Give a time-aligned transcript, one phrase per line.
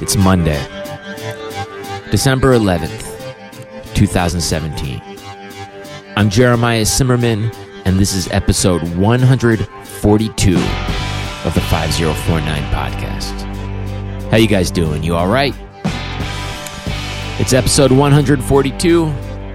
[0.00, 0.58] It's Monday,
[2.10, 3.04] December 11th,
[3.94, 5.02] 2017.
[6.16, 14.30] I'm Jeremiah Cymerman, and this is episode 142 of the 5049 podcast.
[14.30, 15.02] How you guys doing?
[15.02, 15.54] You all right?
[17.38, 19.04] It's episode 142,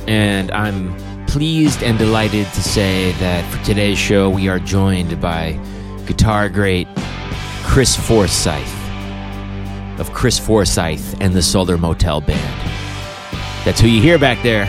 [0.07, 5.59] and I'm pleased and delighted to say that for today's show, we are joined by
[6.05, 6.87] guitar great
[7.63, 8.84] Chris Forsyth
[9.99, 12.71] of Chris Forsyth and the Solar Motel Band.
[13.65, 14.67] That's who you hear back there.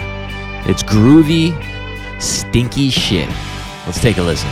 [0.69, 1.53] It's groovy,
[2.21, 3.29] stinky shit.
[3.87, 4.51] Let's take a listen.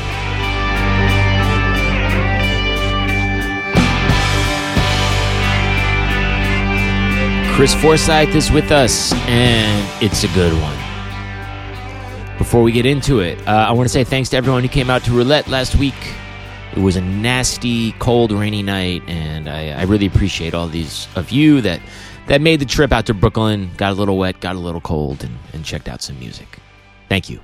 [7.54, 10.76] Chris Forsyth is with us, and it's a good one.
[12.36, 14.90] Before we get into it, uh, I want to say thanks to everyone who came
[14.90, 15.94] out to Roulette last week.
[16.76, 21.30] It was a nasty, cold, rainy night, and I, I really appreciate all these of
[21.30, 21.80] you that
[22.26, 25.22] that made the trip out to Brooklyn, got a little wet, got a little cold,
[25.22, 26.58] and, and checked out some music.
[27.08, 27.40] Thank you.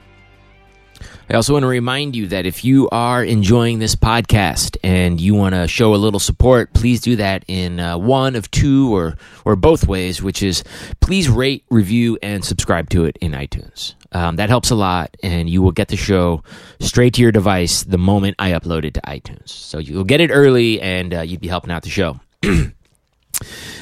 [1.29, 5.34] I also want to remind you that if you are enjoying this podcast and you
[5.34, 9.17] want to show a little support, please do that in uh, one of two or
[9.45, 10.65] or both ways, which is
[11.01, 13.95] please rate, review, and subscribe to it in iTunes.
[14.12, 16.43] Um, that helps a lot, and you will get the show
[16.81, 19.51] straight to your device the moment I upload it to iTunes.
[19.51, 22.21] So you'll get it early, and uh, you'd be helping out the show.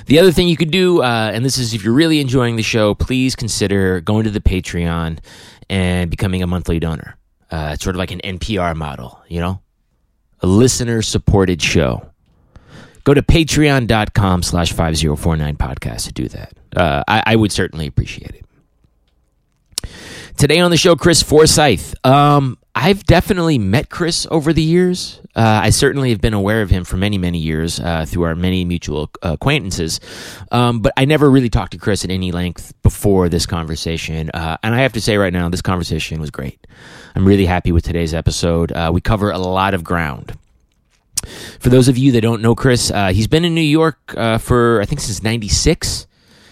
[0.07, 2.63] The other thing you could do, uh, and this is if you're really enjoying the
[2.63, 5.19] show, please consider going to the Patreon
[5.71, 7.17] and becoming a monthly donor.
[7.51, 9.61] Uh, it's sort of like an NPR model, you know,
[10.41, 12.11] a listener supported show.
[13.05, 16.53] Go to patreon.com slash 5049 podcast to do that.
[16.77, 19.91] Uh, I, I, would certainly appreciate it.
[20.37, 21.95] Today on the show, Chris Forsyth.
[22.05, 25.21] Um, I've definitely met Chris over the years.
[25.35, 28.37] Uh, I certainly have been aware of him for many, many years uh, through our
[28.37, 29.99] many mutual acquaintances.
[30.53, 34.31] Um, but I never really talked to Chris at any length before this conversation.
[34.31, 36.69] Uh, and I have to say right now, this conversation was great.
[37.17, 38.71] I'm really happy with today's episode.
[38.71, 40.39] Uh, we cover a lot of ground.
[41.59, 44.39] For those of you that don't know Chris, uh, he's been in New York uh,
[44.39, 46.07] for, I think, since 96.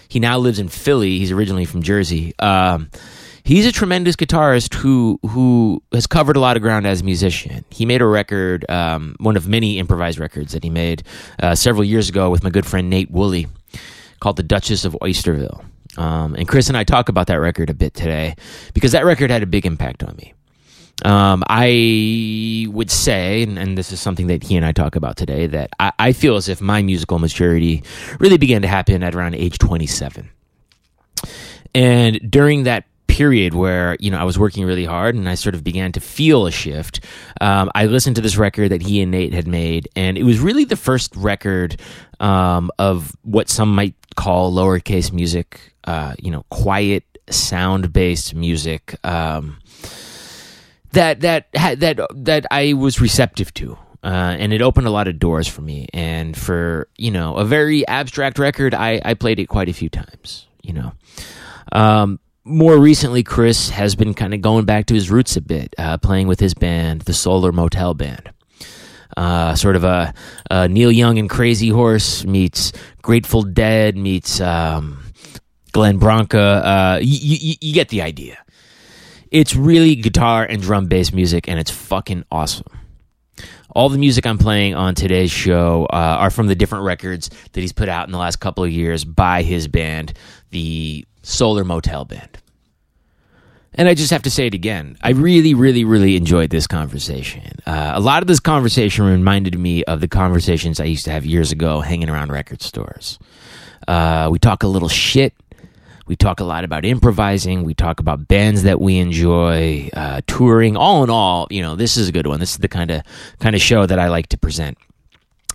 [0.09, 1.19] He now lives in Philly.
[1.19, 2.33] He's originally from Jersey.
[2.37, 2.89] Um,
[3.47, 7.63] he's a tremendous guitarist who who has covered a lot of ground as a musician.
[7.69, 11.03] He made a record, um, one of many improvised records that he made
[11.41, 13.47] uh, several years ago with my good friend Nate Wooley,
[14.19, 15.63] called "The Duchess of Oysterville."
[15.97, 18.35] Um, and Chris and I talk about that record a bit today
[18.73, 20.33] because that record had a big impact on me.
[21.05, 25.15] Um, I would say, and, and, this is something that he and I talk about
[25.15, 27.83] today, that I, I, feel as if my musical maturity
[28.19, 30.27] really began to happen at around age 27.
[31.75, 35.55] And during that period where you know I was working really hard and I sort
[35.55, 36.99] of began to feel a shift.
[37.41, 40.39] Um, I listened to this record that he and Nate had made, and it was
[40.39, 41.79] really the first record
[42.19, 45.73] um, of what some might call lowercase music.
[45.83, 48.95] Uh, you know, quiet sound based music.
[49.03, 49.59] Um,
[50.91, 53.77] that that that that I was receptive to.
[54.03, 55.87] Uh, and it opened a lot of doors for me.
[55.93, 59.89] And for you know a very abstract record, I, I played it quite a few
[59.89, 60.47] times.
[60.61, 60.91] You know,
[61.71, 65.75] um, more recently, Chris has been kind of going back to his roots a bit,
[65.77, 68.31] uh, playing with his band, the Solar Motel Band.
[69.15, 70.13] Uh, sort of a,
[70.51, 72.71] a, Neil Young and Crazy Horse meets
[73.01, 75.03] Grateful Dead meets um,
[75.71, 76.39] Glenn Branca.
[76.39, 78.37] Uh, you get the idea
[79.31, 82.67] it's really guitar and drum bass music, and it's fucking awesome.
[83.69, 87.61] All the music I'm playing on today's show uh, are from the different records that
[87.61, 90.13] he's put out in the last couple of years by his band,
[90.49, 92.37] the Solar Motel Band.
[93.73, 94.97] And I just have to say it again.
[95.03, 97.59] I really, really, really enjoyed this conversation.
[97.65, 101.25] Uh, a lot of this conversation reminded me of the conversations I used to have
[101.25, 103.19] years ago hanging around record stores.
[103.87, 105.33] Uh, we talk a little shit
[106.07, 107.63] we talk a lot about improvising.
[107.63, 110.77] We talk about bands that we enjoy, uh, touring.
[110.77, 112.39] All in all, you know, this is a good one.
[112.39, 113.03] This is the kind of
[113.39, 114.77] kind of show that I like to present.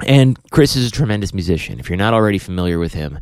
[0.07, 1.81] And Chris is a tremendous musician.
[1.81, 3.19] If you're not already familiar with him,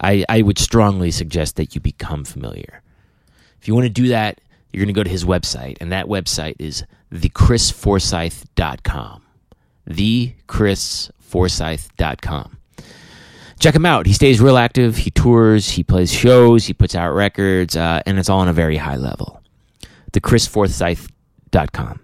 [0.00, 2.82] I, I would strongly suggest that you become familiar.
[3.60, 4.40] If you want to do that,
[4.72, 9.22] you're going to go to his website, and that website is thechrisforsyth.com.
[9.88, 12.58] Thechrisforsyth.com
[13.58, 14.06] check him out.
[14.06, 14.96] He stays real active.
[14.96, 18.52] He tours, he plays shows, he puts out records, uh, and it's all on a
[18.52, 19.42] very high level.
[20.12, 22.00] TheChrisForsyth.com.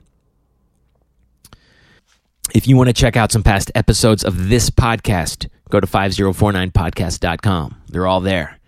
[2.52, 7.82] If you want to check out some past episodes of this podcast, go to 5049podcast.com.
[7.88, 8.58] They're all there.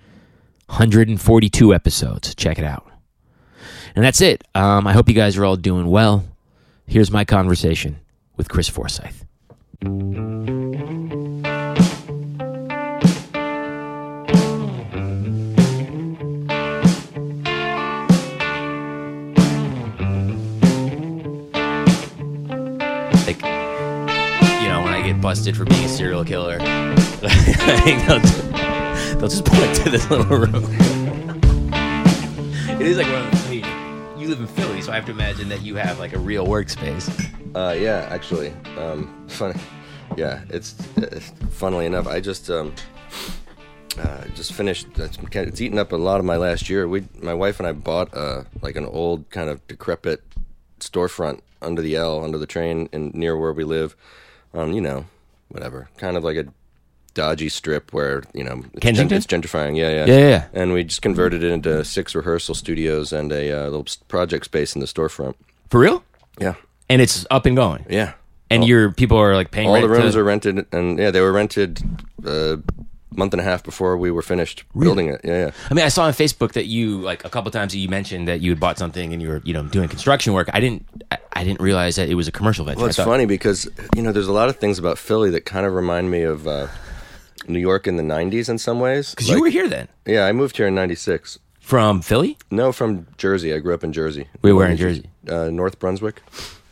[0.67, 2.34] 142 episodes.
[2.34, 2.87] Check it out.
[3.94, 4.43] And that's it.
[4.55, 6.25] Um, I hope you guys are all doing well.
[6.87, 7.99] Here's my conversation
[8.37, 9.25] with Chris Forsyth.
[25.14, 30.26] Busted for being a serial killer, I think they'll, they'll just point to this little
[30.26, 30.55] room.
[32.81, 35.06] it is like one of the, I mean, you live in Philly, so I have
[35.06, 37.08] to imagine that you have like a real workspace.
[37.55, 39.58] Uh, yeah, actually, um, funny.
[40.17, 42.06] Yeah, it's, it's funnily enough.
[42.06, 42.75] I just um,
[43.99, 44.87] uh, just finished.
[44.97, 46.87] It's, it's eaten up a lot of my last year.
[46.87, 50.23] We, my wife and I, bought uh, like an old kind of decrepit
[50.81, 53.97] storefront under the L, under the train, and near where we live.
[54.56, 55.05] Um, you know,
[55.49, 56.47] whatever, kind of like a
[57.14, 59.76] dodgy strip where you know it's, gen- it's gentrifying.
[59.76, 60.44] Yeah, yeah, Yeah, yeah.
[60.53, 64.75] And we just converted it into six rehearsal studios and a uh, little project space
[64.75, 65.35] in the storefront.
[65.70, 66.03] For real?
[66.41, 66.55] Yeah,
[66.88, 67.87] And it's up and going.
[67.88, 68.14] yeah.
[68.49, 71.20] And your people are like paying All the rooms to- are rented, and yeah, they
[71.20, 71.82] were rented
[72.25, 72.59] a
[73.16, 75.20] month and a half before we were finished building it.
[75.24, 75.50] Yeah, yeah.
[75.70, 78.40] I mean, I saw on Facebook that you like a couple times you mentioned that
[78.40, 80.48] you had bought something and you were, you know, doing construction work.
[80.52, 82.80] I didn't, I, I didn't realize that it was a commercial venture.
[82.80, 85.66] Well, it's funny because you know there's a lot of things about Philly that kind
[85.66, 86.68] of remind me of uh,
[87.48, 89.10] New York in the '90s in some ways.
[89.10, 91.38] because you were here then Yeah, I moved here in '96.
[91.60, 92.36] from Philly.
[92.50, 93.52] No, from Jersey.
[93.54, 94.26] I grew up in Jersey.
[94.42, 95.10] We were in Jersey?
[95.28, 96.22] Uh, North Brunswick.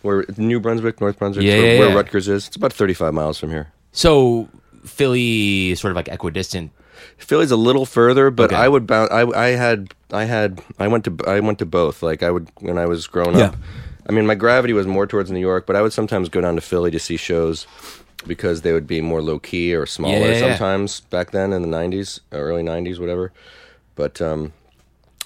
[0.03, 1.95] Where New Brunswick, North Brunswick, Yeah, where, yeah, where yeah.
[1.95, 2.47] Rutgers is.
[2.49, 3.73] It's about 35 miles from here.
[3.93, 4.49] So
[4.85, 6.71] Philly sort of like equidistant.
[7.19, 8.57] Philly's a little further, but Okay.
[8.57, 9.11] I would bounce.
[9.11, 12.03] I, I had, I had, I went to, I went to both.
[12.03, 13.57] Like I would when I was growing up.
[14.09, 16.55] I mean, my gravity was more towards New York, but I would sometimes go down
[16.57, 17.67] to Philly to see shows
[18.27, 20.19] because they would be more low key or smaller.
[20.19, 20.41] Yeah, yeah, yeah.
[20.57, 23.33] sometimes back then in the '90s, early '90s, whatever.
[23.97, 24.53] But um,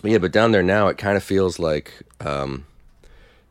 [0.03, 2.65] yeah, but down there now, it kind of feels like, um,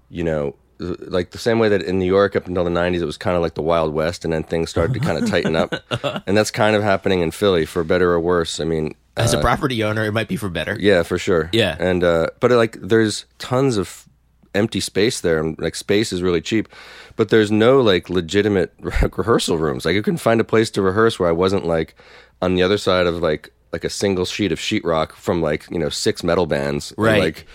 [0.10, 0.56] you know.
[0.80, 3.36] Like the same way that in New York up until the '90s, it was kind
[3.36, 5.74] of like the Wild West, and then things started to kind of tighten up,
[6.28, 8.60] and that's kind of happening in Philly, for better or worse.
[8.60, 10.78] I mean, As a property owner, it might be for better.
[10.80, 11.50] yeah, for sure.
[11.52, 11.76] Yeah.
[11.80, 14.06] and uh, but like, there's tons of
[14.54, 16.70] empty space there, and like space is really cheap.
[17.16, 19.84] But there's no like legitimate rehearsal rooms.
[19.86, 21.96] Like, I couldn't find a place to rehearse where I wasn't like
[22.42, 25.80] on the other side of like like a single sheet of sheetrock from like you
[25.80, 26.92] know six metal bands.
[26.92, 27.20] and, Right.
[27.20, 27.48] like.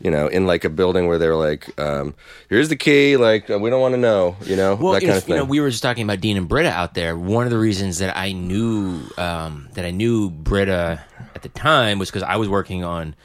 [0.00, 2.14] You know, in like a building where they're like, um,
[2.48, 4.36] "Here's the key." Like, uh, we don't want to know.
[4.44, 5.34] You know, Well, that kind if, of thing.
[5.34, 7.16] you know, we were just talking about Dean and Britta out there.
[7.16, 11.00] One of the reasons that I knew um, that I knew Britta
[11.34, 13.16] at the time was because I was working on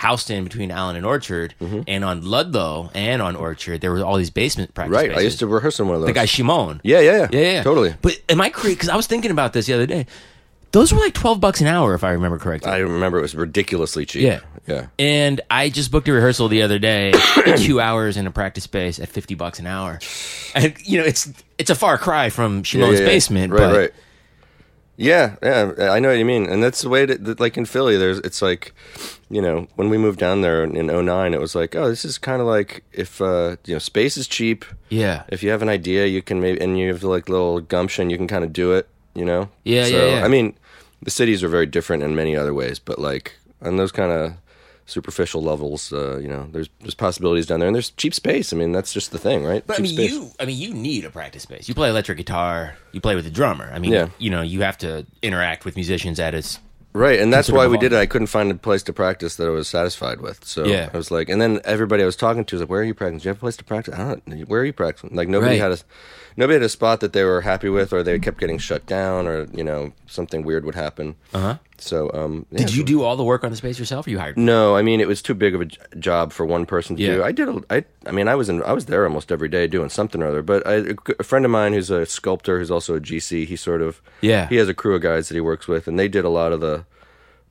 [0.00, 1.80] Houston between Allen and Orchard, Mm-hmm.
[1.88, 5.06] and on Ludlow and on Orchard, there were all these basement practice right?
[5.06, 5.18] spaces.
[5.20, 6.08] I used to rehearse in one of those.
[6.08, 6.80] the guy Shimon.
[6.84, 7.94] yeah, yeah, yeah, Yeah, yeah, totally.
[8.02, 8.74] But am I crazy?
[8.76, 10.06] Because I was thinking about this the other day.
[10.72, 12.70] Those were like twelve bucks an hour, if I remember correctly.
[12.70, 14.22] I remember it was ridiculously cheap.
[14.22, 14.40] Yeah.
[14.66, 14.86] yeah.
[14.98, 17.12] and I just booked a rehearsal the other day,
[17.56, 19.98] two hours in a practice space at fifty bucks an hour.
[20.54, 23.06] And you know, it's it's a far cry from Shimon's Yeah, yeah, yeah.
[23.14, 23.90] basement, Right, but right.
[25.00, 27.66] Yeah, yeah, I know what you mean, and that's the way that, that like in
[27.66, 28.74] Philly, there's it's like,
[29.30, 32.18] you know, when we moved down there in 09, it was like, oh, this is
[32.18, 34.64] kind of like if uh, you know, space is cheap.
[34.88, 38.10] yeah, If you have an idea, you can maybe, and you have like little gumption,
[38.10, 38.88] you can kind of do it.
[39.18, 39.48] You know.
[39.64, 40.24] Yeah, so, yeah, yeah.
[40.24, 40.54] I mean,
[41.02, 44.32] the cities are very different in many other ways, but like on those kind of
[44.86, 48.52] superficial levels, uh, you know, there's there's possibilities down there, and there's cheap space.
[48.52, 49.62] I mean, that's just the thing, right?
[49.66, 50.10] But I mean, space.
[50.12, 51.68] you I mean, you need a practice space.
[51.68, 53.70] You play electric guitar, you play with a drummer.
[53.74, 54.08] I mean, Yeah.
[54.18, 56.58] you know, you have to interact with musicians at its
[56.94, 57.96] Right, and that's why we did it.
[57.98, 60.44] I couldn't find a place to practice that I was satisfied with.
[60.44, 60.88] So Yeah.
[60.92, 62.94] I was like, and then everybody I was talking to was like, "Where are you
[62.94, 63.18] practicing?
[63.18, 63.94] Do you have a place to practice?
[63.94, 64.48] I don't.
[64.48, 65.14] Where are you practicing?
[65.14, 65.60] Like nobody Right.
[65.60, 65.78] had a
[66.38, 69.26] nobody had a spot that they were happy with, or they kept getting shut down,
[69.26, 71.16] or you know something weird would happen.
[71.34, 71.56] Uh huh.
[71.80, 74.10] So um, yeah, Did you so- do all the work on the space yourself, or
[74.10, 74.38] you hired?
[74.38, 77.02] No, I mean it was too big of a j- job for one person to
[77.02, 77.14] Yeah.
[77.16, 77.22] do.
[77.24, 77.48] I did.
[77.48, 77.84] A, I.
[78.06, 78.62] I mean, I was in.
[78.62, 80.42] I was there almost every day doing something or other.
[80.42, 83.44] But I, a friend of mine who's a sculptor, who's also a GC.
[83.46, 84.00] He sort of.
[84.22, 84.48] Yeah.
[84.48, 86.52] He has a crew of guys that he works with, and they did a lot
[86.52, 86.84] of the,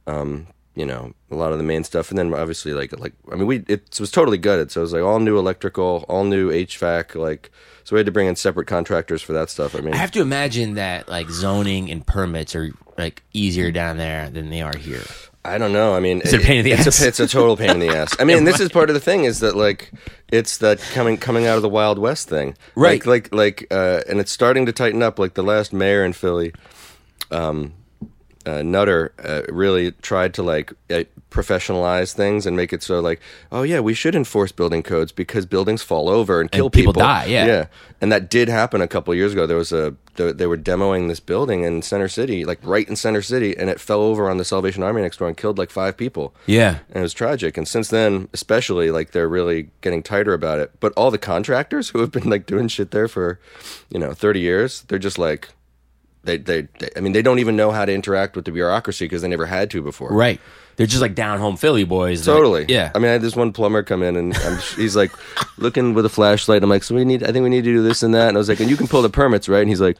[0.07, 3.35] um, you know, a lot of the main stuff, and then obviously like like I
[3.35, 4.71] mean we it was totally gutted.
[4.71, 7.51] So it was like all new electrical, all new HVAC, like
[7.87, 9.73] so we had to bring in separate contractors for that stuff.
[9.73, 13.95] I mean, I have to imagine that like zoning and permits are like easier down
[13.95, 15.03] there than they are here.
[15.45, 15.93] I don't know.
[15.95, 17.01] I mean, it's it a pain in the it's ass?
[17.01, 18.13] A, it's a total pain in the ass.
[18.19, 19.93] I mean, this is part of the thing is that like
[20.27, 23.05] it's that coming coming out of the Wild West thing, Right.
[23.05, 25.17] Like like like, uh, and it's starting to tighten up.
[25.17, 26.51] Like the last mayor in Philly,
[27.31, 27.71] um,
[28.47, 33.19] uh, Nutter, uh, really tried to like uh, professionalize things and make it so like,
[33.51, 37.25] oh yeah, we should enforce building codes because buildings fall over and kill people die,
[37.25, 37.45] yeah.
[37.45, 37.65] yeah.
[37.99, 39.45] And that did happen a couple years ago.
[39.45, 42.95] There was a they they were demoing this building in Center City, like right in
[42.95, 45.69] Center City, and it fell over on the Salvation Army next door and killed like
[45.69, 46.33] five people.
[46.45, 46.79] Yeah.
[46.89, 47.57] And it was tragic.
[47.57, 50.71] And since then, especially, like they're really getting tighter about it.
[50.79, 53.39] But all the contractors who have been like doing shit there for,
[53.89, 55.49] you know, thirty years, they're just like,
[56.23, 59.05] they they, they I mean, they don't even know how to interact with the bureaucracy
[59.05, 60.11] because they never had to before.
[60.13, 60.39] Right.
[60.75, 62.23] They're just like down home Philly boys.
[62.25, 62.65] that- Totally.
[62.69, 62.91] yeah.
[62.93, 65.11] I mean, I had this one plumber come in, and I'm, he's like
[65.57, 66.61] looking with a flashlight.
[66.61, 67.23] I'm like, so we need.
[67.23, 68.27] I think we need to do this and that.
[68.27, 69.61] And I was like, and you can pull the permits, right?
[69.61, 69.97] And he's like,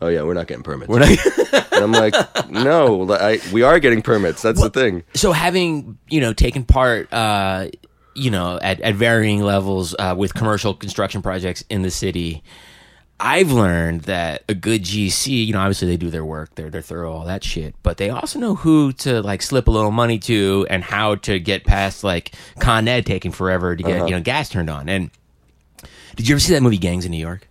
[0.00, 0.88] oh yeah, we're not getting permits.
[0.88, 1.10] We're not.
[1.72, 2.14] and I'm like,
[2.48, 4.40] no, I, we are getting permits.
[4.42, 5.02] That's the thing.
[5.14, 7.68] so having you know taken part, uh,
[8.14, 12.44] you know, at at varying levels uh, with commercial construction projects in the city.
[13.22, 16.80] I've learned that a good GC, you know, obviously they do their work, they're they're
[16.82, 20.18] thorough, all that shit, but they also know who to like slip a little money
[20.20, 24.20] to and how to get past like Con Ed taking forever to get you know
[24.22, 24.88] gas turned on.
[24.88, 25.10] And
[26.16, 27.46] did you ever see that movie Gangs in New York?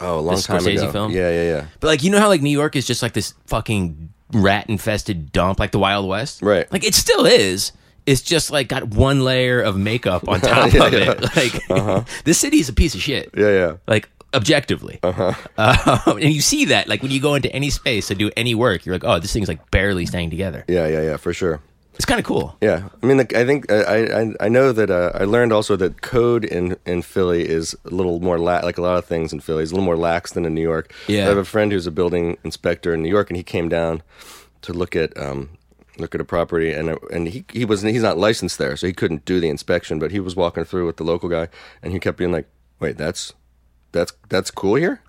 [0.00, 0.92] Oh, a long The time Scorsese ago.
[0.92, 1.12] film?
[1.12, 1.66] Yeah, yeah, yeah.
[1.80, 5.30] But like you know how like New York is just like this fucking rat infested
[5.32, 6.70] dump, like the Wild West, Right.
[6.72, 7.72] Like it still is.
[8.06, 11.10] It's just like got one layer of makeup on top Yeah, of yeah.
[11.12, 11.20] it.
[11.36, 12.04] Like Uh-huh.
[12.24, 13.30] this city is a piece of shit.
[13.36, 13.72] Yeah, yeah.
[13.86, 15.32] Like objectively, uh-huh.
[16.06, 18.86] and you see that like when you go into any space to do any work,
[18.86, 20.64] you're like, oh, this thing's like barely staying together.
[20.68, 21.60] Yeah, yeah, yeah, for sure.
[21.94, 22.56] It's kind of cool.
[22.60, 25.76] Yeah, I mean, the, I think I, I I know that uh, I learned also
[25.76, 29.32] that code in in Philly is a little more la- like a lot of things
[29.32, 30.92] in Philly is a little more lax than in New York.
[31.08, 31.24] Yeah.
[31.24, 34.02] I have a friend who's a building inspector in New York, and he came down
[34.62, 35.48] to look at um
[35.98, 38.86] look at a property, and uh, and he he was he's not licensed there, so
[38.86, 41.48] he couldn't do the inspection, but he was walking through with the local guy,
[41.82, 42.46] and he kept being like,
[42.78, 43.32] "Wait, that's
[43.96, 45.00] that's that's cool here."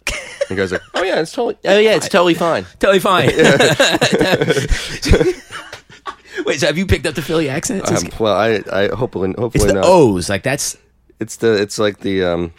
[0.50, 3.28] And the guy's like, "Oh yeah, it's totally oh yeah, it's totally fine." Totally fine.
[6.46, 7.90] Wait, so have you picked up the Philly accent?
[7.92, 9.86] Um, well, I I hopefully hopefully it's the not.
[9.86, 10.30] O's.
[10.30, 10.78] Like that's
[11.20, 12.54] It's the it's like the um.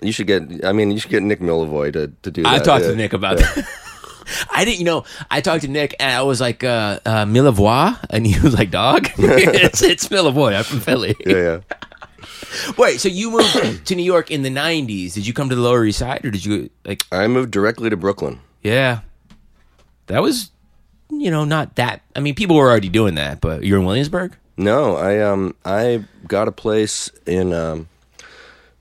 [0.00, 0.64] You should get.
[0.64, 2.52] I mean, you should get Nick Millevoi to to do that.
[2.52, 2.90] I've talked yeah.
[2.90, 3.68] to Nick about that.
[4.50, 7.98] I didn't, you know, I talked to Nick and I was like, uh, uh, Millavois?
[8.10, 9.08] And he was like, dog?
[9.18, 10.56] it's, it's Millavois.
[10.56, 11.16] I'm from Philly.
[11.26, 11.60] Yeah, yeah.
[12.78, 15.14] Wait, so you moved to New York in the 90s.
[15.14, 17.90] Did you come to the Lower East Side or did you, like, I moved directly
[17.90, 18.40] to Brooklyn.
[18.62, 19.00] yeah.
[20.08, 20.50] That was,
[21.10, 22.02] you know, not that.
[22.16, 24.36] I mean, people were already doing that, but you're in Williamsburg?
[24.56, 27.88] No, I um I got a place in um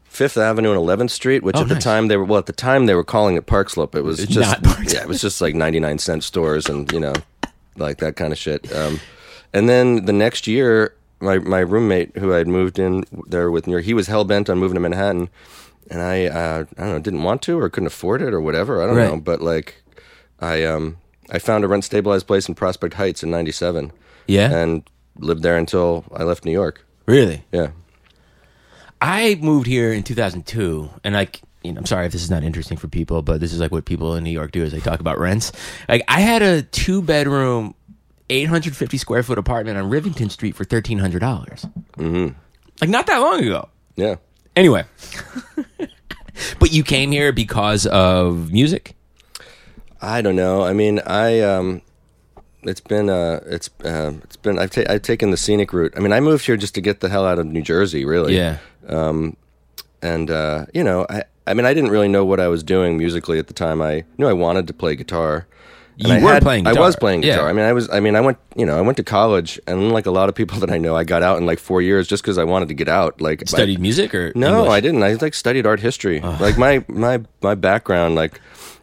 [0.04, 2.54] Fifth Avenue and Eleventh Street, which Oh, at the time they were well at the
[2.54, 3.96] time they were calling it Park Slope.
[3.96, 4.60] It was It's just
[4.94, 7.14] yeah, it was just like ninety nine cent stores and you know
[7.78, 8.70] like that kind of shit.
[8.76, 9.00] Um,
[9.54, 13.66] and then the next year, my my roommate who I had moved in there with
[13.66, 15.30] he was hell bent on moving to Manhattan,
[15.90, 18.82] and I uh, I don't know didn't want to or couldn't afford it or whatever.
[18.82, 19.10] I don't Right.
[19.12, 19.82] know, but like
[20.40, 20.98] I um
[21.30, 23.92] I found a rent stabilized place in Prospect Heights in ninety seven
[24.28, 24.52] Yeah.
[24.52, 24.84] and
[25.18, 26.86] lived there until I left New York.
[27.06, 27.44] really?
[27.52, 27.70] Yeah.
[29.02, 32.44] I moved here in 2002, and like, you know, I'm sorry if this is not
[32.44, 34.80] interesting for people, but this is like what people in New York do is they
[34.80, 35.52] talk about rents.
[35.90, 37.74] Like, I had a two bedroom,
[38.32, 41.20] 850 square foot apartment on Rivington Street for $1,300.
[41.20, 42.38] Mm-hmm.
[42.82, 43.70] Like, not that long ago.
[43.96, 44.16] Yeah.
[44.56, 44.86] Anyway,
[46.60, 48.96] but you came here because of music.
[50.02, 50.64] I don't know.
[50.64, 51.82] I mean, I um
[52.64, 55.94] it's been uh it's uh, it's been I've ta- I've taken the scenic route.
[55.96, 58.36] I mean, I moved here just to get the hell out of New Jersey, really.
[58.36, 58.58] Yeah.
[60.02, 62.98] And uh, you know, I I mean, I didn't really know what I was doing
[62.98, 63.82] musically at the time.
[63.82, 65.48] I knew I wanted to play guitar.
[66.04, 67.36] And You I were had- playing I was playing Yeah.
[67.36, 67.50] guitar.
[67.50, 67.90] I mean, I was.
[67.90, 68.38] I mean, I went.
[68.56, 70.96] You know, I went to college, and like a lot of people that I know,
[70.96, 73.22] I got out in like four years just because I wanted to get out.
[73.22, 74.72] Like I- Studied music or No, English?
[74.72, 75.04] I didn't.
[75.04, 76.20] I like studied art history.
[76.22, 78.40] Like my my my background, like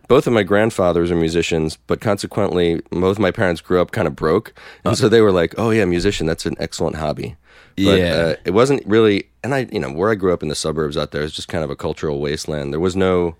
[0.09, 4.17] both of my grandfathers are musicians, but consequently, both my parents grew up kind of
[4.17, 6.27] broke, and so they were like, "Oh yeah, musician.
[6.27, 7.37] That's an excellent hobby."
[7.77, 8.15] But, Yeah.
[8.15, 9.25] uh, it wasn't really.
[9.45, 11.47] And I, you know, where I grew up in the suburbs out there is just
[11.49, 12.73] kind of a cultural wasteland.
[12.73, 13.37] There was no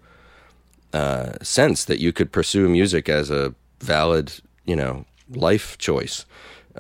[0.93, 4.33] uh, sense that you could pursue music as a valid,
[4.65, 6.25] you know, life choice.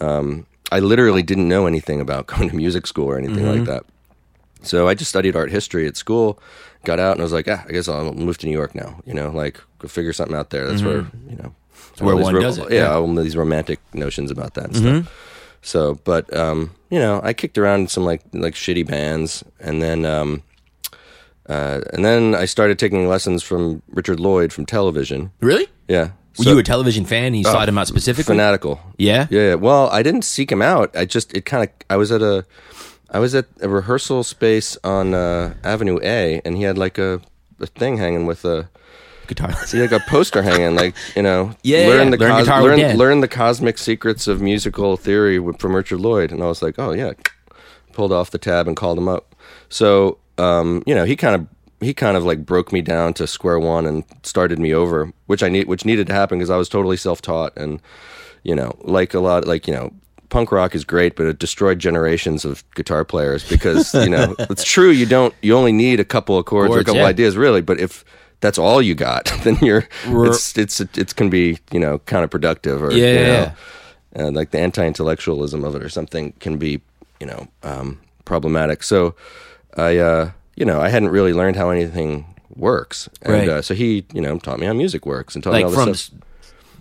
[0.00, 3.84] Um, I literally didn't know anything about going to music school or anything like that.
[4.62, 6.38] So I just studied art history at school,
[6.84, 9.00] got out, and I was like, ah, I guess I'll move to New York now.
[9.06, 10.66] You know, like go figure something out there.
[10.66, 11.54] That's where you know,
[12.00, 12.94] where one ro- does it, Yeah, yeah.
[12.94, 15.24] all these romantic notions about that and stuff.
[15.62, 20.04] So, but um, you know, I kicked around some like like shitty bands, and then
[20.04, 20.42] um,
[21.48, 25.30] uh, and then I started taking lessons from Richard Lloyd from television.
[25.40, 25.68] Really?
[25.88, 27.34] Yeah, Were So- you a television fan?
[27.34, 28.34] He you sought him out specifically?
[28.34, 28.80] fanatical.
[28.96, 29.26] Yeah?
[29.30, 29.54] Yeah, yeah.
[29.54, 30.96] Well, I didn't seek him out.
[30.96, 32.44] I just it kind of I was at a
[33.10, 37.20] I was at a rehearsal space on uh, Avenue A, and he had like a,
[37.58, 38.68] a thing hanging with a
[39.26, 39.50] Guitar.
[39.70, 42.42] he had like a poster hanging, like you know, Yeah, learn yeah, the learn cos-
[42.44, 46.46] guitar learn, learn the cosmic secrets of musical theory with, from Richard Lloyd, and I
[46.46, 47.12] was like, oh yeah,
[47.92, 49.34] pulled off the tab and called him up.
[49.68, 51.46] So um, you know, he kind of
[51.80, 55.42] he kind of like broke me down to square one and started me over, which
[55.42, 57.80] I need which needed to happen because I was totally self taught and
[58.42, 59.92] you know, like a lot, like you know.
[60.30, 64.62] Punk rock is great, but it destroyed generations of guitar players because you know it's
[64.62, 64.90] true.
[64.90, 65.34] You don't.
[65.40, 67.06] You only need a couple of chords, or a couple yeah.
[67.06, 67.62] ideas, really.
[67.62, 68.04] But if
[68.40, 72.92] that's all you got, then you're it's it's it can be you know counterproductive or
[72.92, 73.54] Yeah, you yeah,
[74.16, 76.82] know, uh, like the anti-intellectualism of it or something can be
[77.20, 78.82] you know um, problematic.
[78.82, 79.14] So
[79.78, 82.24] I uh, you know I hadn't really learned how anything
[82.56, 83.08] works.
[83.22, 83.48] And Right.
[83.48, 85.70] uh, so he, you know, taught me how music works and taught me like all
[85.70, 86.20] this from stuff.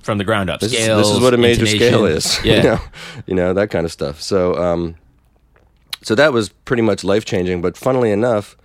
[0.02, 0.60] from the ground up.
[0.60, 2.40] This, is, Scales, this is what a major scale is.
[2.44, 2.56] Yeah.
[2.56, 2.80] You know,
[3.28, 4.22] you know that kind of stuff.
[4.22, 4.96] So, um,
[6.02, 7.62] so that was pretty much life changing.
[7.62, 8.58] But funnily enough,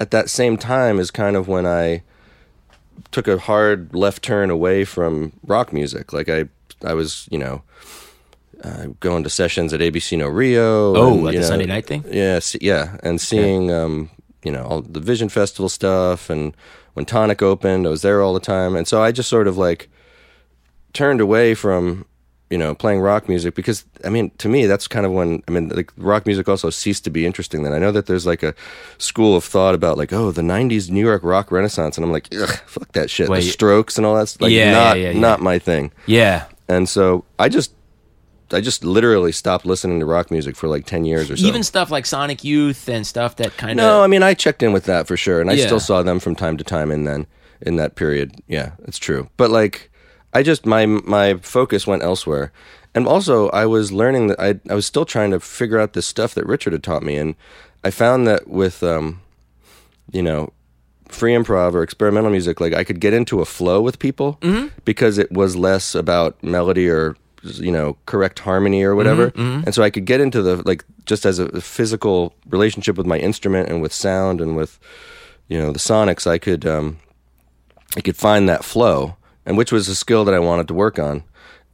[0.00, 2.02] at that same time is kind of when I
[3.10, 6.12] took a hard left turn away from rock music.
[6.12, 6.44] Like I,
[6.84, 7.62] I was, you know,
[8.62, 10.96] uh, going to sessions at ABC No Rio.
[10.96, 12.04] Oh, and, like the know, Sunday night thing?
[12.08, 14.08] Yeah, yeah, and seeing, um,
[14.44, 16.56] you know, all the Vision Festival stuff, and
[16.92, 19.56] when Tonic opened, I was there all the time, and so I just sort of
[19.56, 19.88] like
[20.92, 22.06] turned away from
[22.50, 25.50] you know playing rock music because I mean to me that's kind of when I
[25.50, 27.72] mean like rock music also ceased to be interesting then.
[27.72, 28.54] I know that there's like a
[28.98, 32.28] school of thought about like oh the 90s New York rock renaissance and I'm like
[32.32, 33.28] ugh fuck that shit.
[33.28, 33.40] Wait.
[33.40, 35.90] the strokes and all that, like Yeah, not yeah, yeah, not my thing.
[36.06, 36.44] Yeah.
[36.68, 37.72] and so I just
[38.52, 41.62] I just literally stopped listening to rock music for like 10 years or so Even
[41.62, 44.72] stuff like Sonic Youth and stuff that kind of no, I mean I checked in
[44.72, 45.66] with that for sure, and I Yeah.
[45.66, 46.90] still saw them from time to time.
[46.90, 47.26] In then
[47.60, 49.28] in that period, yeah, it's true.
[49.36, 49.90] But like,
[50.32, 52.52] I just my my focus went elsewhere,
[52.94, 56.06] and also I was learning that I I was still trying to figure out this
[56.06, 57.34] stuff that Richard had taught me, and
[57.82, 59.20] I found that with um,
[60.12, 60.52] you know,
[61.08, 64.38] free improv or experimental music, like I could get into a flow with people
[64.84, 69.32] because it was less about melody or you know correct harmony or whatever,
[69.64, 73.18] and so I could get into the like just as a physical relationship with my
[73.18, 74.78] instrument and with sound and with
[75.48, 76.26] you know the sonics.
[76.26, 76.98] I could um,
[77.96, 80.98] I could find that flow, and which was a skill that I wanted to work
[80.98, 81.22] on.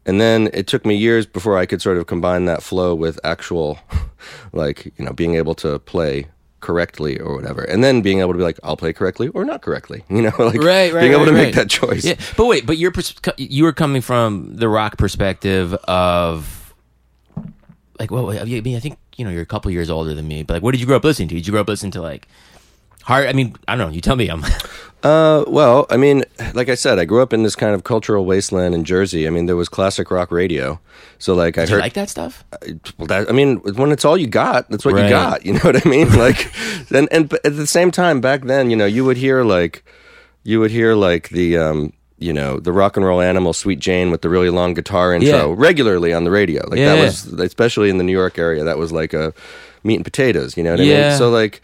[0.07, 3.21] And then it took me years before I could sort of combine that flow with
[3.23, 3.79] actual,
[4.53, 6.27] like you know, being able to play
[6.61, 9.63] correctly or whatever, and then being able to be like, I'll play correctly or not
[9.63, 12.05] correctly, you know, like right, right, being able right, to make that choice.
[12.05, 16.75] Yeah, but wait, but you're pers- you were coming from the rock perspective of
[17.99, 20.43] like, well, I mean, I think you know you're a couple years older than me,
[20.43, 21.35] but like, what did you grow up listening to?
[21.35, 22.27] Did you grow up listening to like
[23.03, 23.27] hard?
[23.27, 23.95] I mean, I don't know.
[23.95, 24.29] You tell me.
[24.29, 24.45] I'm
[25.03, 28.27] Uh, well, I mean, like I said, I grew up in this kind of cultural
[28.27, 29.27] wasteland in Jersey.
[29.27, 30.79] I mean, there was classic rock radio,
[31.19, 32.45] so like I do you heard like that stuff?
[32.99, 35.05] well, that, I mean, when it's all you got, that's what Right.
[35.05, 35.47] you got.
[35.47, 36.11] You know what I mean?
[36.19, 36.53] Like,
[36.93, 39.85] and and but at the same time, back then, you know, you would hear like,
[40.45, 44.11] you would hear like the, um, you know, the rock and roll animal, Sweet Jane,
[44.11, 45.55] with the really long guitar intro Yeah.
[45.57, 46.69] regularly on the radio.
[46.69, 46.95] Like Yeah.
[46.97, 49.33] that was, especially in the New York area, that was like a
[49.83, 50.59] meat and potatoes.
[50.59, 51.09] You know what I Yeah.
[51.09, 51.17] mean?
[51.19, 51.63] So like,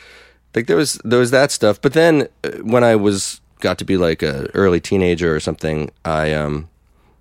[0.57, 1.81] like there was there was that stuff.
[1.81, 5.90] But then uh, when I was got to be like a early teenager or something,
[6.05, 6.69] I um.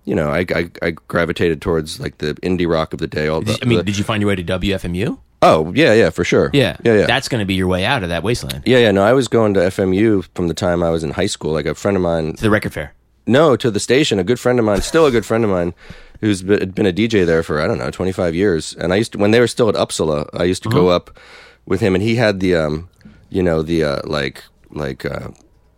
[0.08, 3.26] You know, I, I I gravitated towards like the indie rock of the day.
[3.26, 5.18] All the, I mean, the- did you find your way to WFMU?
[5.42, 6.48] Oh yeah, yeah, for sure.
[6.52, 7.06] Yeah, yeah, yeah.
[7.06, 8.62] That's going to be your way out of that wasteland.
[8.66, 8.92] yeah, yeah.
[8.92, 11.52] No, I was going to FMU from the time I was in high school.
[11.52, 12.34] Like a friend of mine.
[12.34, 12.94] To the record fair.
[13.26, 14.20] No, to the station.
[14.20, 15.74] A good friend of mine, still a good friend of mine,
[16.20, 18.74] who's been, had been a DJ there for I don't know twenty five years.
[18.76, 21.18] And I used to when they were still at Upsala, I used to go up
[21.66, 22.88] with him, and he had the um,
[23.30, 25.28] you know, the uh, like like uh,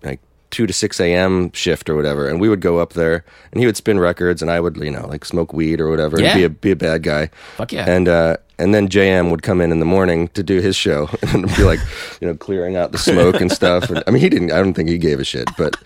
[0.02, 1.52] like two to six a.m.
[1.52, 4.50] shift or whatever, and we would go up there, and he would spin records, and
[4.50, 6.30] I would you know like smoke weed or whatever, Yeah.
[6.30, 7.30] and be a be a bad guy.
[7.56, 7.84] Fuck yeah.
[7.88, 11.09] And uh, and then JM would come in in the morning to do his show
[11.29, 11.81] and be like,
[12.21, 13.88] you know, clearing out the smoke and stuff.
[13.90, 14.53] And, I mean, he didn't.
[14.53, 15.77] I don't think he gave a shit, but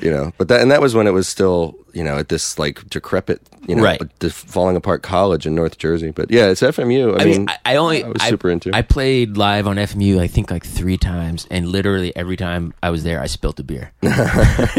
[0.00, 2.58] you know, but that and that was when it was still, you know, at this
[2.58, 4.00] like decrepit, you know, Right.
[4.20, 6.10] the falling apart college in North Jersey.
[6.10, 7.18] But yeah, it's FMU.
[7.18, 8.70] I, I mean, mean, I, I only I was super into.
[8.74, 12.90] I played live on FMU, I think like three times, and literally every time I
[12.90, 13.92] was there, I spilled a beer.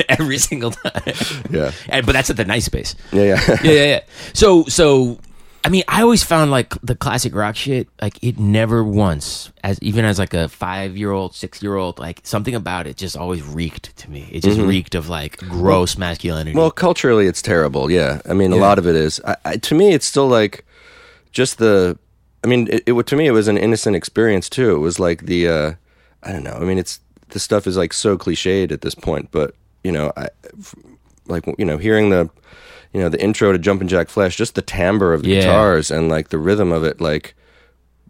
[0.09, 1.01] every single time.
[1.49, 2.95] yeah, And, but that's at the nice space.
[3.11, 3.41] yeah, yeah.
[3.47, 3.99] yeah, yeah, yeah.
[4.33, 5.19] So, so,
[5.65, 9.81] I mean, I always found like the classic rock shit, like it never once, as
[9.81, 13.15] even as like a five year old, six year old, like something about it just
[13.15, 14.27] always reeked to me.
[14.29, 16.51] It just reeked of like gross masculinity.
[16.51, 16.59] Mm-hmm.
[16.59, 17.89] Well, culturally, it's terrible.
[17.89, 19.21] Yeah, I mean, a lot of it is.
[19.25, 20.65] I, I, to me, it's still like
[21.31, 21.97] just the.
[22.43, 24.75] I mean, it, it to me it was an innocent experience too.
[24.75, 25.47] It was like the.
[25.47, 25.73] uh
[26.23, 26.55] I don't know.
[26.55, 26.99] I mean, it's
[27.29, 30.27] the stuff is like so cliched at this point, but you know, I
[31.27, 32.29] like you know, hearing the.
[32.93, 35.39] You know the intro to Jumpin' Jack Flash, just the timbre of the Yeah.
[35.41, 37.33] guitars and like the rhythm of it, like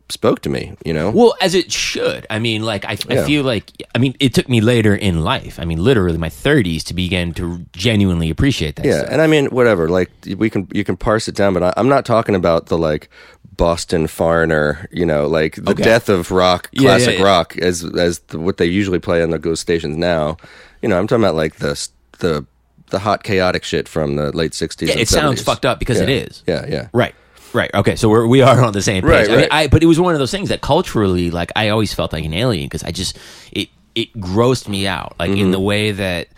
[0.10, 0.76] spoke to me.
[0.86, 2.28] You know, Well, as it should.
[2.30, 3.26] I mean, like I, I Yeah.
[3.26, 5.58] feel like I mean, it took me later in life.
[5.60, 8.86] I mean, literally my 30s to begin to genuinely appreciate that.
[8.86, 9.10] Yeah, stuff.
[9.12, 9.88] and I mean, whatever.
[9.88, 12.78] Like we can, you can parse it down, but I, I'm not talking about the
[12.78, 13.10] like
[13.56, 14.88] Boston foreigner.
[14.91, 15.84] You know, like the Okay.
[15.84, 17.24] death of rock, Yeah, yeah, classic yeah.
[17.24, 20.36] rock, as as the, what they usually play on the ghost stations now.
[20.82, 21.80] You know, I'm talking about like the
[22.19, 22.46] the
[22.89, 24.88] the hot chaotic shit from the late '60s.
[24.88, 26.15] Yeah, it sounds fucked up because it Yeah.
[26.15, 26.43] is.
[26.48, 26.88] Yeah, yeah.
[26.93, 27.15] Right.
[27.54, 27.72] Right.
[27.74, 27.96] Okay.
[27.96, 29.10] So we're we are on the same page.
[29.12, 29.48] Right, I mean.
[29.52, 32.26] I, but it was one of those things that culturally, like, I always felt like
[32.26, 33.17] an alien because I just
[33.52, 35.39] it it grossed me out, like Mm-hmm.
[35.41, 36.30] in the way that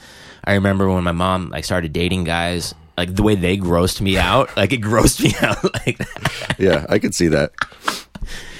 [0.43, 4.17] I remember when my mom like started dating guys, like the way they grossed me
[4.17, 6.55] out, like it grossed me out, like that.
[6.59, 7.51] Yeah, I could see that.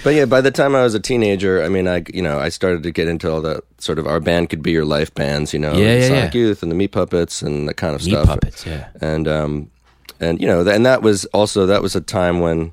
[0.06, 2.50] But yeah, by the time I was a teenager, I mean, I you know, I
[2.50, 5.52] started to get into all the sort of our band could be your life bands,
[5.52, 6.40] you know, Yeah, yeah, Sonic yeah.
[6.42, 8.28] Youth and the Meat Puppets and that kind of Meat stuff.
[8.28, 8.90] puppets, yeah.
[9.02, 9.72] and um,
[10.20, 12.72] and you know, and that was also that was a time when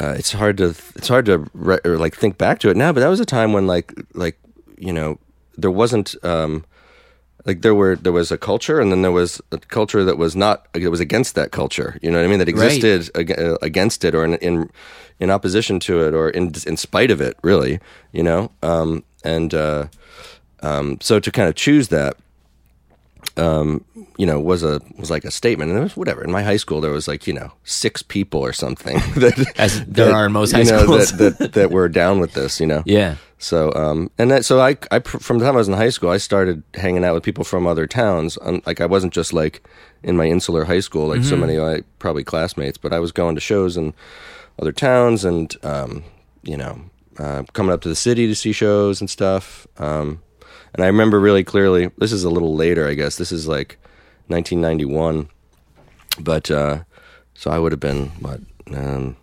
[0.00, 2.92] uh, it's hard to it's hard to re- or like think back to it now,
[2.92, 4.38] but that was a time when like like
[4.78, 5.18] you know
[5.58, 6.64] there wasn't um,
[7.46, 10.34] like there were there was a culture and then there was a culture that was
[10.36, 12.72] not it was against that culture you know what i mean that Right.
[12.76, 14.68] existed ag- uh, against it or in, in
[15.20, 17.78] in opposition to it or in in spite of it really
[18.12, 19.86] you know um and uh
[20.62, 22.16] um so to kind of choose that
[23.36, 23.84] um
[24.16, 26.56] you know was a was like a statement and it was whatever in my high
[26.56, 30.26] school there was like you know six people or something that As there that, are
[30.26, 31.12] in most you high know, schools.
[31.12, 33.16] that, that that were down with this you know Yeah.
[33.38, 36.10] So, um, and that, so I, I, from the time I was in high school,
[36.10, 38.38] I started hanging out with people from other towns.
[38.40, 39.62] Um, like I wasn't just like
[40.02, 43.12] in my insular high school, like so many of my probably classmates, but I was
[43.12, 43.92] going to shows in
[44.58, 46.04] other towns and, um,
[46.42, 46.80] you know,
[47.18, 49.66] uh, coming up to the city to see shows and stuff.
[49.76, 50.22] Um,
[50.72, 53.16] and I remember really clearly, this is a little later, I guess.
[53.16, 53.78] This is like
[54.28, 55.28] 1991.
[56.18, 56.84] But, uh,
[57.34, 58.40] so I would have been, what,
[58.74, 59.16] um,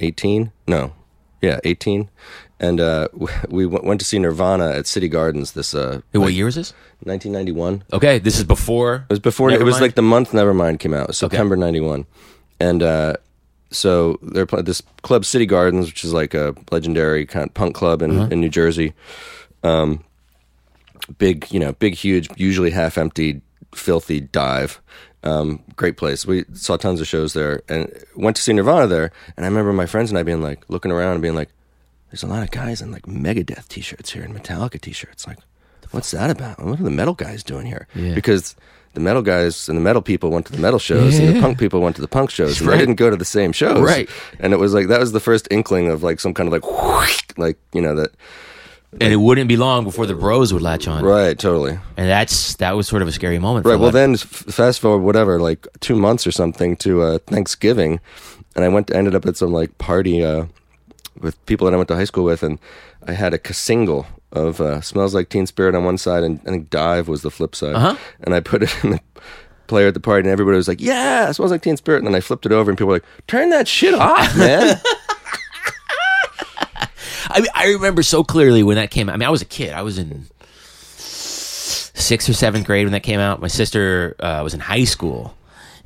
[0.00, 0.50] 18?
[0.66, 0.92] No.
[1.42, 2.08] Yeah, 18.
[2.58, 3.08] And uh,
[3.48, 6.72] we w- went to see Nirvana at City Gardens this uh, what year is this?
[7.04, 7.84] 1991.
[7.92, 9.04] Okay, this is before.
[9.08, 9.50] It was before.
[9.50, 12.06] it was like the month Nevermind came out, September '91,
[12.58, 13.14] and uh,
[13.70, 17.74] so they're playing this club, City Gardens, which is like a legendary kind of punk
[17.74, 18.28] club in, Uh-huh.
[18.30, 18.94] in New Jersey.
[19.62, 20.02] Um,
[21.18, 23.42] big, you know, big, huge, usually half empty,
[23.74, 24.80] filthy dive.
[25.22, 26.24] Um, great place.
[26.26, 29.10] We saw tons of shows there, and went to see Nirvana there.
[29.36, 31.48] And I remember my friends and I being like, looking around and being like,
[32.10, 35.26] "There's a lot of guys in like Megadeth t-shirts here and Metallica t-shirts.
[35.26, 35.38] Like,
[35.90, 36.62] what's that about?
[36.64, 37.88] What are the metal guys doing here?
[37.94, 38.14] Yeah.
[38.14, 38.54] Because
[38.94, 41.58] the metal guys and the metal people went to the metal shows, and the punk
[41.58, 42.76] people went to the punk shows, and Right.
[42.76, 43.80] they didn't go to the same shows.
[43.80, 44.08] Right.
[44.38, 47.36] And it was like that was the first inkling of like some kind of like,
[47.38, 48.12] like you know that.
[49.00, 51.04] And it wouldn't be long before the bros would latch on.
[51.04, 51.38] Right.
[51.38, 51.78] Totally.
[51.96, 53.66] And that's that was sort of a scary moment.
[53.66, 53.78] Right.
[53.78, 58.00] Well, then f- fast forward whatever, like two months or something to uh, Thanksgiving,
[58.54, 60.46] and I went ended up at some like party uh,
[61.20, 62.58] with people that I went to high school with, and
[63.06, 66.50] I had a single of uh, "Smells Like Teen Spirit" on one side, and I
[66.50, 67.96] think "Dive" was the flip side, Uh-huh.
[68.22, 69.00] and I put it in the
[69.66, 72.06] player at the party, and everybody was like, "Yeah, it smells like Teen Spirit," and
[72.06, 74.80] then I flipped it over, and people were like, "Turn that shit off, man!"
[77.30, 79.14] I mean, I remember so clearly when that came out.
[79.14, 79.72] I mean, I was a kid.
[79.72, 80.26] I was in
[80.98, 83.40] sixth or seventh grade when that came out.
[83.40, 85.34] My sister uh, was in high school.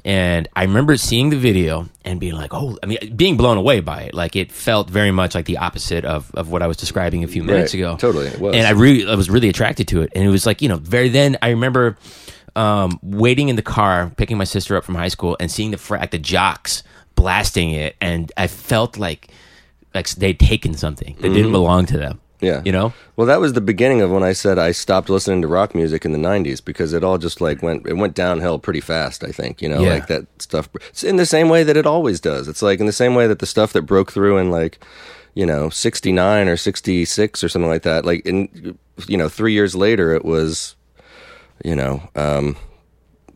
[0.03, 3.81] And I remember seeing the video and being like, oh, I mean, being blown away
[3.81, 4.14] by it.
[4.14, 7.29] Like, it felt very much like the opposite of, of what I was describing a
[7.29, 7.81] few minutes Right.
[7.81, 7.96] ago.
[7.98, 8.55] Totally, it was.
[8.57, 10.11] And I really, I was really attracted to it.
[10.14, 11.98] And it was like, you know, very then, I remember
[12.57, 15.76] um, waiting in the car, picking my sister up from high school and seeing the,
[15.76, 16.83] fr- like, the jocks
[17.14, 17.94] blasting it.
[18.00, 19.29] And I felt like,
[19.94, 22.14] like they'd taken something that didn't belong to them.
[22.14, 22.20] Mm-hmm.
[22.46, 22.62] Yeah.
[22.64, 22.94] You know?
[23.16, 26.07] Well, that was the beginning of when I said I stopped listening to rock music
[26.07, 29.22] in the '90s because it all just like went it went downhill pretty fast.
[29.22, 29.90] I think you know, Yeah.
[29.94, 30.68] like that stuff.
[30.88, 32.48] It's in the same way that it always does.
[32.48, 34.83] It's like in the same way that the stuff that broke through in like
[35.35, 38.07] you know '69 or '66 or something like that.
[38.07, 40.76] Like in you know three years later, it was
[41.62, 42.57] you know um,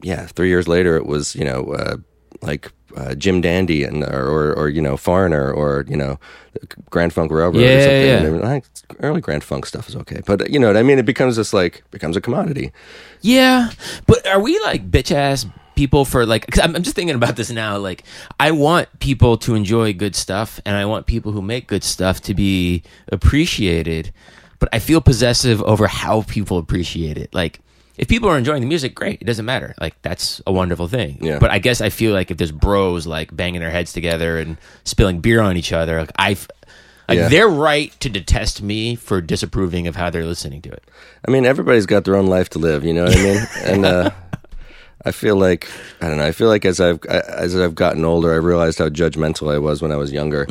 [0.02, 1.96] yeah three years later it was you know uh,
[2.40, 2.72] like.
[2.96, 6.18] Uh, Jim Dandy and or, or or you know Foreigner or you know
[6.90, 8.06] Grand Funk Railroad Yeah, or something.
[8.06, 8.16] yeah.
[8.18, 8.64] And I mean, I think
[9.00, 10.98] early Grand Funk stuff is okay, but you know what I mean.
[11.00, 12.70] It becomes just like becomes a commodity.
[13.20, 13.70] Yeah,
[14.06, 16.46] but are we like bitch ass people for like?
[16.48, 17.78] Cause I'm, I'm just thinking about this now.
[17.78, 18.04] Like,
[18.38, 22.20] I want people to enjoy good stuff, and I want people who make good stuff
[22.22, 24.12] to be appreciated.
[24.60, 27.34] But I feel possessive over how people appreciate it.
[27.34, 27.58] Like,
[27.96, 29.20] if people are enjoying the music, great.
[29.22, 29.74] It doesn't matter.
[29.80, 31.18] Like, that's a wonderful thing.
[31.20, 31.38] Yeah.
[31.38, 34.56] But I guess I feel like if there's bros like banging their heads together and
[34.84, 36.36] spilling beer on each other, like I.
[37.06, 37.28] Like Yeah.
[37.28, 40.82] they're right to detest me for disapproving of how they're listening to it.
[41.28, 42.82] I mean, everybody's got their own life to live.
[42.82, 43.42] You know what I mean?
[43.66, 44.10] and uh,
[45.04, 45.68] I feel like
[46.00, 46.24] I don't know.
[46.26, 49.82] I feel like as I've as I've gotten older, I realized how judgmental I was
[49.82, 50.46] when I was younger,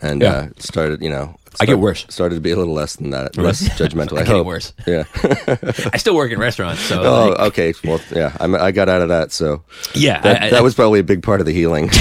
[0.00, 0.32] and Yeah.
[0.32, 1.36] uh, started you know.
[1.60, 2.06] I get worse.
[2.08, 4.16] Started to be a little less than that, less judgmental.
[4.18, 4.46] I, I get hope.
[4.46, 4.72] worse.
[4.86, 5.04] Yeah.
[5.92, 7.74] I still work in restaurants, so oh, like, okay.
[7.84, 8.36] Well, yeah.
[8.40, 9.62] I'm, I got out of that, so
[9.94, 11.90] yeah, that, I- I- that was probably a big part of the healing.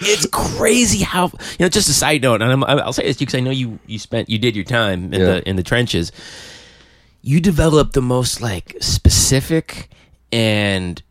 [0.00, 1.68] it's crazy how you know.
[1.68, 3.78] Just a side note, and I'm, I'll say this to you because I know you
[3.86, 5.26] you spent you did your time in Yeah.
[5.26, 6.12] the in the trenches.
[7.22, 9.88] You developed the most like specific
[10.32, 11.02] and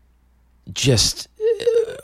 [0.72, 1.28] just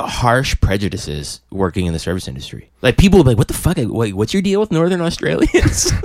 [0.01, 2.71] harsh prejudices working in the service industry.
[2.83, 3.77] Like people will be like, "What the fuck?
[3.79, 5.93] Wait, what's your deal with Northern Australians?"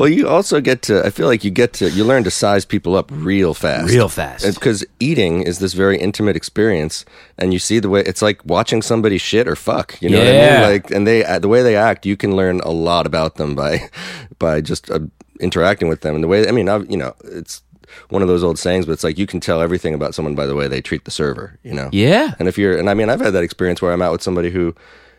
[0.00, 1.04] Well, you also get to.
[1.04, 1.90] I feel like you get to.
[1.90, 3.92] You learn to size people up real fast.
[3.92, 4.46] Real fast.
[4.54, 7.04] Because eating is this very intimate experience,
[7.36, 10.00] and you see the way it's like watching somebody shit or fuck.
[10.00, 10.62] You know what I mean?
[10.62, 13.54] Like, and they uh, the way they act, you can learn a lot about them
[13.54, 13.90] by
[14.38, 15.00] by just uh,
[15.38, 16.48] interacting with them and the way.
[16.48, 17.62] I mean, I've, you know, it's
[18.08, 20.46] one of those old sayings, but it's like you can tell everything about someone by
[20.46, 21.58] the way they treat the server.
[21.62, 21.88] You know?
[21.92, 22.34] Yeah.
[22.38, 24.50] And if you're, and I mean, I've had that experience where I'm out with somebody
[24.50, 24.74] who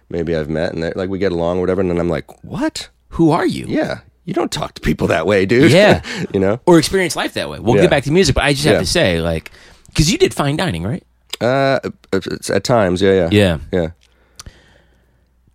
[0.10, 2.89] maybe I've met and like we get along or whatever, and then I'm like, what?
[3.10, 3.65] Who are you?
[3.67, 5.71] Yeah, you don't talk to people that way, dude.
[5.71, 6.01] Yeah.
[6.34, 6.60] you know.
[6.65, 7.60] Or experience life that way.
[7.60, 7.81] We'll Yeah.
[7.84, 8.79] get back to music, but I just have Yeah.
[8.79, 9.51] to say, like,
[9.88, 11.03] because you did fine dining, right?
[11.41, 11.79] Uh,
[12.13, 13.57] it's at times, yeah, yeah, Yeah.
[13.71, 13.88] yeah.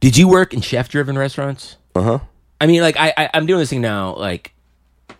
[0.00, 1.76] Did you work in chef-driven restaurants?
[1.94, 2.18] Uh huh.
[2.60, 4.14] I mean, like, I, I I'm doing this thing now.
[4.16, 4.52] Like,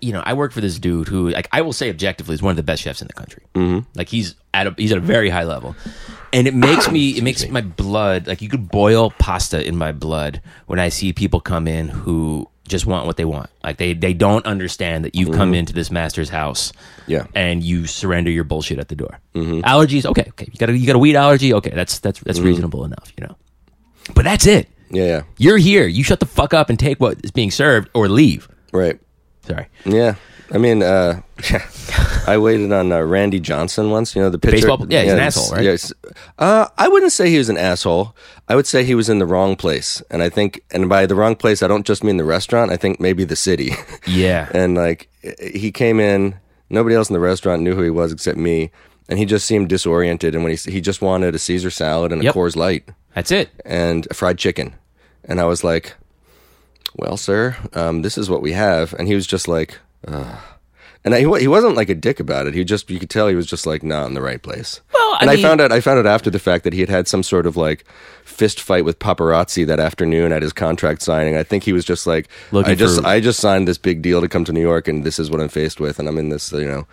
[0.00, 2.50] you know, I work for this dude who, like, I will say objectively is one
[2.50, 3.42] of the best chefs in the country.
[3.54, 3.88] Mm-hmm.
[3.94, 5.74] Like, he's at a he's at a very high level,
[6.32, 9.92] and it makes me it makes my blood like you could boil pasta in my
[9.92, 13.50] blood when I see people come in who just want what they want.
[13.62, 15.54] Like they they don't understand that you've come mm-hmm.
[15.54, 16.72] into this master's house.
[17.06, 17.26] Yeah.
[17.34, 19.20] and you surrender your bullshit at the door.
[19.34, 19.60] Mm-hmm.
[19.60, 20.48] Allergies, okay, okay.
[20.50, 21.70] You got a you got a weed allergy, okay.
[21.70, 22.48] That's that's that's mm-hmm.
[22.48, 23.36] reasonable enough, you know.
[24.14, 24.68] But that's it.
[24.90, 25.22] Yeah, yeah.
[25.38, 25.86] You're here.
[25.86, 28.48] You shut the fuck up and take what is being served or leave.
[28.72, 28.98] Right.
[29.46, 29.66] Sorry.
[29.84, 30.14] Yeah.
[30.52, 31.22] I mean, uh,
[32.26, 34.14] I waited on uh, Randy Johnson once.
[34.14, 34.56] You know the, pitcher.
[34.56, 35.64] baseball- yeah, he's an asshole, right?
[35.64, 35.92] Yes.
[36.38, 38.14] Uh, I wouldn't say he was an asshole.
[38.48, 41.16] I would say he was in the wrong place, and I think, and by the
[41.16, 42.70] wrong place, I don't just mean the restaurant.
[42.70, 43.72] I think maybe the city.
[44.06, 44.48] Yeah.
[44.54, 45.08] and like
[45.40, 46.36] he came in,
[46.70, 48.70] nobody else in the restaurant knew who he was except me,
[49.08, 50.34] and he just seemed disoriented.
[50.36, 52.34] And when he he just wanted a Caesar salad and a Yep.
[52.34, 53.50] Coors Light That's it.
[53.64, 54.76] and a fried chicken.
[55.24, 55.94] And I was like,
[56.96, 58.92] well, sir, um, this is what we have.
[58.94, 59.78] And he was just like,
[60.08, 60.38] Ugh.
[61.04, 62.54] and I, he he wasn't like a dick about it.
[62.54, 64.80] He just, you could tell he was just like not in the right place.
[64.92, 66.80] Well, I and mean- I found out, I found out after the fact that he
[66.80, 67.84] had had some sort of like
[68.24, 71.36] fist fight with paparazzi that afternoon at his contract signing.
[71.36, 74.20] I think he was just like, I just, for- I just signed this big deal
[74.20, 75.98] to come to New York and this is what I'm faced with.
[75.98, 76.86] And I'm in this, you know,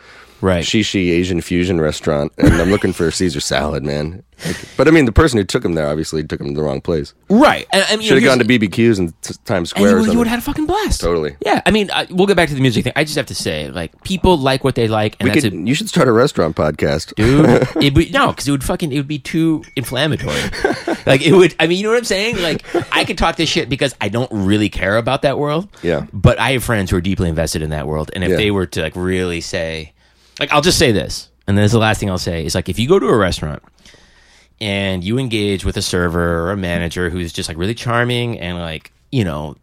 [0.43, 0.65] Right.
[0.65, 4.23] Shishi Asian fusion restaurant, and I'm looking for a Caesar salad, man.
[4.45, 6.62] Like, but I mean, the person who took him there obviously took him to the
[6.62, 7.13] wrong place.
[7.29, 7.65] Right.
[7.71, 9.91] And, I mean, Should have here's- gone to BBQs in t- Times and Square.
[9.91, 10.17] or would- you something.
[10.17, 10.99] would have had a fucking blast.
[10.99, 11.38] Totally.
[11.45, 11.62] Yeah.
[11.65, 12.91] I mean, I, we'll get back to the music thing.
[12.97, 15.53] I just have to say, like, people like what they like, and We that's could,
[15.53, 15.65] it.
[15.67, 17.15] you should start a restaurant podcast.
[17.15, 17.45] Dude,
[17.82, 20.36] it would, no, because it would fucking it would be too inflammatory.
[21.06, 21.56] like it would.
[21.62, 22.41] I mean, you know what I'm saying?
[22.41, 25.69] Like I could talk this shit because I don't really care about that world.
[25.84, 26.08] Yeah.
[26.12, 28.36] But I have friends who are deeply invested in that world, and if Yeah.
[28.38, 29.93] they were to like really say,
[30.39, 32.69] like, I'll just say this, and this is the last thing I'll say is like,
[32.69, 33.63] if you go to a restaurant
[34.61, 38.57] and you engage with a server or a manager who's just like really charming and
[38.57, 39.55] like you know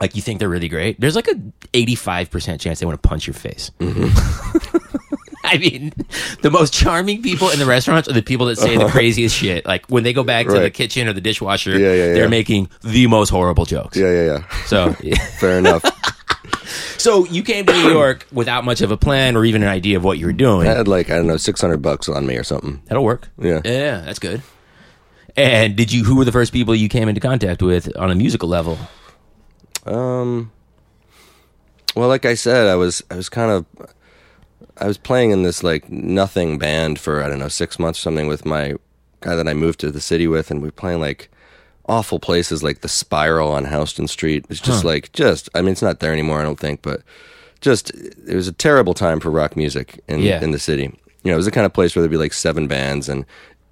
[0.00, 1.34] like you think they're really great there's like a
[1.72, 4.76] 85% chance they want to punch your face mm-hmm.
[5.46, 5.92] I mean,
[6.42, 8.92] the most charming people in the restaurants are the people that say the uh-huh.
[8.92, 9.64] craziest shit.
[9.64, 12.68] Like when they go back to the kitchen or the dishwasher, Yeah, yeah, they're making
[12.82, 13.96] the most horrible jokes.
[13.96, 14.64] Yeah, yeah, yeah.
[14.64, 14.92] So,
[15.38, 15.84] Fair enough.
[16.96, 19.96] so you came to New York without much of a plan or even an idea
[19.96, 20.66] of what you were doing.
[20.66, 22.82] I had like I don't know, six hundred bucks on me or something.
[22.86, 23.28] That'll work.
[23.38, 23.60] Yeah.
[23.64, 24.42] yeah, that's good.
[25.36, 26.04] And did you?
[26.04, 28.78] Who were the first people you came into contact with on a musical level?
[29.84, 30.50] Um.
[31.94, 33.66] Well, like I said, I was I was kind of
[34.78, 38.02] I was playing in this like nothing band for I don't know six months or
[38.02, 38.74] something with my
[39.20, 41.30] guy that I moved to the city with, and we were playing like
[41.88, 44.44] awful places like the Spiral on Houston Street.
[44.48, 47.02] It's just like just I mean it's not there anymore I don't think, but
[47.60, 50.42] just it was a terrible time for rock music in Yeah.
[50.42, 50.84] in the city.
[51.22, 53.24] You know, it was the kind of place where there'd be like seven bands and.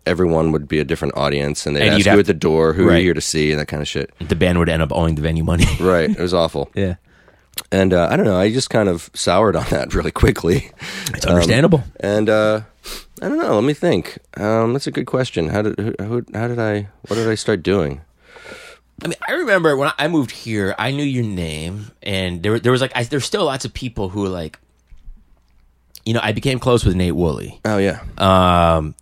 [0.07, 2.91] Everyone would be a different audience, and they'd And ask you at the door who
[2.91, 4.13] are you here to see, and that kind of shit.
[4.21, 5.65] The band would end up owing the venue money.
[5.81, 6.11] Right?
[6.11, 6.71] It was awful.
[6.75, 6.97] yeah,
[7.71, 10.71] And uh, I don't know, I just kind of soured on that really quickly.
[11.09, 11.85] it's understandable.
[12.01, 12.63] And uh,
[13.23, 13.55] I don't know.
[13.55, 14.19] Let me think.
[14.37, 15.49] Um, that's a good question.
[15.49, 18.01] How did who, who, how did I what did I start doing?
[19.03, 22.73] I mean, I remember when I moved here, I knew your name, and there there
[22.73, 24.59] was like I, there's still lots of people who like,
[26.05, 27.61] you know, I became close with Nate Wooley.
[27.65, 28.95] Oh yeah, Um,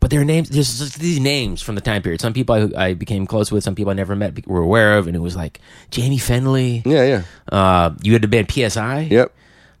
[0.00, 2.20] but their names, there's just these names from the time period.
[2.20, 5.06] Some people I, I became close with, some people I never met, were aware of,
[5.06, 5.60] and it was like
[5.94, 6.82] Jaime Fennelly.
[6.86, 9.10] yeah, yeah, Uh, you had the band Peeesseye.
[9.10, 9.32] yep.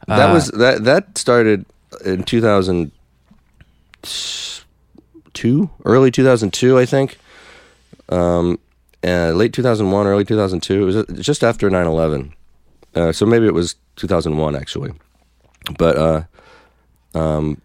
[0.06, 1.64] That Uh, was that that started
[2.04, 2.90] in two thousand
[5.34, 7.18] two, early two thousand two, I think.
[8.08, 8.58] Um,
[9.04, 10.82] uh, late two thousand one, early two thousand two.
[10.82, 12.32] It was just after 9-11.
[12.94, 14.92] Uh, so maybe it was two thousand one actually,
[15.78, 16.22] but uh,
[17.18, 17.60] um,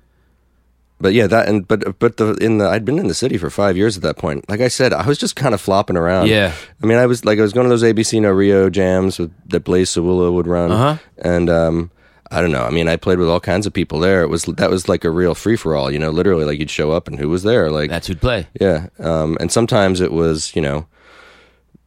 [0.99, 3.49] but yeah, that and but but the in the I'd been in the city for
[3.49, 4.47] five years at that point.
[4.49, 6.27] Like I said, I was just kind of flopping around.
[6.29, 6.53] Yeah.
[6.81, 9.31] I mean, I was like I was going to those ABC No Rio jams with,
[9.49, 10.97] that Blaise Siwula would run, Uh-huh.
[11.17, 11.91] and um,
[12.31, 12.63] I don't know.
[12.63, 14.21] I mean, I played with all kinds of people there.
[14.23, 15.91] It was that was like a real free for all.
[15.91, 18.47] You know, literally, like you'd show up and who was there, like That's who'd play.
[18.59, 18.87] yeah.
[18.99, 20.87] Um, and sometimes it was, you know,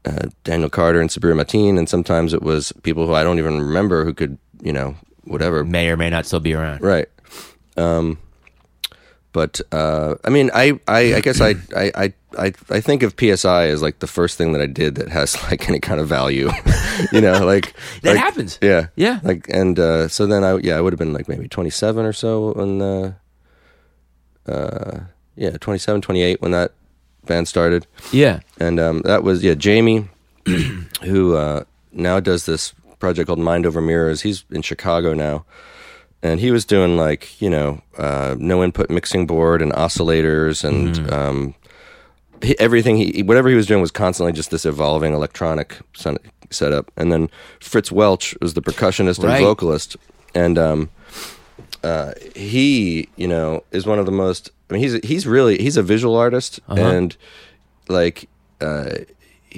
[0.04, 3.58] uh, Daniel Carter and Sabir Mateen, and sometimes it was people who I don't even
[3.60, 5.64] remember who could, you know, whatever.
[5.64, 6.82] May or may not still be around.
[6.82, 7.08] Right.
[7.76, 8.18] Um,
[9.32, 13.68] but uh, I mean, I, I, I guess I, I, I, I, think of Peeesseye
[13.68, 16.50] as like the first thing that I did that has like any kind of value,
[17.12, 18.58] you know, like That like- happens.
[18.62, 19.20] Yeah, Yeah.
[19.22, 22.12] Like, and uh, so then I, yeah, I would have been like maybe 27 or
[22.12, 23.12] so when, uh,
[24.46, 25.00] uh,
[25.36, 26.72] yeah, 27, 28 when that
[27.26, 28.40] band started Yeah.
[28.58, 30.08] and um, that was yeah Jaime,
[31.04, 34.22] who uh, now does this project called Mind Over Mirrors.
[34.22, 35.44] He's in Chicago now,
[36.22, 41.10] and he was doing like you know uh, no input mixing board and oscillators and
[41.12, 41.54] um,
[42.42, 42.96] he, everything.
[42.96, 46.18] He whatever he was doing was constantly just this evolving electronic son-
[46.50, 46.90] setup.
[46.96, 49.36] And then Fritz Welch was the percussionist Right.
[49.36, 49.96] and vocalist,
[50.34, 50.90] and um,
[51.84, 54.50] uh, he you know is one of the most.
[54.70, 56.80] I mean, he's he's really he's a visual artist Uh-huh.
[56.82, 57.16] and
[57.88, 58.28] like
[58.60, 58.90] uh,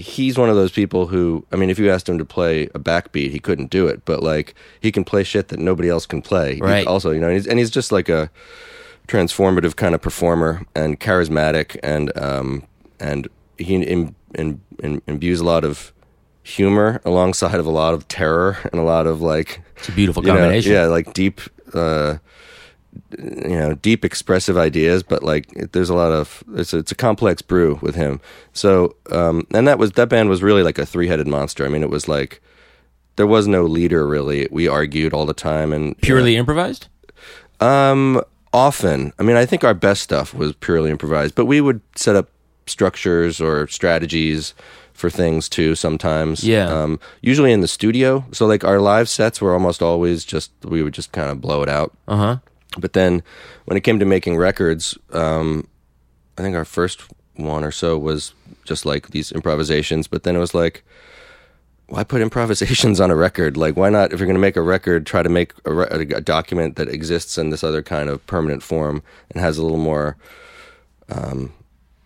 [0.00, 2.78] he's one of those people who I mean, if you asked him to play a
[2.78, 4.04] backbeat, he couldn't do it.
[4.04, 6.56] But like he can play shit that nobody else can play.
[6.56, 6.86] He- Right.
[6.86, 8.30] also, you know, and he's, and he's just like a
[9.08, 12.62] transformative kind of performer and charismatic and um
[13.00, 15.92] and he im, im, im, imbues a lot of
[16.42, 20.22] humor alongside of a lot of terror and a lot of like It's a beautiful
[20.22, 20.72] you know, combination.
[20.72, 21.40] yeah, like deep,
[21.74, 22.16] uh,
[23.18, 26.94] you know, deep expressive ideas, but like there's a lot of it's a, it's a
[26.96, 28.20] complex brew with him.
[28.52, 31.64] So, um, and that was that band was really like a three headed monster.
[31.64, 32.40] I mean, it was like
[33.16, 34.48] there was no leader really.
[34.50, 36.88] We argued all the time and Purely improvised?
[37.60, 38.20] um,
[38.52, 39.12] often.
[39.18, 42.28] I mean, I think our best stuff was purely improvised, but we would set up
[42.66, 44.54] structures or strategies
[44.92, 46.66] for things too sometimes Yeah.
[46.68, 50.82] um, usually in the studio so like our live sets were almost always just we
[50.82, 52.36] would just kind of blow it out Uh huh.
[52.78, 53.22] But then
[53.64, 55.66] when it came to making records, um,
[56.38, 57.02] I think our first
[57.36, 58.32] one or so was
[58.64, 60.06] just like these improvisations.
[60.06, 60.84] But then it was like,
[61.86, 63.56] why put improvisations on a record?
[63.56, 65.88] Like, why not, if you're going to make a record, try to make a, re-
[66.14, 69.78] a document that exists in this other kind of permanent form and has a little
[69.78, 70.16] more,
[71.08, 71.52] um,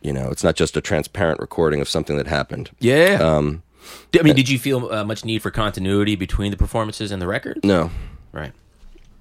[0.00, 2.70] you know, it's not just a transparent recording of something that happened.
[2.79, 3.18] Yeah.
[3.20, 3.62] Um,
[4.18, 7.27] I mean, did you feel uh, much need for continuity between the performances and the
[7.27, 7.61] record?
[7.62, 7.90] no,
[8.33, 8.53] Right.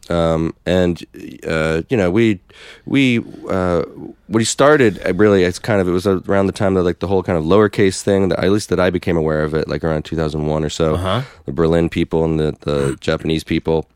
[0.09, 1.01] Um, and
[1.47, 2.39] uh, you know we
[2.85, 3.83] we uh,
[4.27, 7.07] we started uh, really it's kind of it was around the time that like the
[7.07, 9.81] whole kind of lowercase thing that at least that I became aware of it like
[9.83, 11.21] around 2001 or so Uh-huh.
[11.45, 13.87] the Berlin people and the the Japanese people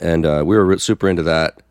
[0.00, 1.62] and uh, we were super into that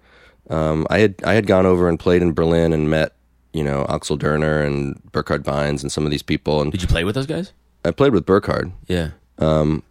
[0.49, 3.13] um, I had I had gone over and played in Berlin and met
[3.53, 6.87] you know Axel Dörner and Burkhard Beins and some of these people and Did you
[6.87, 7.53] play with those guys?
[7.83, 9.11] I played with Burkhard Yeah.
[9.37, 9.83] Um,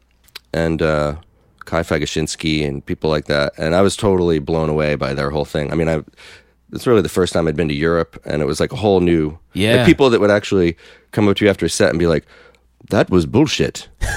[0.52, 1.16] and uh,
[1.64, 3.52] Kai Fagaschinski and people like that.
[3.58, 5.72] And I was totally blown away by their whole thing.
[5.72, 6.02] I mean, I
[6.72, 9.00] it's really the first time I'd been to Europe, and it was like a whole
[9.00, 9.76] new Yeah.
[9.76, 10.76] like people that would actually
[11.12, 12.24] come up to you after a set and be like,
[12.90, 13.88] "That was bullshit."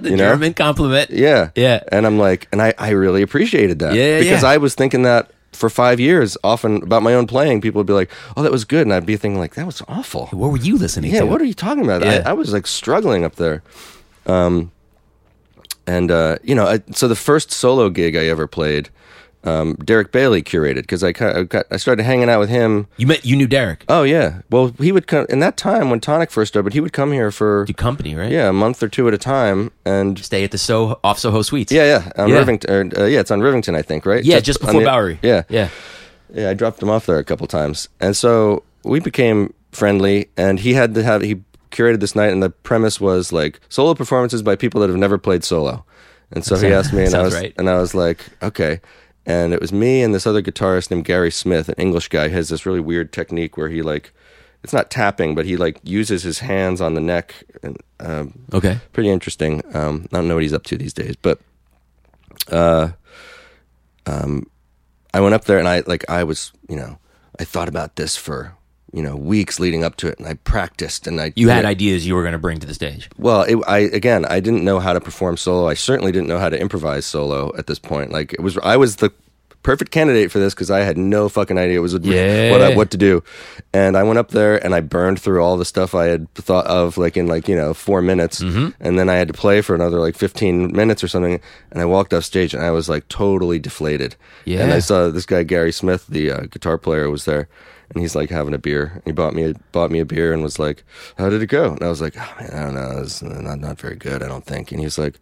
[0.00, 0.30] The You know?
[0.30, 1.10] German compliment.
[1.10, 1.80] Yeah, Yeah.
[1.90, 3.94] And I'm like, and I I really appreciated that.
[3.94, 4.50] Yeah, yeah, because yeah.
[4.50, 5.30] I was thinking that.
[5.52, 8.64] For five years, often about my own playing, people would be like, "Oh, that was
[8.64, 11.26] good," and I'd be thinking like, "That was awful." What were you listening Yeah, to?
[11.26, 12.04] what are you talking about?
[12.04, 12.22] Yeah.
[12.24, 13.62] I, I was like struggling up there.
[14.26, 14.70] Um,
[15.88, 18.90] and uh, you know, I, so the first solo gig I ever played,
[19.44, 22.86] um, Derek Bailey curated because I, of got, I started hanging out with him.
[22.96, 23.84] you met you knew Derek.
[23.88, 26.72] Oh yeah, well he would come in that time when Tonic first started.
[26.72, 28.30] He would come here for Do company, right?
[28.30, 31.42] yeah a month or two at a time, and Stay at the so off Soho
[31.42, 31.72] Suites.
[31.72, 32.36] yeah yeah on Yeah.
[32.44, 32.70] Rivington.
[32.70, 34.24] Or, uh, yeah, it's on Rivington, I think, right?
[34.24, 35.18] Yeah, just on before the- Bowery.
[35.22, 35.68] Yeah, Yeah.
[36.34, 40.28] yeah, I dropped him off there a couple times, and so we became friendly.
[40.36, 41.36] And he had to have he
[41.70, 45.18] curated this night, and the premise was like solo performances by people that have never
[45.18, 45.84] played solo.
[46.30, 47.54] And so he asked me, and I was right.
[47.56, 48.80] and I was like, okay.
[49.24, 52.48] And it was me and this other guitarist named Gary Smith, an English guy, has
[52.48, 54.12] this really weird technique where he like,
[54.62, 58.78] it's not tapping, but he like uses his hands on the neck, and um, Okay.
[58.92, 59.62] pretty interesting.
[59.74, 61.40] Um, I don't know what he's up to these days, but
[62.50, 62.90] uh,
[64.06, 64.46] um,
[65.14, 66.98] I went up there and I like I was you know
[67.38, 68.54] I thought about this for
[68.92, 71.68] you know weeks leading up to it, and I practiced and I You had know,
[71.68, 73.08] ideas you were going to bring to the stage.
[73.18, 75.68] well, it, I again I didn't know how to perform solo.
[75.68, 78.12] I certainly didn't know how to improvise solo at this point.
[78.12, 79.12] Like it was I was the
[79.62, 82.50] perfect candidate for this because I had no fucking idea what was Yeah.
[82.52, 83.22] what I, what to do.
[83.72, 86.66] And I went up there and I burned through all the stuff I had thought
[86.66, 88.68] of like in like you know four minutes, Mm-hmm.
[88.80, 91.40] and then I had to play for another like fifteen minutes or something.
[91.70, 94.16] And I walked off stage and I was like totally deflated.
[94.44, 94.62] Yeah.
[94.62, 97.48] And I saw this guy Gary Smith, the uh, guitar player, was there.
[97.90, 98.92] And he's like having a beer.
[98.96, 100.84] And he bought me a, bought me a beer and was like,
[101.16, 103.00] "How did it go?" And I was like, "Oh man, I don't know.
[103.02, 104.22] It's not not very good.
[104.22, 105.18] I don't think." And he's like,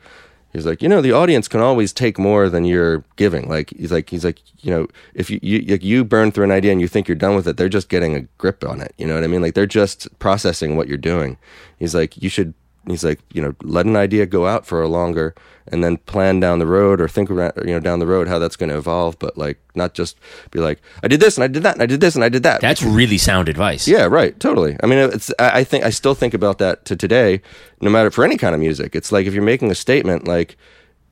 [0.57, 3.47] He's like, you know, the audience can always take more than you're giving.
[3.47, 6.51] Like he's like he's like, you know, if you you like you burn through an
[6.51, 8.95] idea and you think you're done with it, they're just getting a grip on it.
[8.97, 9.43] You know what I mean?
[9.43, 11.37] Like they're just processing what you're doing.
[11.79, 12.55] He's like, you should.
[12.87, 15.35] He's like, you know, let an idea go out for a longer,
[15.67, 18.39] and then plan down the road or think around, you know, down the road how
[18.39, 19.19] that's going to evolve.
[19.19, 20.17] But like, not just
[20.53, 22.29] be like, I did this and I did that and I did this and I
[22.29, 22.61] did that.
[22.61, 23.89] That's really sound advice.
[23.89, 24.39] Yeah, right.
[24.39, 24.77] Totally.
[24.83, 25.33] I mean, it's.
[25.39, 27.41] I I think I still think about that to today.
[27.81, 30.57] No matter for any kind of music, it's like if you're making a statement, like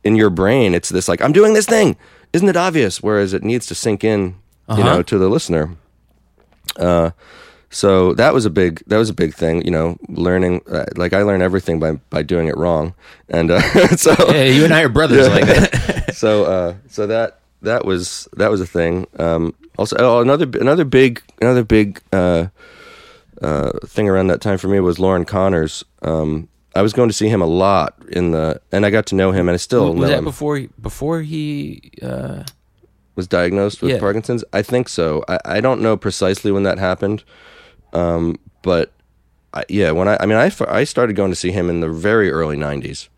[0.04, 1.96] in your brain, it's this like I'm doing this thing.
[2.32, 3.02] Isn't it obvious?
[3.02, 4.34] Whereas it needs to sink in, you
[4.68, 4.82] Uh-huh.
[4.84, 5.76] know, to the listener.
[6.76, 7.10] Uh,
[7.74, 9.64] so that was a big that was a big thing.
[9.64, 12.94] You know, learning uh, like I learn everything by by doing it wrong,
[13.28, 13.60] and uh,
[13.96, 16.14] so Yeah, you and I are brothers like that.
[16.14, 19.06] so uh, so that that was that was a thing.
[19.18, 22.46] Um, also, oh, another another big another big uh,
[23.42, 25.84] uh, thing around that time for me was Loren Connors.
[26.02, 29.14] Um, I was going to see him a lot in the, and I got to
[29.14, 30.24] know him, and I still was know that him.
[30.24, 32.42] before he, before he uh,
[33.14, 34.00] was diagnosed with Yeah.
[34.00, 34.44] Parkinson's.
[34.52, 35.24] I think so.
[35.28, 37.22] I, I don't know precisely when that happened,
[37.94, 38.92] um, but
[39.52, 41.88] I, yeah, when I I mean I I started going to see him in the
[41.88, 43.08] very early '90s,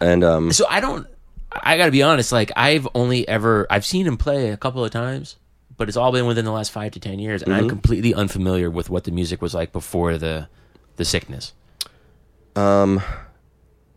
[0.00, 1.06] and um, So I don't.
[1.52, 2.32] I got to be honest.
[2.32, 5.36] Like I've only ever I've seen him play a couple of times,
[5.76, 7.62] but it's all been within the last five to ten years, and Mm-hmm.
[7.62, 10.48] I'm completely unfamiliar with what the music was like before the
[10.96, 11.52] the sickness.
[12.54, 13.02] Um,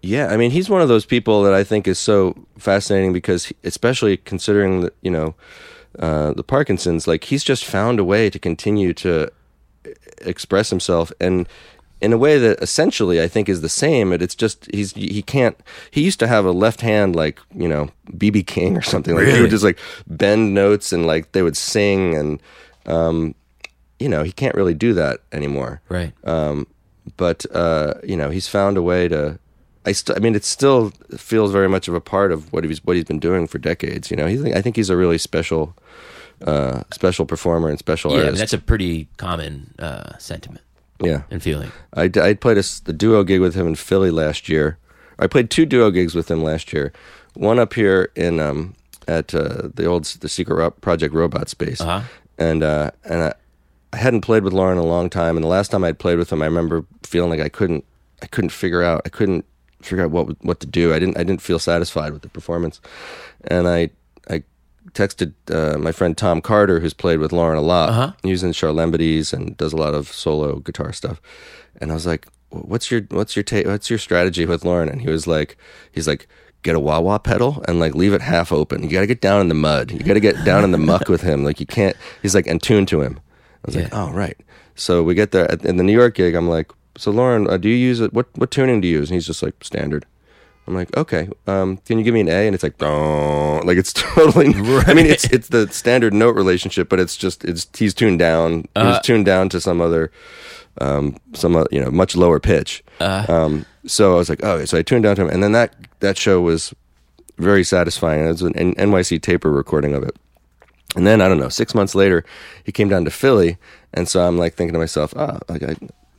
[0.01, 3.45] Yeah, I mean, he's one of those people that I think is so fascinating because,
[3.45, 5.35] he- especially considering that you know
[5.99, 9.29] uh, the Parkinson's, like he's just found a way to continue to
[10.21, 11.47] express himself and
[12.01, 14.11] in a way that essentially I think is the same.
[14.11, 15.59] But it's just he's he can't.
[15.91, 19.15] He used to have a left hand like you know BB King or something.
[19.15, 22.41] Like he would just like bend notes and like they would sing and
[22.85, 23.35] um,
[23.99, 26.13] you know he can't really do that anymore Right.
[26.25, 26.67] um,
[27.17, 29.37] but uh, you know he's found a way to.
[29.85, 32.83] I st- I mean, it still feels very much of a part of what he's
[32.85, 34.11] what he's been doing for decades.
[34.11, 35.73] You know, he's I think he's a really special,
[36.45, 38.37] uh, special performer and special yeah, artist.
[38.39, 40.63] that's a pretty common uh, sentiment
[41.03, 41.71] yeah, and feeling.
[41.93, 44.77] I, I played a, a duo gig with him in Philly last year.
[45.17, 46.91] I played two duo gigs with him last year.
[47.35, 48.75] One up here in um,
[49.07, 52.01] at uh, the old the Secret Ro- Project Robot Space, Uh-huh.
[52.37, 53.33] and uh, and I,
[53.93, 55.35] I hadn't played with Loren in a long time.
[55.37, 57.83] And the last time I'd played with him, I remember feeling like I couldn't
[58.21, 59.45] I couldn't figure out I couldn't
[59.81, 60.93] figure out what what to do.
[60.93, 62.81] I didn't I didn't feel satisfied with the performance,
[63.45, 63.89] and I
[64.93, 67.89] texted uh, my friend Tom Carter, who's played with Loren a lot.
[67.89, 68.11] Uh-huh.
[68.23, 71.21] He's in Charalambides and does a lot of solo guitar stuff.
[71.79, 75.01] And I was like, "What's your what's your ta- what's your strategy with Loren?" And
[75.01, 75.57] he was like,
[75.91, 76.27] "He's like."
[76.61, 78.83] Get a wah wah pedal and like leave it half open.
[78.83, 79.91] You got to get down in the mud.
[79.91, 81.45] You got to get down in the muck with him.
[81.45, 81.95] Like you can't.
[82.21, 83.17] He's like and tune to him.
[83.63, 84.37] I was like, oh right.
[84.75, 86.35] So we get there in the New York gig.
[86.35, 88.11] I'm like, so Loren, uh, do you use it?
[88.11, 89.09] What what tuning do you use?
[89.09, 90.05] And he's just like standard.
[90.69, 91.27] I'm like, okay.
[91.47, 92.45] Um, can you give me an A?
[92.45, 94.53] And it's like, "Dong." like it's totally.
[94.85, 98.65] I mean, it's it's the standard note relationship, but it's just it's he's tuned down.
[98.75, 100.11] Uh, he's tuned down to some other,
[100.79, 102.83] um, some uh, you know much lower pitch.
[102.99, 104.65] Uh, Um, so I was like, okay.
[104.67, 106.71] So I tuned down to him, and then that that show was
[107.39, 108.23] very satisfying.
[108.23, 110.15] It was an NYC taper recording of it.
[110.95, 112.23] And then I don't know, six months later,
[112.63, 113.57] he came down to Philly,
[113.93, 115.75] and so I'm like thinking to myself, ah, like I,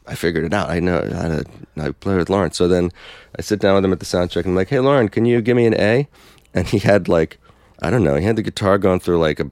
[0.06, 0.70] I figured it out.
[0.70, 1.44] I know how to
[1.78, 2.52] I play with Loren.
[2.52, 2.90] So then
[3.38, 5.24] I sit down with him at the sound check, and I'm like, hey, Loren, can
[5.24, 6.08] you give me an A?
[6.52, 7.38] And he had like,
[7.80, 9.50] I don't know, he had the guitar going through like a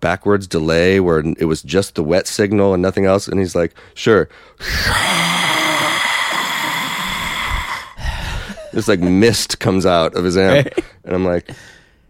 [0.00, 3.28] backwards delay where it was just the wet signal and nothing else.
[3.28, 4.28] And he's like, sure.
[8.72, 10.68] this like mist comes out of his amp,
[11.04, 11.50] and I'm like,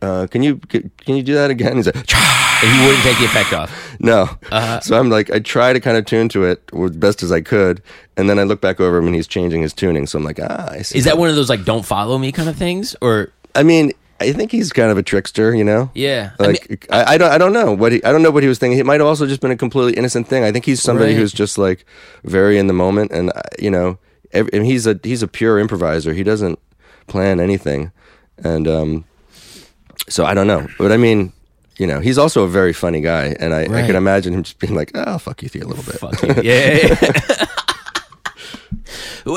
[0.03, 3.25] uh, "Can you can you do that again?" He's like, and he wouldn't take the
[3.25, 3.97] effect off.
[4.01, 4.81] "No." Uh-huh.
[4.81, 7.41] So I'm like, I try to kind of tune to it as best as I
[7.41, 7.83] could,
[8.17, 10.07] and then I look back over him and he's changing his tuning.
[10.07, 12.33] So I'm like, "Ah, I see." Is that one of those like "don't follow me"
[12.33, 15.91] kind of things, or I mean, I think he's kind of a trickster, you know.
[15.95, 16.31] yeah?
[16.41, 18.43] I Like mean, I, I don't I don't know what he I don't know what
[18.43, 18.79] he was thinking.
[18.79, 20.45] It might have also just been a completely innocent thing.
[20.45, 21.19] I think he's somebody Right.
[21.19, 21.85] who's just like
[22.25, 23.99] very in the moment, and uh, you know,
[24.33, 26.13] ev and he's a he's a pure improviser.
[26.15, 26.59] He doesn't
[27.07, 27.91] plan anything,
[28.45, 29.05] and um,
[30.09, 30.67] so I don't know.
[30.79, 31.33] But I mean,
[31.79, 33.87] you know, he's also a very funny guy, and I, I Right.
[33.87, 36.23] can imagine him just being like, "Oh, I'll fuck you through a little bit." fuck
[36.23, 36.43] you.
[36.43, 36.95] Yeah.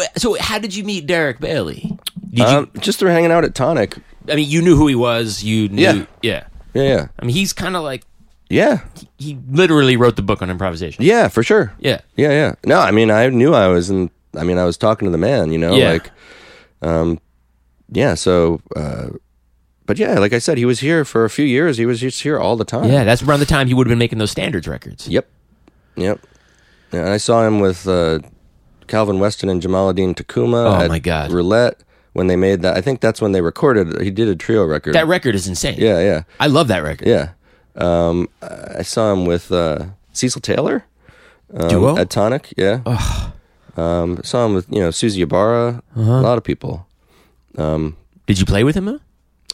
[0.18, 1.98] so, how did you meet Derek Bailey?
[2.30, 2.46] Did you?
[2.46, 3.96] Um, just through hanging out at Tonic.
[4.30, 5.44] I mean, you knew who he was.
[5.44, 5.82] You knew.
[5.82, 6.06] Yeah.
[6.22, 6.44] yeah.
[6.74, 8.04] Yeah, yeah, I mean, he's kind of like
[8.50, 8.80] yeah,
[9.18, 11.04] he literally wrote the book on improvisation.
[11.04, 11.74] yeah, for sure.
[11.80, 12.00] Yeah.
[12.16, 12.56] Yeah, yeah.
[12.66, 14.10] No, I mean, I knew I was in.
[14.38, 15.52] I mean, I was talking to the man.
[15.52, 15.90] You know, Yeah.
[15.92, 16.12] like,
[16.82, 17.20] um,
[17.92, 18.14] yeah.
[18.14, 19.10] So, uh,
[19.92, 21.78] but yeah, like I said, he was here for a few years.
[21.78, 22.90] He was just here all the time.
[22.90, 25.06] Yeah, that's around the time he would have been making those standards records.
[25.06, 25.30] Yep.
[25.98, 26.26] Yep.
[26.94, 28.20] Yeah, and I saw him with uh,
[28.88, 30.66] Calvin Weston and Jamaaladeen Tacuma.
[30.66, 31.34] Oh, at my God.
[31.34, 31.84] Roulette
[32.14, 32.78] when they made that.
[32.78, 34.02] I think that's when they recorded.
[34.02, 34.96] He did a trio record.
[34.96, 35.76] That record is insane.
[35.78, 37.10] yeah, yeah, I love that record.
[37.10, 37.32] yeah.
[37.76, 40.86] Um, I saw him with uh, Cecil Taylor
[41.54, 41.98] um, Duo?
[41.98, 42.54] at Tonic.
[42.56, 42.80] Yeah.
[43.76, 45.84] Um, saw him with you know Susie Ibarra.
[45.98, 46.12] Uh-huh.
[46.12, 46.88] A lot of people.
[47.58, 48.86] Um, Did you play with him?
[48.86, 49.02] Though?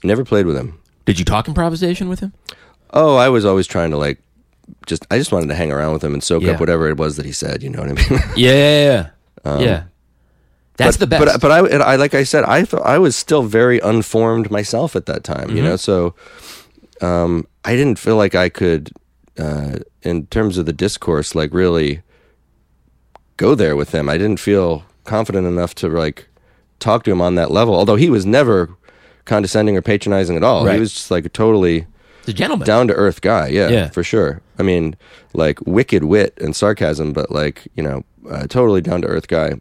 [0.07, 0.79] Never played with him.
[1.05, 2.33] Did you talk improvisation with him?
[2.91, 4.19] Oh, I was always trying to like,
[4.85, 6.53] just I just wanted to hang around with him and soak Yeah.
[6.53, 7.63] up whatever it was that he said.
[7.63, 8.21] You know what I mean?
[8.35, 9.09] Yeah, yeah,
[9.45, 9.59] yeah.
[9.59, 9.83] yeah.
[10.77, 11.25] That's but, the best.
[11.25, 14.95] But but I, and I like I said I I was still very unformed myself
[14.95, 15.47] at that time.
[15.47, 15.57] Mm-hmm.
[15.57, 16.15] You know, so
[17.01, 18.91] um, I didn't feel like I could,
[19.37, 22.01] uh, in terms of the discourse, like really
[23.37, 24.07] go there with him.
[24.09, 26.27] I didn't feel confident enough to like
[26.79, 27.75] talk to him on that level.
[27.75, 28.75] Although he was never
[29.27, 30.65] condescending or patronizing at all.
[30.65, 30.73] Right.
[30.75, 31.85] He was just like a totally
[32.25, 32.65] the gentleman.
[32.65, 33.47] down to earth guy.
[33.49, 33.89] Yeah, Yeah.
[33.89, 34.41] for sure.
[34.57, 34.95] I mean,
[35.33, 39.59] like wicked wit and sarcasm, but like you know, uh, totally down to earth guy.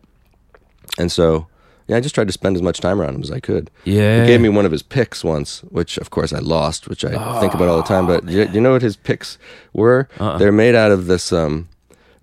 [0.98, 1.46] And so,
[1.88, 3.70] yeah, I just tried to spend as much time around him as I could.
[3.84, 4.22] Yeah.
[4.22, 7.40] he gave me one of his picks once, which of course I lost, which I
[7.40, 8.06] think about all the time.
[8.06, 9.36] But you, you know what his picks
[9.74, 10.08] were?
[10.18, 10.38] Uh-uh.
[10.38, 11.32] They're made out of this.
[11.32, 11.68] Um,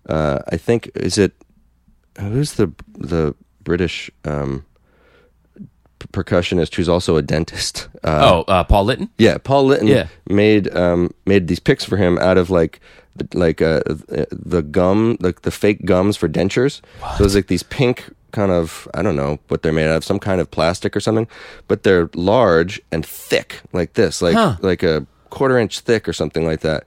[0.10, 1.34] uh, I think is it
[2.20, 3.34] who's the the
[3.64, 4.66] British um,
[6.12, 7.88] percussionist who's also a dentist.
[8.04, 9.10] Uh, oh, uh, Paul Lytton.
[9.18, 10.08] yeah, Paul Lytton Yeah.
[10.30, 12.80] made um, made these picks for him out of like
[13.16, 13.82] the- like uh,
[14.32, 16.82] the gum, like the fake gums for dentures.
[17.02, 19.98] So it was like these pink kind of I don't know what they're made out
[19.98, 21.28] of, some kind of plastic or something,
[21.68, 24.58] but they're large and thick like this, like Huh.
[24.62, 26.86] like a quarter inch thick or something like that.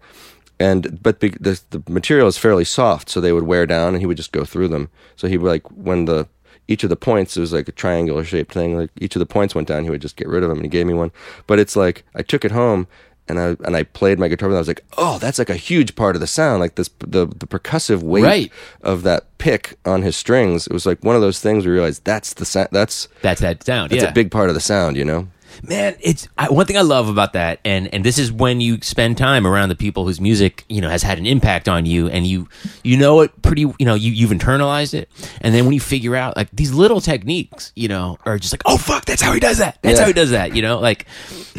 [0.58, 3.98] And but the, the the material is fairly soft, so they would wear down, and
[4.00, 4.88] he would just go through them.
[5.14, 6.26] So he would like when the
[6.68, 8.76] each of the points it was like a triangular shaped thing.
[8.76, 10.64] Like each of the points went down, he would just get rid of them, and
[10.66, 11.12] he gave me one.
[11.46, 12.86] But it's like I took it home
[13.28, 14.56] and I and I played my guitar and.
[14.56, 17.26] I was like, oh, that's like a huge part of the sound, like this the
[17.26, 18.52] the percussive weight Right.
[18.82, 20.66] of that pick on his strings.
[20.66, 22.68] It was like one of those things we you realize that's the sound.
[22.72, 23.90] That's That's that sound.
[23.90, 24.10] that's yeah.
[24.10, 25.28] a big part of the sound, you know.
[25.62, 28.78] Man it's I, one thing i love about that and and this is when you
[28.82, 32.08] spend time around the people whose music you know has had an impact on you
[32.08, 32.48] and you
[32.84, 35.08] you know it pretty you know you, you've internalized it.
[35.40, 38.62] And then when you figure out like these little techniques you know are just like
[38.66, 39.78] oh fuck that's how he does that.
[39.82, 40.02] That's Yeah.
[40.02, 40.78] how he does that you know?
[40.78, 41.06] Like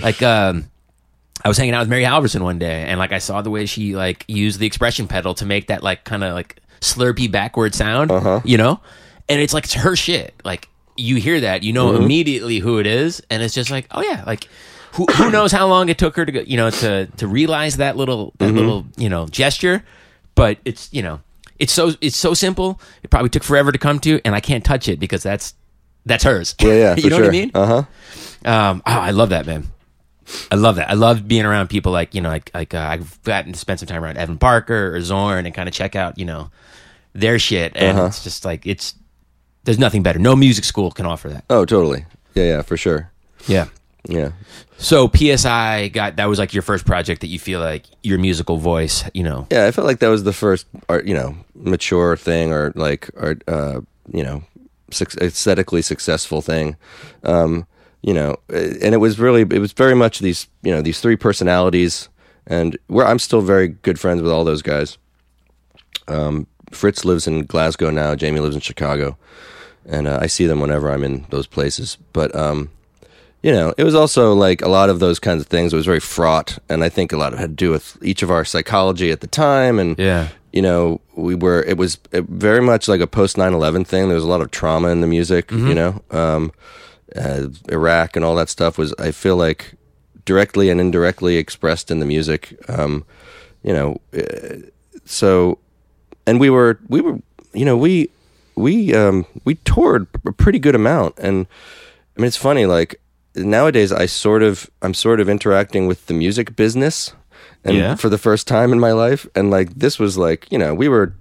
[0.02, 0.70] like um
[1.44, 3.66] I was hanging out with Mary Halvorson one day, and like I saw the way
[3.68, 7.74] she like used the expression pedal to make that like kind of like slurpy backward
[7.76, 8.12] sound,
[8.44, 8.80] you know,
[9.30, 10.34] and it's like it's her shit.
[10.44, 10.68] Like
[10.98, 14.24] you hear that, you know immediately who it is, and it's just like, oh yeah,
[14.26, 14.48] like
[14.93, 17.78] who who knows how long it took her to go, you know, to to realize
[17.78, 19.84] that little that little you know gesture,
[20.36, 21.22] but it's you know
[21.60, 22.80] it's so it's so simple.
[23.04, 25.54] It probably took forever to come to, and I can't touch it because that's
[26.06, 26.56] that's hers.
[26.62, 27.26] Yeah, yeah, you know sure.
[27.26, 27.52] what I mean?
[27.54, 27.66] Uh
[28.43, 28.50] huh.
[28.50, 29.68] Um, oh, I love that man.
[30.52, 30.89] I love that.
[30.89, 33.80] I love being around people like you know, like like uh, I've gotten to spend
[33.80, 36.50] some time around Evan Parker or Zorn and kind of check out you know
[37.14, 38.08] their shit, and Uh-huh.
[38.08, 38.93] it's just like it's
[39.68, 40.18] there's nothing better.
[40.18, 41.43] No music school can offer that.
[41.49, 42.05] Oh, totally.
[42.36, 43.11] Yeah, yeah, for sure.
[43.47, 43.68] Yeah.
[44.07, 44.32] Yeah.
[44.78, 48.55] So Peeesseye got that was like your first project that you feel like your musical
[48.55, 49.45] voice, you know.
[49.51, 53.09] Yeah, I felt like that was the first art, you know, mature thing or like
[53.18, 53.82] art, uh,
[54.13, 54.41] you know,
[54.89, 56.78] suc- aesthetically successful thing.
[57.24, 57.68] Um,
[58.01, 61.18] you know, and it was really, it was very much these, you know, these three
[61.18, 62.07] personalities,
[62.45, 64.97] and where I'm still very good friends with all those guys.
[66.07, 68.15] Um, Fritz lives in Glasgow now.
[68.18, 69.18] Jaime lives in Chicago,
[69.88, 71.98] and uh, I see them whenever I'm in those places.
[72.14, 72.70] But um,
[73.44, 75.74] you know, it was also like a lot of those kinds of things.
[75.74, 77.98] It was very fraught, and I think a lot of it had to do with
[78.02, 80.30] each of our psychology at the time, and Yeah.
[80.54, 81.62] you know, we were.
[81.64, 84.08] It was very much like a post 9-11 thing.
[84.08, 85.52] There was a lot of trauma in the music.
[85.52, 86.52] You know, um,
[87.16, 88.94] uh, Iraq and all that stuff was.
[89.00, 89.74] I feel like
[90.26, 92.58] directly and indirectly expressed in the music.
[92.68, 93.06] Um,
[93.64, 94.58] you know, uh,
[95.06, 95.58] so
[96.26, 97.20] and we were we were
[97.54, 98.10] you know we
[98.58, 101.16] we um we toured a pretty good amount.
[101.20, 101.47] And
[102.18, 102.99] i mean it's funny like
[103.36, 107.14] nowadays i sort of i'm sort of interacting with the music business
[107.64, 107.95] and Yeah.
[107.95, 109.28] for the first time in my life.
[109.36, 111.14] And like this was like you know we were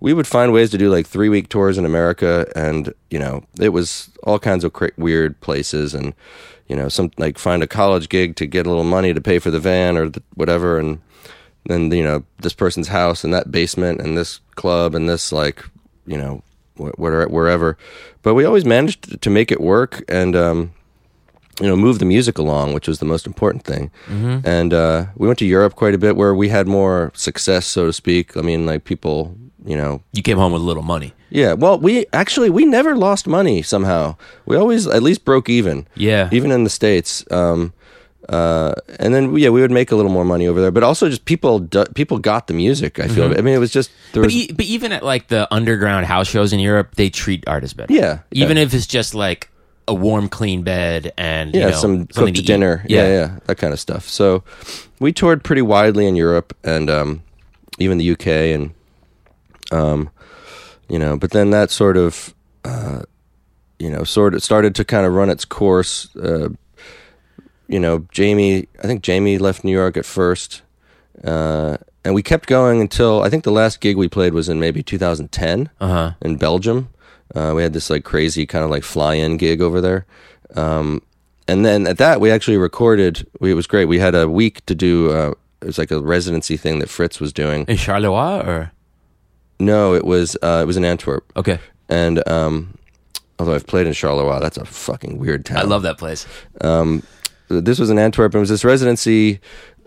[0.00, 2.46] we would find ways to do like three week tours in america.
[2.56, 6.14] And you know it was all kinds of cra- weird places and
[6.68, 9.38] you know some like find a college gig to get a little money to pay
[9.38, 10.78] for the van or the, whatever.
[10.78, 10.98] And
[11.66, 15.62] then you know this person's house and that basement and this club and this like
[16.06, 16.42] you know
[16.90, 17.76] wherever.
[18.22, 20.72] But we always managed to make it work and um
[21.60, 23.90] you know move the music along which was the most important thing.
[24.44, 27.86] And uh we went to europe quite a bit where we had more success so
[27.86, 28.36] to speak.
[28.36, 30.02] I mean like people you know.
[30.12, 31.12] You came home with a little money.
[31.30, 31.52] yeah.
[31.52, 34.16] Well we actually we never lost money somehow.
[34.46, 35.86] We always at least broke even.
[35.94, 36.28] Yeah.
[36.32, 37.24] even in the states.
[37.30, 37.72] Um
[38.28, 41.08] uh and then yeah we would make a little more money over there but also
[41.08, 44.26] just people people got the music i feel i mean it was just there But,
[44.28, 47.74] was e- but even at like the underground house shows in Europe, they treat artists
[47.74, 47.92] better.
[47.92, 48.62] Yeah, Even yeah.
[48.64, 49.50] if it's just like
[49.88, 52.84] a warm, clean bed and yeah, you know, some cooked dinner.
[52.88, 53.08] Yeah.
[53.08, 54.08] yeah, that kind of stuff.
[54.08, 54.44] So
[55.00, 57.22] we toured pretty widely in Europe and um,
[57.78, 58.74] even the UK, and
[59.72, 60.10] um,
[60.88, 63.02] you know, but then that sort of, uh,
[63.78, 66.14] you know, sort of started to kind of run its course.
[66.16, 66.50] Uh,
[67.72, 70.62] you know, Jaime, I think Jaime left New York at first,
[71.24, 74.60] uh, and we kept going until I think the last gig we played was in
[74.60, 76.10] maybe 2010 Uh huh.
[76.20, 76.88] in Belgium.
[77.34, 80.04] Uh, we had this like crazy kind of like fly-in gig over there,
[80.54, 81.00] um,
[81.48, 83.26] and then at that we actually recorded.
[83.40, 83.86] We, it was great.
[83.86, 85.10] We had a week to do.
[85.10, 87.64] Uh, it was like a residency thing that Fritz was doing.
[87.68, 88.72] In Charleroi or
[89.58, 91.58] No, it was uh, it was in Antwerp, okay.
[91.88, 92.76] and um,
[93.38, 95.58] although I've played in Charleroi, that's a fucking weird town.
[95.58, 96.26] I love that place.
[96.60, 97.02] Um,
[97.60, 98.32] this was in Antwerp.
[98.34, 99.40] and It was this residency,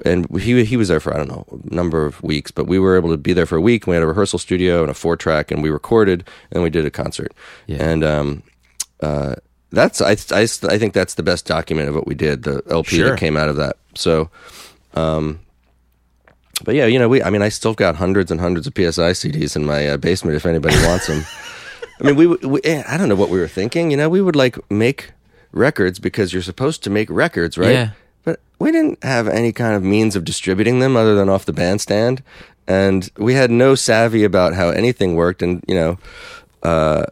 [0.04, 2.80] and he he was there for I don't know a number of weeks, but we
[2.80, 3.88] were able to be there for a week.
[3.88, 6.86] We had a rehearsal studio and a four track, and we recorded, and we did
[6.86, 7.34] a concert.
[7.68, 7.84] Yeah.
[7.84, 8.44] And um,
[9.02, 9.36] uh,
[9.72, 12.44] that's I, I I think that's the best document of what we did.
[12.44, 13.10] The LP Sure.
[13.12, 13.78] that came out of that.
[13.96, 14.30] So,
[14.94, 15.40] um,
[16.64, 19.12] but yeah, you know, we I mean, I still got hundreds and hundreds of Peeesseye
[19.12, 20.36] CDs in my uh, basement.
[20.38, 21.24] If anybody wants them.
[21.98, 23.90] I mean, we, we eh, I don't know what we were thinking.
[23.90, 25.12] You know, we would like make
[25.56, 27.72] records because you're supposed to make records, right?
[27.72, 27.90] Yeah.
[28.24, 31.54] But we didn't have any kind of means of distributing them other than off the
[31.54, 32.22] bandstand,
[32.68, 35.42] and we had no savvy about how anything worked.
[35.42, 35.98] And you know,
[36.64, 37.06] uh,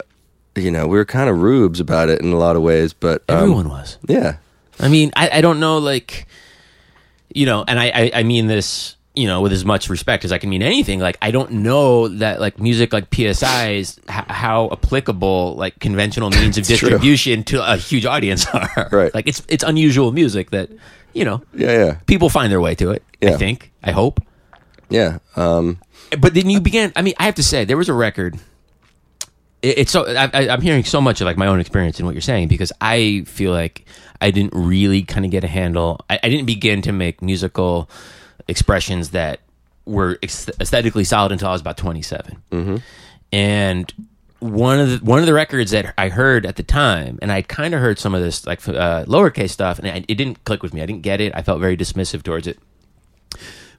[0.56, 2.94] you know, we were kind of rubes about it in a lot of ways.
[2.94, 3.98] But um, Everyone was.
[4.08, 4.38] yeah,
[4.80, 6.28] I mean, I, I don't know, like,
[7.34, 10.32] you know, and I, I, I mean this, you know, with as much respect as
[10.32, 11.00] I can mean anything.
[11.00, 16.58] Like, I don't know that, like, music like Peeesseye's, h- how applicable, like, conventional means
[16.58, 16.76] of true.
[16.78, 18.90] distribution to a huge audience are.
[18.92, 19.14] Right.
[19.14, 20.70] Like, it's it's unusual music that,
[21.14, 23.04] you know, yeah, yeah, people find their way to it.
[23.22, 23.72] I think.
[23.84, 24.20] I hope.
[24.90, 25.20] yeah.
[25.36, 25.78] Um,
[26.20, 26.92] But then you began.
[26.96, 28.38] I mean, I have to say, there was a record.
[29.62, 32.06] It, it's so I, I, I'm hearing so much of like my own experience in
[32.06, 33.86] what you're saying because I feel like
[34.20, 36.02] I didn't really kind of get a handle.
[36.10, 37.90] I, I didn't begin to make musical
[38.48, 39.40] expressions that
[39.86, 42.42] were aesthetically solid until I was about 27.
[42.52, 42.76] Mm-hmm.
[43.32, 43.94] And
[44.40, 47.42] one of the one of the records that I heard at the time, and I
[47.42, 50.62] kind of heard some of this like uh, lowercase stuff, and it, it didn't click
[50.62, 50.82] with me.
[50.82, 51.34] I didn't get it.
[51.36, 52.60] I felt very dismissive towards it.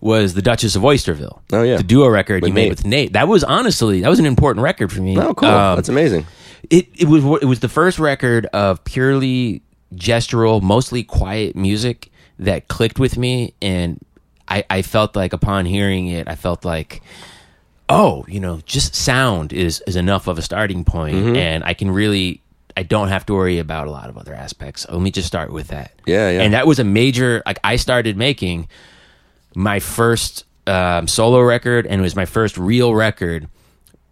[0.01, 1.41] Was the Duchess of Oysterville?
[1.53, 1.77] Oh, yeah.
[1.77, 3.13] the duo record With you made with Nate.
[3.15, 5.19] That was honestly that was an important record for me.
[5.19, 5.49] oh, cool.
[5.49, 6.27] Um, That's amazing.
[6.71, 9.63] it it was it was the first record of purely
[9.95, 13.99] gestural, mostly quiet music that clicked with me, and
[14.49, 17.03] I I felt like upon hearing it, I felt like.
[17.87, 21.37] Oh, you know, just sound is is enough of a starting point, Mm-hmm.
[21.37, 22.41] and I can really,
[22.79, 24.87] I don't have to worry about a lot of other aspects.
[24.89, 25.93] Let me just start with that.
[26.07, 26.41] Yeah, yeah.
[26.43, 27.43] And that was a major.
[27.45, 28.69] Like I started making
[29.55, 33.49] my first um, solo record, and it was my first real record.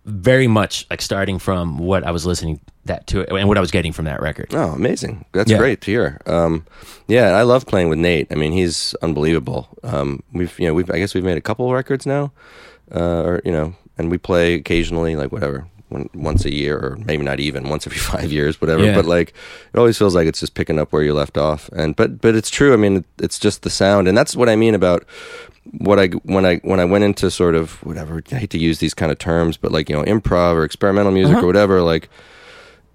[0.05, 3.71] Very much like starting from what I was listening that to and what I was
[3.71, 4.49] getting from that record.
[4.53, 5.25] Oh, amazing!
[5.33, 5.59] That's Yeah.
[5.59, 6.21] great to hear.
[6.27, 6.67] Um,
[7.07, 8.27] yeah, I love playing with Nate.
[8.33, 9.69] I mean, he's unbelievable.
[9.85, 12.33] Um, we've, you know, we've, I guess we've made a couple records now,
[12.93, 16.97] uh, or you know, and we play occasionally, like whatever, one, once a year, or
[17.05, 18.85] maybe not even once every five years, whatever.
[18.85, 18.95] Yeah.
[18.95, 19.35] But like,
[19.73, 21.69] it always feels like it's just picking up where you left off.
[21.71, 22.73] And but but it's true.
[22.73, 25.05] I mean, it's just the sound, and that's what I mean about
[25.79, 28.23] what I when I when I went into sort of whatever.
[28.33, 31.13] I hate to use these kind of terms, but like you know, improv or experimental
[31.13, 31.45] music Uh-huh.
[31.45, 32.09] or whatever, like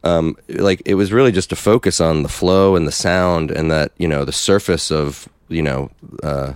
[0.04, 3.72] um, like it was really just to focus on the flow and the sound and
[3.72, 5.90] that you know the surface of you know
[6.24, 6.54] uh,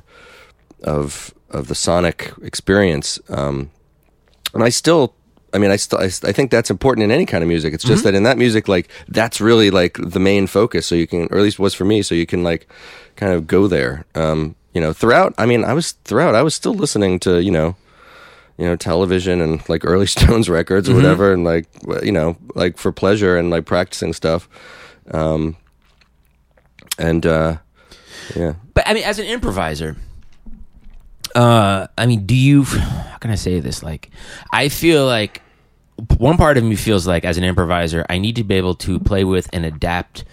[0.84, 3.20] of of the sonic experience.
[3.30, 3.72] Um,
[4.54, 5.14] and I still,
[5.54, 7.74] I mean, I still, I, I think that's important in any kind of music.
[7.74, 10.88] It's just that in that music, like that's really like the main focus.
[10.88, 12.02] So you can, or at least was for me.
[12.02, 12.68] So you can like
[13.16, 14.06] kind of go there.
[14.16, 15.34] Um, you know, throughout.
[15.38, 16.36] I mean, I was throughout.
[16.36, 17.76] I was still listening to you know
[18.62, 21.66] you know, television and like early Stones records or whatever, and like
[22.04, 24.48] you know, like for pleasure and like practicing stuff.
[25.10, 25.58] Um,
[27.00, 27.58] and uh,
[28.36, 29.98] yeah, But I mean, as an improviser,
[31.36, 32.64] uh, I mean, do you?
[32.64, 33.84] How can I say this?
[33.84, 34.10] Like,
[34.52, 35.42] I feel like
[36.18, 39.00] one part of me feels like, as an improviser, I need to be able to
[39.00, 40.26] play with and adapt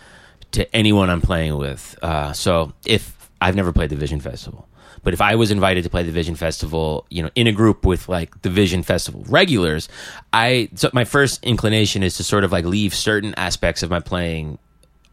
[0.53, 1.99] to anyone I'm playing with.
[2.03, 4.69] Uh, so, if I've never played the Vision Festival,
[5.03, 7.87] but if I was invited to play the Vision Festival, you know, in a group
[7.87, 9.89] with like the Vision Festival regulars,
[10.33, 14.01] I so my first inclination is to sort of like leave certain aspects of my
[14.01, 14.59] playing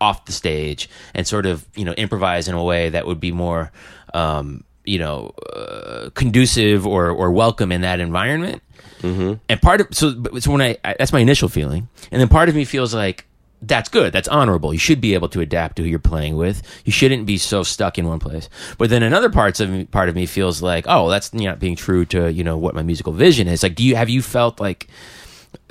[0.01, 3.31] off the stage and sort of you know improvise in a way that would be
[3.31, 3.71] more
[4.13, 8.61] um, you know uh, conducive or or welcome in that environment.
[9.01, 9.33] Mm-hmm.
[9.49, 12.27] And part of so but- so when I, I that's my initial feeling, and then
[12.27, 13.25] part of me feels like
[13.61, 14.73] that's good, that's honorable.
[14.73, 16.61] You should be able to adapt to who you're playing with.
[16.85, 18.47] You shouldn't be so stuck in one place.
[18.77, 21.75] But then another parts of me, part of me feels like, oh, that's not being
[21.75, 23.63] true to you know what my musical vision is.
[23.63, 24.87] Like, do you have you felt like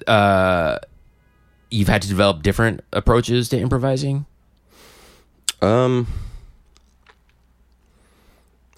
[0.07, 0.79] uh
[1.71, 4.27] you've had to develop different approaches to improvising?
[5.63, 6.07] Um.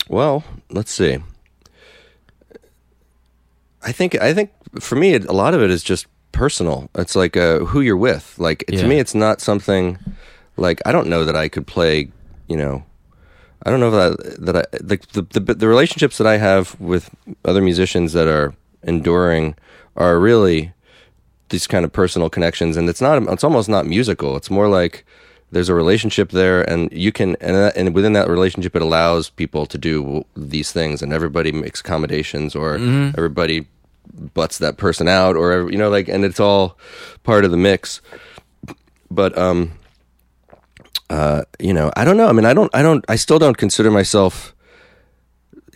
[0.09, 1.19] Well, let's see.
[3.83, 4.51] I think I think
[4.81, 6.89] for me, it, a lot of it is just personal.
[6.95, 8.35] It's like uh, who you're with.
[8.39, 8.83] Like Yeah.
[8.83, 9.99] to me, it's not something
[10.57, 12.09] like I don't know that I could play.
[12.49, 12.85] You know,
[13.65, 17.11] I don't know that that I like the, the the relationships that I have with
[17.45, 19.55] other musicians that are enduring
[19.97, 20.73] are really
[21.49, 23.23] these kind of personal connections, and it's not.
[23.33, 24.37] It's almost not musical.
[24.37, 25.06] It's more like
[25.53, 29.31] there's a relationship there, and you can, and, that, and within that relationship, it allows
[29.31, 32.75] people to do these things, and everybody makes accommodations, or
[33.17, 33.67] everybody
[34.35, 36.77] butts that person out, or you know, like, and it's all
[37.23, 38.01] part of the mix.
[39.11, 39.73] But um,
[41.11, 42.29] uh, you know, I don't know.
[42.29, 44.53] I mean, I don't, I don't, I still don't consider myself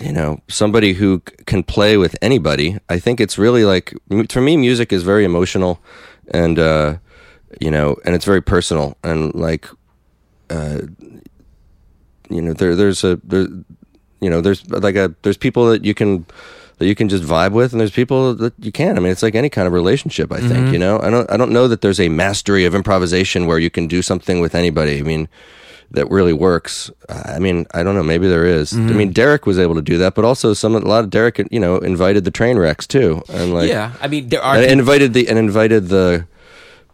[0.01, 4.27] you know somebody who c- can play with anybody i think it's really like m-
[4.29, 5.79] for me music is very emotional
[6.33, 6.97] and uh
[7.61, 9.69] you know and it's very personal and like
[10.51, 10.81] uh
[12.29, 13.47] you know there there's a there
[14.21, 16.25] you know there's like a there's people that you can
[16.79, 19.23] that you can just vibe with and there's people that you can't i mean it's
[19.23, 21.81] like any kind of relationship i think you know i don't i don't know that
[21.81, 25.29] there's a mastery of improvisation where you can do something with anybody i mean
[25.93, 26.91] that really works.
[27.09, 28.03] I mean, I don't know.
[28.03, 28.73] Maybe there is.
[28.73, 31.45] I mean, Derek was able to do that, but also some a lot of Derek,
[31.51, 34.71] you know, invited the train wrecks too, and like yeah, I mean there are and
[34.71, 36.27] invited the and invited the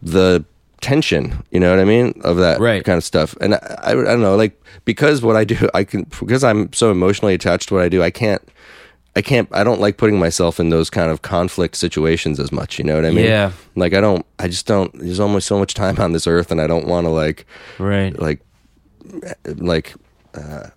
[0.02, 0.44] the
[0.80, 1.42] tension.
[1.50, 2.84] You know what I mean of that Right.
[2.84, 3.34] kind of stuff.
[3.40, 6.72] And I, I, I don't know, like because what I do, I can because I'm
[6.72, 8.02] so emotionally attached to what I do.
[8.02, 8.42] I can't.
[9.16, 9.48] I can't.
[9.50, 12.78] I don't like putting myself in those kind of conflict situations as much.
[12.78, 13.24] You know what I mean?
[13.24, 13.52] Yeah.
[13.74, 14.26] Like I don't.
[14.38, 14.92] I just don't.
[14.98, 17.46] There's almost so much time on this earth, and I don't want to like
[17.78, 18.12] right.
[18.20, 18.40] like
[19.56, 19.94] like
[20.34, 20.68] uh,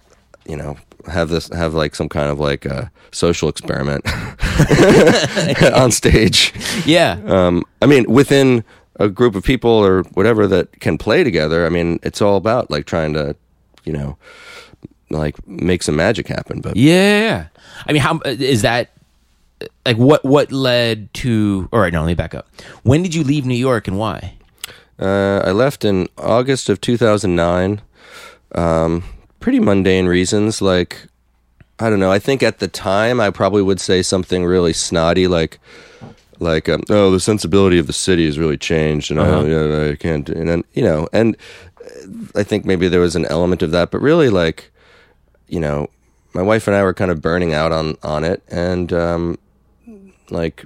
[0.47, 4.05] you know have this have like some kind of like uh, social experiment
[5.73, 6.53] on stage
[6.85, 8.63] Yeah, um, i mean within
[8.99, 12.69] a group of people or whatever that can play together i mean it's all about
[12.69, 13.35] like trying to
[13.83, 14.17] you know
[15.09, 17.47] like make some magic happen but yeah.
[17.85, 18.91] I mean, how is that?
[19.85, 21.69] Like, what what led to?
[21.71, 22.47] All right, no, let me back up.
[22.83, 24.35] When did you leave New York and why?
[24.97, 27.81] Uh, I left in August of 2009.
[28.53, 29.03] Um,
[29.39, 30.61] pretty mundane reasons.
[30.61, 31.07] Like,
[31.79, 32.11] I don't know.
[32.11, 35.59] I think at the time I probably would say something really snotty, like,
[36.39, 39.41] like, um, oh, the sensibility of the city has really changed, and Uh-huh.
[39.41, 41.35] I, yeah, I can't, and then you know, and
[41.83, 44.71] uh, I think maybe there was an element of that, but really, like,
[45.47, 45.89] you know,
[46.33, 49.37] my wife and I were kind of burning out on on it, and um,
[50.29, 50.65] like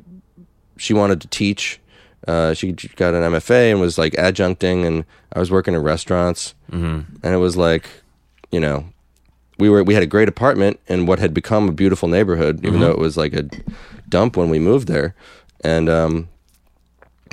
[0.77, 1.79] she wanted to teach.
[2.25, 5.03] Uh, she got an MFA and was like adjuncting, and
[5.33, 7.17] I was working in restaurants, mm-hmm.
[7.21, 7.89] and it was like,
[8.49, 8.85] you know,
[9.59, 12.79] we were we had a great apartment in what had become a beautiful neighborhood, even
[12.79, 13.49] though it was like a
[14.07, 15.15] dump when we moved there,
[15.63, 16.29] and um,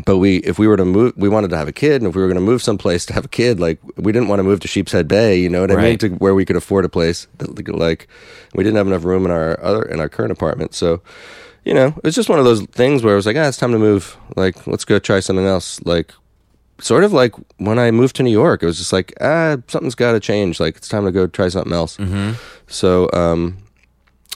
[0.07, 2.15] but we if we were to move, we wanted to have a kid, and if
[2.15, 4.45] we were going to move someplace to have a kid, like we didn't want to
[4.45, 6.89] move to Sheepshead Bay, you know what I mean, to where we could afford a
[6.89, 8.09] place, that, like
[8.55, 11.03] we didn't have enough room in our other in our current apartment, so
[11.65, 13.59] you know, it was just one of those things where I was like, ah, it's
[13.59, 14.17] time to move.
[14.35, 15.79] Like, let's go try something else.
[15.85, 16.15] Like,
[16.81, 19.95] sort of like when I moved to New York, it was just like, ah, something's
[19.95, 20.59] got to change.
[20.59, 21.99] Like, it's time to go try something else.
[22.67, 23.59] So, um,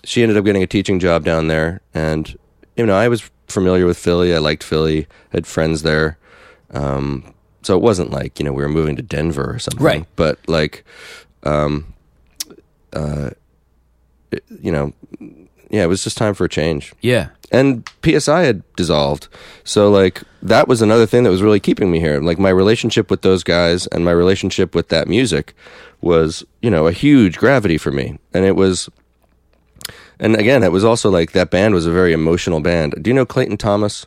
[0.05, 2.37] she ended up getting a teaching job down there, and
[2.77, 4.35] you know, I was familiar with Philly.
[4.35, 5.07] I liked Philly.
[5.31, 6.19] Had friends there.
[6.71, 10.07] Um, so it wasn't like you know we were moving to Denver or something, Right.
[10.17, 10.85] But like,
[11.45, 11.95] um,
[12.93, 13.31] uh,
[14.31, 14.93] it- you know,
[15.71, 19.29] yeah, it was just time for a change Yeah, and Peeesseye had dissolved.
[19.65, 22.21] So like that was another thing that was really keeping me here.
[22.21, 25.55] Like my relationship with those guys and my relationship with that music
[26.01, 28.19] was, you know, a huge gravity for me.
[28.35, 28.89] And it was
[30.21, 32.95] and again, it was also like that band was a very emotional band.
[33.03, 34.07] Do you know Clayton Thomas?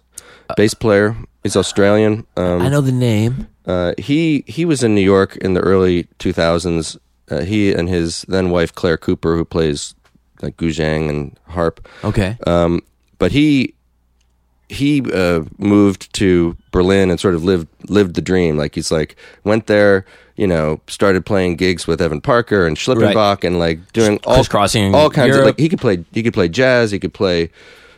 [0.56, 1.16] Bass player.
[1.44, 2.26] He's Australian.
[2.38, 3.48] Um, I know the name.
[3.66, 6.98] uh, he he was in New York in the early 2000s.
[7.30, 9.94] Uh, he and his then wife Claire Cooper, who plays
[10.42, 11.86] like guzheng and harp.
[12.04, 12.82] Okay, Um,
[13.20, 13.74] but he
[14.70, 18.58] he uh, moved to Berlin and sort of lived lived the dream.
[18.58, 20.06] Like he's like went there,
[20.36, 24.94] you know, started playing gigs with Evan Parker and Schlippenbach and like doing all Crisscrossing
[24.94, 25.42] all kinds Europe.
[25.42, 27.50] of like he could play he could play jazz, he could play,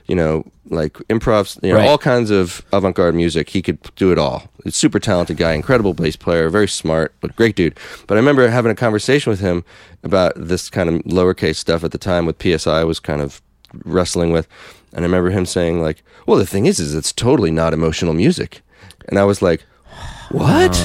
[0.08, 1.88] you know, like improv, you know, Right.
[1.88, 3.50] all kinds of avant garde music.
[3.50, 4.44] He could do it all.
[4.64, 7.76] He's a super talented guy, incredible bass player, very smart, but great dude.
[8.06, 9.64] But I remember having a conversation with him
[10.04, 13.42] about this kind of lowercase stuff at the time with Peeesseye was kind of
[13.86, 14.48] wrestling with.
[14.94, 18.14] And I remember him saying like, "Well, the thing is, is it's totally not emotional
[18.14, 18.62] music."
[19.08, 19.64] And I was like,
[20.32, 20.78] "What?"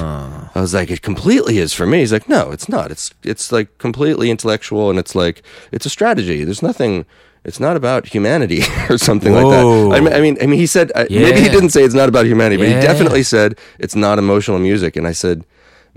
[0.57, 2.91] I was like, "It completely is for me." He's like, "No, it's not.
[2.91, 5.43] It's it's like completely intellectual, and it's like
[5.73, 6.45] it's a strategy.
[6.45, 7.07] There's nothing
[7.45, 9.89] it's not about humanity or something Whoa.
[9.89, 9.97] like that.
[9.97, 12.09] I mean, I mean, I mean, he said uh, maybe he didn't say it's not
[12.09, 12.81] about humanity, but Yeah.
[12.81, 14.97] he definitely said it's not emotional music.
[14.97, 15.45] And I said,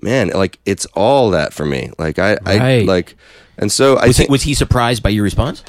[0.01, 1.91] man, like it's all that for me.
[1.97, 3.16] Like I, I like,
[3.58, 4.30] and so I Was he, think.
[4.30, 5.64] was he surprised by your response?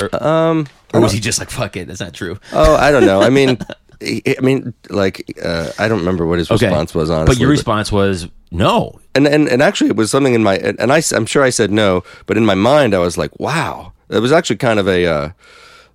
[0.00, 2.38] Or, um, or was he just like, fuck it, that's not true?
[2.52, 3.20] oh, I don't know.
[3.20, 3.58] I mean,
[4.02, 6.66] I I mean, like, uh, I don't remember what his Okay.
[6.66, 7.10] response was.
[7.10, 9.00] Honestly, But your response was no.
[9.14, 11.50] and and and actually, it was something in my and and I am sure I
[11.50, 14.86] said no, but in my mind, I was like, wow, it was actually kind of
[14.86, 15.30] a uh,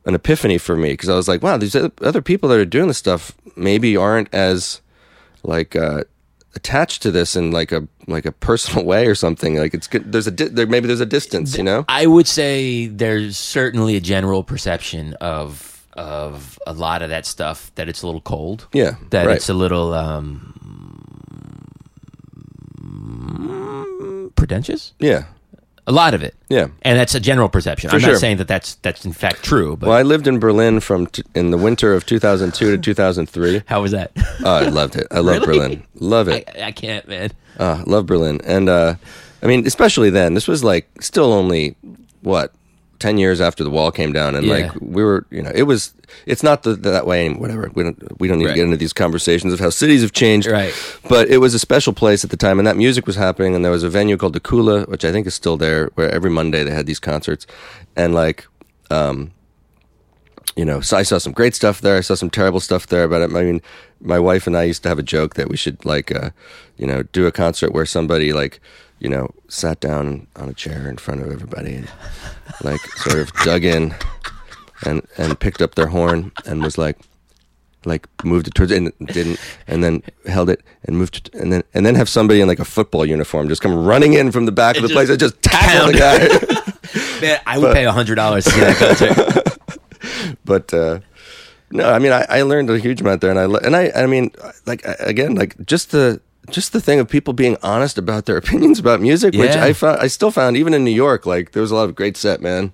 [0.06, 2.66] an epiphany for me because I was like, wow, these oth- other people that are
[2.66, 4.82] doing this stuff maybe aren't as
[5.43, 6.04] like uh,
[6.56, 9.56] attached to this in like a like a personal way or something.
[9.58, 10.12] Like it's good.
[10.12, 11.86] There's a di- there maybe there's a distance, you know.
[11.88, 17.72] I would say there's certainly a general perception of of a lot of that stuff
[17.76, 18.68] that it's a little cold.
[18.74, 19.36] Yeah, That right.
[19.36, 20.49] it's a little um
[24.36, 24.93] pretentious.
[24.99, 25.26] Yeah,
[25.86, 26.34] A lot of it.
[26.49, 26.67] yeah.
[26.84, 27.89] And that's a general perception.
[27.89, 28.11] I'm sure.
[28.13, 31.07] not saying that that's that's in fact true, but Well, I lived in Berlin from
[31.07, 33.63] t- in the winter of 2002 to 2003.
[33.65, 34.11] how was that?
[34.45, 35.07] Oh, I loved it.
[35.11, 35.59] I love Really?
[35.59, 35.84] Berlin.
[35.95, 36.49] Love it.
[36.57, 37.31] I, I can't, man.
[37.59, 38.39] Uh, love Berlin.
[38.45, 38.95] And uh,
[39.41, 41.75] I mean, especially then, this was like still only
[42.21, 42.53] what
[43.08, 44.54] ten years after the wall came down, and Yeah.
[44.54, 45.93] like we were, you know, it was.
[46.26, 47.20] It's not the, that way.
[47.26, 47.41] anymore.
[47.41, 47.72] Whatever.
[47.76, 47.97] We don't.
[48.22, 48.51] We don't need Right.
[48.51, 50.47] to get into these conversations of how cities have changed.
[50.47, 50.74] Right.
[51.10, 53.56] But it was a special place at the time, and that music was happening.
[53.56, 56.10] And there was a venue called the Kule, which I think is still there, where
[56.18, 57.45] every Monday they had these concerts,
[57.95, 58.45] and like.
[58.91, 59.32] Um,
[60.56, 61.97] you know, so I saw some great stuff there.
[61.97, 63.08] I saw some terrible stuff there.
[63.08, 63.60] But I mean,
[63.99, 66.30] my wife and I used to have a joke that we should like, uh,
[66.78, 68.60] you know, do a concert where somebody like,
[69.04, 71.91] you know, sat down on a chair in front of everybody and
[72.64, 73.93] like sort of dug in
[74.86, 76.97] and and picked up their horn and was like,
[77.86, 81.51] like moved it towards it and didn't, and then held it and moved it, and
[81.51, 84.45] then and then have somebody in like a football uniform just come running in from
[84.45, 87.20] the back of the place and just tackle the guy.
[87.22, 90.38] Man, I would pay a hundred dollars to see that concert.
[90.45, 90.99] but uh,
[91.72, 94.06] no, I mean, I, I learned a huge amount there, and I and I I
[94.08, 94.32] mean,
[94.66, 98.80] like again, like just the just the thing of people being honest about their opinions
[98.80, 101.72] about music, which I found I still found even in New York, like there was
[101.72, 102.74] a lot of great set, man.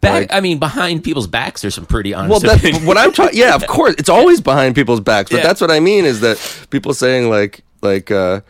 [0.00, 2.30] Back, Like- I mean, behind people's backs, there's some pretty honest.
[2.30, 3.38] Well, that's what I'm talking.
[3.38, 5.42] Yeah, of course, it's always behind people's backs, but Yeah.
[5.44, 6.36] that's what I mean is that
[6.70, 8.40] people saying like like uh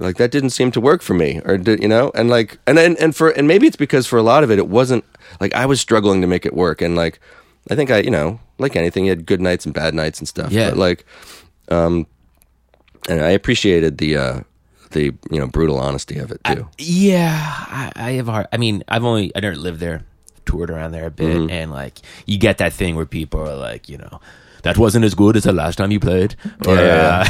[0.00, 2.10] like that didn't seem to work for me, or did you know?
[2.14, 4.58] And like and and and for and maybe it's because for a lot of it,
[4.58, 5.04] it wasn't
[5.40, 7.20] like I was struggling to make it work, and like
[7.70, 10.28] I think I you know like anything, you had good nights and bad nights and
[10.28, 10.52] stuff.
[10.52, 10.68] Yeah.
[10.70, 11.04] but like
[11.70, 12.06] um,
[13.08, 14.40] and I appreciated the uh
[14.90, 16.68] the you know brutal honesty of it too.
[16.78, 18.46] Yeah, I, I have a hard.
[18.52, 20.04] I mean, I've only I never lived there,
[20.46, 21.50] toured around there a bit, Mm-hmm.
[21.50, 24.20] and like you get that thing where people are like, you know,
[24.62, 26.34] that wasn't as good as the last time you played.
[26.66, 27.28] Or, Yeah,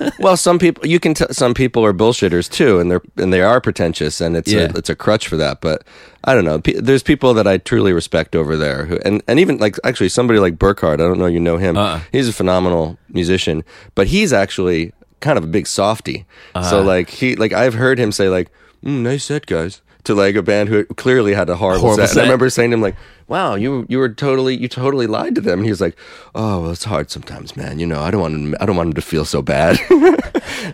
[0.00, 3.32] uh, well, some people you can tell some people are bullshitters too, and they're and
[3.32, 4.68] they are pretentious, and it's Yeah.
[4.74, 5.60] a, it's a crutch for that.
[5.62, 5.84] But
[6.24, 6.60] I don't know.
[6.60, 10.10] Pe- There's people that I truly respect over there, who and and even like actually
[10.10, 11.00] somebody like Burkhard.
[11.00, 11.76] I don't know you know him.
[11.78, 12.00] Uh-uh.
[12.12, 13.64] He's a phenomenal musician,
[13.94, 16.26] but he's actually kind of a big softy.
[16.54, 16.68] Uh-huh.
[16.68, 18.50] So like he like I've heard him say like
[18.84, 22.12] mm, nice set guys to like a band who clearly had a horrible, Horrible set.
[22.12, 22.96] And I remember saying to him like,
[23.26, 25.98] "Wow, you you were totally you totally lied to them." And he was like,
[26.34, 27.78] "Oh, well, it's hard sometimes, man.
[27.78, 29.78] You know, I don't want him, I don't want him to feel so bad."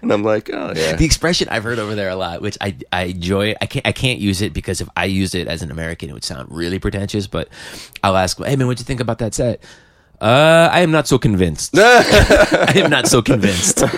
[0.03, 2.77] and I'm like, "Oh yeah." the expression I've heard over there a lot, which I
[2.93, 3.55] I enjoy.
[3.61, 6.13] I can't I can't use it because if I used it as an American, it
[6.13, 7.27] would sound really pretentious.
[7.27, 7.49] But
[8.05, 9.63] I'll ask, hey man, what'd you think about that set?
[10.21, 11.73] Uh, I am not so convinced.
[11.79, 13.79] I am not so convinced.
[13.81, 13.89] so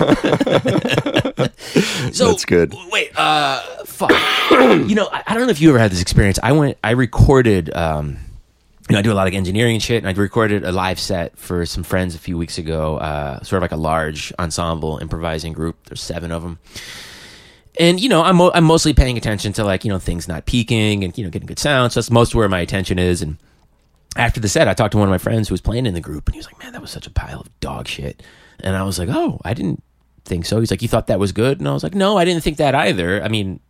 [2.28, 2.74] That's good.
[2.90, 4.10] Wait, uh, fuck.
[4.50, 6.38] you know, I, I don't know if you ever had this experience.
[6.42, 7.74] I went, I recorded.
[7.74, 8.18] Um,
[8.88, 11.00] you know, I do a lot of engineering and shit, and I recorded a live
[11.00, 12.98] set for some friends a few weeks ago.
[12.98, 15.76] Uh, sort of like a large ensemble improvising group.
[15.86, 16.58] There's seven of them
[17.78, 20.46] and you know I'm mo- I'm mostly paying attention to like you know things not
[20.46, 21.92] peaking and you know getting good sound.
[21.92, 23.22] So that's most where my attention is.
[23.22, 23.36] And
[24.14, 26.00] after the set, I talked to one of my friends who was playing in the
[26.00, 28.22] group, and he was like, "Man, that was such a pile of dog shit."
[28.60, 29.82] And I was like, "Oh, I didn't
[30.24, 32.24] think so." He's like, "You thought that was good?" And I was like, "No, I
[32.24, 33.60] didn't think that either." I mean.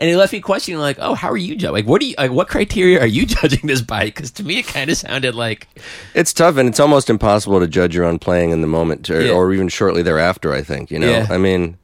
[0.00, 1.72] And it left me questioning, like, "Oh, how are you judging?
[1.72, 2.32] Like, what do you like?
[2.32, 5.68] What criteria are you judging this by?" Because to me, it kind of sounded like,
[6.12, 9.22] It's tough, and it's almost impossible to judge your own playing in the moment, or,
[9.22, 9.32] Yeah.
[9.32, 10.52] or even shortly thereafter.
[10.52, 11.08] I think you know.
[11.08, 11.28] Yeah.
[11.30, 11.78] I mean,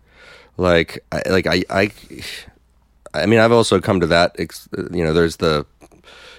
[0.56, 1.90] like, I, like I, I,
[3.14, 4.34] I mean, I've also come to that.
[4.92, 5.64] You know, there's the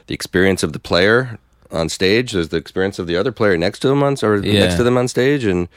[0.08, 1.40] the experience of the player
[1.72, 2.32] on stage.
[2.34, 4.60] There's the experience of the other player next to them on, or Yeah.
[4.62, 5.68] next to them on stage, and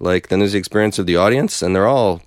[0.00, 2.22] like then there's the experience of the audience, and they're all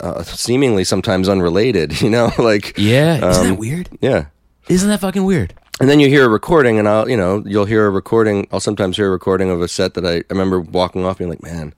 [0.00, 2.00] uh, seemingly sometimes unrelated.
[2.02, 3.88] You know, like "Yeah, isn't Um, that weird?
[4.00, 4.26] yeah.
[4.68, 7.64] Isn't that fucking weird?" And then you hear a recording, and I'll, you know, you'll
[7.64, 8.46] hear a recording.
[8.52, 11.30] I'll sometimes hear a recording of a set that I, I remember walking off being
[11.30, 11.74] like, man,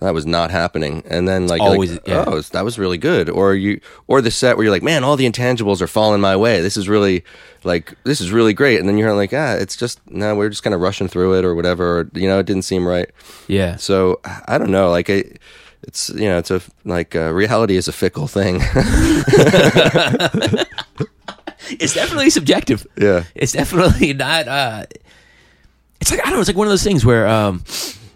[0.00, 1.02] that was not happening.
[1.08, 2.24] And then like, Always, like, yeah.
[2.26, 3.28] oh, that was really good.
[3.28, 6.36] Or you, or the set where you're like, man, all the intangibles are falling my
[6.36, 6.60] way.
[6.60, 7.24] This is really
[7.64, 8.78] like, this is really great.
[8.78, 11.44] And then you're like, ah, it's just, no, we're just kind of rushing through it
[11.44, 12.00] or whatever.
[12.00, 13.10] Or, you know, it didn't seem right.
[13.48, 13.76] Yeah.
[13.76, 14.90] So I don't know.
[14.90, 15.24] Like, I,
[15.82, 18.60] it's, you know, it's a, like, uh, reality is a fickle thing.
[21.70, 22.86] It's definitely subjective.
[22.96, 23.24] yeah.
[23.34, 24.48] It's definitely not.
[24.48, 24.86] uh
[26.00, 26.40] It's like I don't know.
[26.40, 27.62] It's like one of those things where, um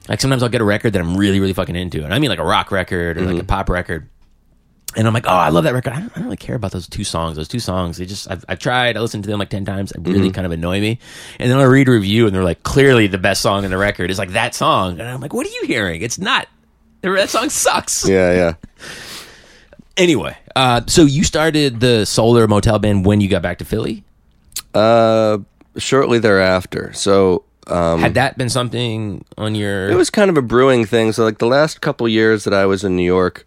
[0.09, 2.31] like sometimes I'll get a record that I'm really, really fucking into, and I mean
[2.31, 4.09] like a rock record or like a pop record,
[4.97, 5.93] and I'm like, oh, I love that record.
[5.93, 7.37] I don't, I don't really care about those two songs.
[7.37, 8.97] Those two songs, they just I've, I've tried.
[8.97, 9.93] I listened to them like ten times.
[9.93, 10.99] They really kind of annoy me.
[11.39, 13.79] And then I read a review, and they're like, clearly the best song in the
[13.79, 16.03] record is like that song, and I'm like, what are you hearing?
[16.03, 16.49] It's not.
[17.03, 18.09] That song sucks.
[18.09, 18.33] Yeah.
[18.33, 18.55] Yeah.
[19.97, 24.05] Anyway, uh, so you started the Solar Motel Band when you got back to Philly.
[24.73, 25.39] Uh,
[25.77, 26.93] shortly thereafter.
[26.95, 29.89] So, um, Had that been something on your?
[29.91, 31.13] It was kind of a brewing thing.
[31.13, 33.47] So like the last couple years that I was in New York,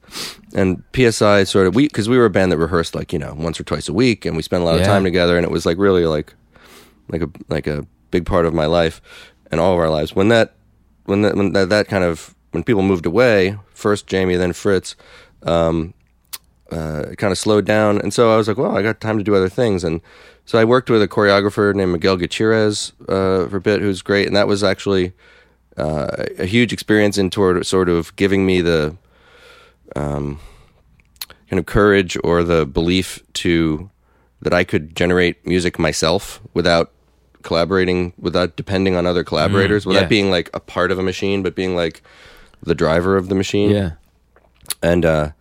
[0.54, 3.34] and Peeesseye sort of we because we were a band that rehearsed like you know
[3.38, 4.82] once or twice a week, and we spent a lot Yeah.
[4.82, 6.34] of time together, and it was like really like
[7.10, 9.02] like a like a big part of my life
[9.52, 10.16] and all of our lives.
[10.16, 10.54] When that
[11.06, 14.96] when that when that, that kind of when people moved away, first Jaime, then Fritz.
[15.44, 15.94] Um,
[16.72, 19.18] uh, it kind of slowed down, and so I was like, "Well, I got time
[19.20, 20.02] to do other things." And
[20.46, 24.28] so I worked with a choreographer named Miguel Gutierrez uh, for a bit, who's great,
[24.28, 25.14] and that was actually
[25.78, 28.96] uh, a huge experience in toward sort of giving me the
[29.96, 30.40] um,
[31.50, 33.90] kind of courage or the belief to
[34.42, 36.92] that I could generate music myself without
[37.42, 40.08] collaborating, without depending on other collaborators, without yeah.
[40.08, 42.04] being like a part of a machine, but being like
[42.62, 43.92] the driver of the machine yeah.
[44.82, 45.32] and uh,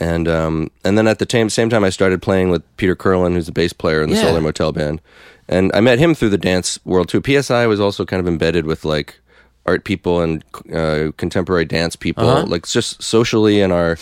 [0.00, 3.32] and um, and then at the same same time, I started playing with Peter Kerlin,
[3.34, 4.22] who's a bass player in the Yeah.
[4.22, 5.00] Solar Motel Band,
[5.48, 7.20] and I met him through the dance world too.
[7.20, 9.18] Peeesseye was also kind of embedded with like
[9.64, 12.46] art people and uh, contemporary dance people, Uh-huh.
[12.46, 13.96] like just socially and our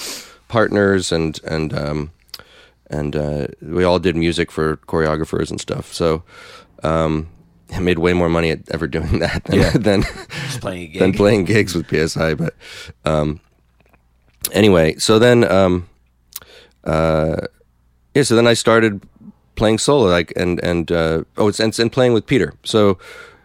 [0.49, 2.11] partners and and um,
[2.91, 5.93] and uh, we all did music for choreographers and stuff.
[5.93, 6.23] So.
[6.83, 7.29] Um,
[7.75, 9.71] I made way more money at ever doing that than, Yeah.
[9.71, 10.03] than
[10.61, 12.37] playing than playing gigs with Peeesseye.
[12.37, 12.55] But
[13.11, 13.41] um,
[14.53, 15.89] anyway, so then um,
[16.85, 17.37] uh,
[18.15, 19.03] yeah, so then I started
[19.57, 22.55] playing solo, like and and uh, oh, it's and, and playing with Peter.
[22.65, 22.99] So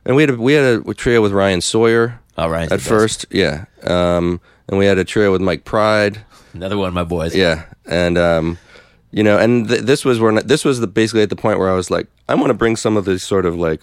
[0.05, 2.71] and we had a, we had a trio with Ryan Sawyer All right.
[2.71, 6.23] at first, yeah, um, and we had a trio with Mike Pride,
[6.53, 7.35] Another one of my boys.
[7.35, 8.57] yeah, and um,
[9.11, 11.69] you know, and th- this was when this was the basically at the point where
[11.69, 13.81] I was like, I want to bring some of this sort of like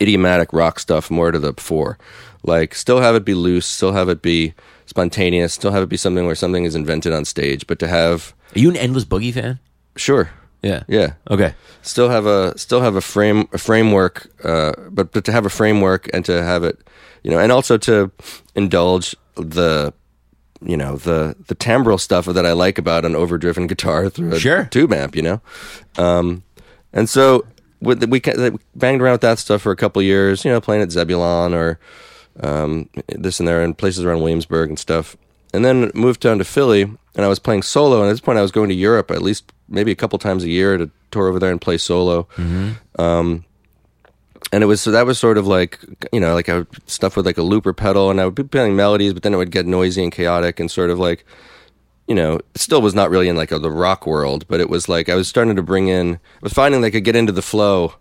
[0.00, 1.98] idiomatic rock stuff more to the fore,
[2.42, 4.54] like still have it be loose, still have it be
[4.86, 8.34] spontaneous, still have it be something where something is invented on stage, but to have
[8.54, 9.58] Are you an Endless Boogie fan?
[9.96, 10.30] sure,
[10.62, 10.82] Yeah.
[10.88, 11.54] yeah, Okay.
[11.82, 15.50] still have a still have a frame a framework uh but, but to have a
[15.50, 16.78] framework and to have it
[17.22, 18.10] you know and also to
[18.54, 19.92] indulge the
[20.60, 24.40] you know the the timbral stuff that I like about an overdriven guitar through a
[24.40, 24.64] Sure.
[24.70, 25.40] tube amp you know
[25.98, 26.42] um
[26.92, 27.44] and so
[27.80, 30.50] with the, we ca- we banged around with that stuff for a couple years you
[30.50, 31.78] know playing at Zebulon or
[32.42, 35.16] um this and there and places around Williamsburg and stuff.
[35.54, 38.00] And then moved down to Philly and I was playing solo.
[38.00, 40.44] And at this point I was going to Europe at least maybe a couple times
[40.44, 42.28] a year to tour over there and play solo.
[42.98, 43.44] Um
[44.52, 45.78] and it was so that was sort of like
[46.12, 48.44] you know like I would stuff with like a looper pedal and I would be
[48.44, 51.24] playing melodies but then it would get noisy and chaotic and sort of like
[52.06, 54.70] you know it still was not really in like a, the rock world but it
[54.70, 57.16] was like I was starting to bring in I was finding that I could get
[57.16, 57.94] into the flow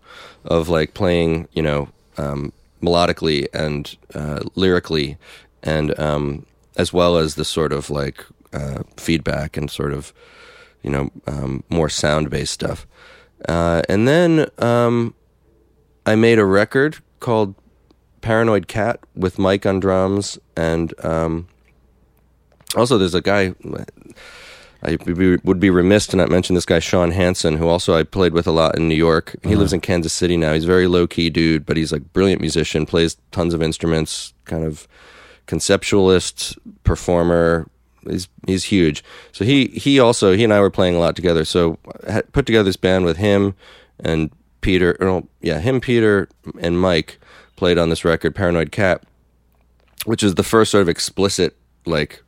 [0.43, 5.17] of like playing you know um, melodically and uh, lyrically
[5.63, 6.45] and um,
[6.77, 10.13] as well as the sort of like uh, feedback and sort of
[10.83, 12.85] you know um, more sound based stuff
[13.47, 15.13] uh, and then um,
[16.05, 17.55] I made a record called
[18.21, 21.47] Paranoid Cat with Mike on drums, and um,
[22.75, 23.53] also there's a guy.
[24.85, 24.97] I
[25.43, 28.47] would be- remiss to not mention this guy Sean Hansen, who also I played with
[28.47, 29.35] a lot in New York.
[29.43, 29.59] He uh-huh.
[29.59, 30.53] lives in Kansas City now.
[30.53, 34.33] He's a very low key dude, but he's like brilliant musician, plays tons of instruments,
[34.45, 34.87] kind of
[35.47, 37.67] conceptualist performer.
[38.07, 39.03] He's he's huge.
[39.31, 41.45] So he he also he and I were playing a lot together.
[41.45, 41.77] So
[42.07, 43.55] I put together this band with him
[43.99, 44.29] and
[44.61, 44.97] Peter.
[44.99, 46.29] Or no, yeah, him, Peter,
[46.59, 47.19] and Mike
[47.55, 49.03] played on this record, Paranoid Cat,
[50.05, 51.55] which is the first sort of explicit
[51.85, 52.23] like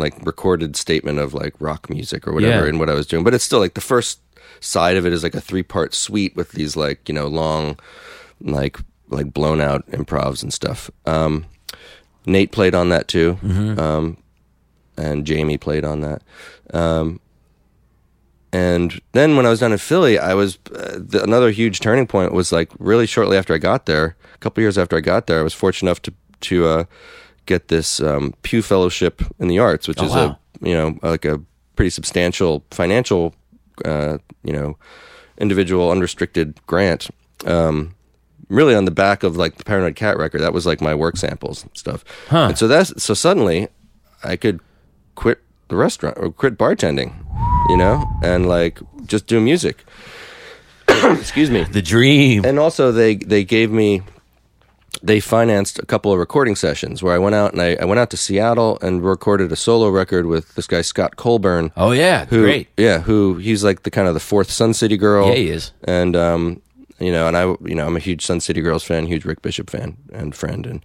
[0.00, 2.70] like recorded statement of like rock music or whatever Yeah.
[2.70, 3.22] in what I was doing.
[3.24, 4.20] But it's still like the first
[4.60, 7.78] side of it is like a three part suite with these like you know long
[8.40, 8.78] like
[9.08, 10.90] like blown out improvs and stuff.
[11.06, 11.46] Um,
[12.26, 13.38] Nate played on that too,
[13.78, 14.16] um,
[14.96, 16.22] and Jaime played on that.
[16.74, 17.20] Um,
[18.52, 22.06] and then when I was down in Philly, I was uh, the, another huge turning
[22.06, 25.26] point was like really shortly after I got there, a couple years after I got
[25.28, 26.84] there, I was fortunate enough to to uh,
[27.54, 30.38] get this um, Pew Fellowship in the Arts, which Oh, is wow.
[30.62, 31.40] a you know like a
[31.76, 33.34] pretty substantial financial
[33.84, 34.76] uh, you know
[35.38, 37.08] individual unrestricted grant.
[37.46, 37.94] Um,
[38.48, 41.16] really on the back of like the Paranoid Cat record, that was like my work
[41.16, 42.04] samples and stuff.
[42.28, 42.48] Huh.
[42.50, 43.68] And so that's so suddenly
[44.24, 44.60] I could
[45.14, 45.38] quit
[45.68, 47.12] the restaurant or quit bartending,
[47.70, 49.84] you know, and like just do music.
[50.88, 52.44] Excuse me The dream.
[52.44, 54.02] and also they they gave me
[55.02, 58.00] they financed a couple of recording sessions where I went out and I, I went
[58.00, 61.72] out to Seattle and recorded a solo record with this guy Scott Colburn.
[61.76, 62.68] oh yeah, who, great.
[62.76, 65.28] Yeah, who he's like the kind of the fourth Sun City Girl.
[65.28, 65.72] Yeah, he is.
[65.84, 66.62] And um,
[66.98, 69.42] you know, and I you know I'm a huge Sun City Girls fan, huge Rick
[69.42, 70.84] Bishop fan and friend, and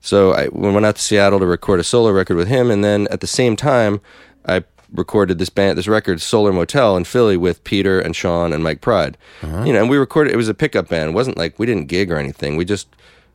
[0.00, 3.08] so I went out to Seattle to record a solo record with him, and then
[3.10, 4.00] at the same time
[4.46, 8.62] I recorded this band this record Solar Motel in Philly with Peter and Sean and
[8.62, 9.16] Mike Pride.
[9.42, 11.10] You know, and we recorded it was a pickup band.
[11.10, 12.56] It wasn't like we didn't gig or anything.
[12.56, 12.86] We just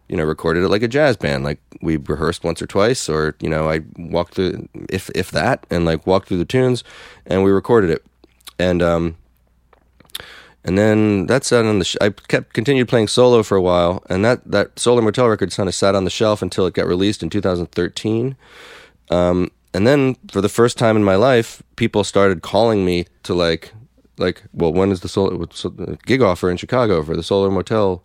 [0.10, 1.44] you know recorded it like a jazz band.
[1.44, 5.66] Like we rehearsed once or twice or you know I walked through if if that
[5.70, 6.84] and like walked through the tunes
[7.26, 8.06] and we recorded it.
[8.58, 9.16] And um
[10.64, 11.86] and then that sat on the.
[11.86, 15.52] Sh- I kept continued playing solo for a while, and that that Solar Motel record
[15.52, 18.36] kind of sat on the shelf until it got released in 2013.
[19.10, 23.34] Um, and then for the first time in my life, people started calling me to
[23.34, 23.72] like,
[24.18, 28.04] like, well, when is the the gig offer in Chicago for the Solar Motel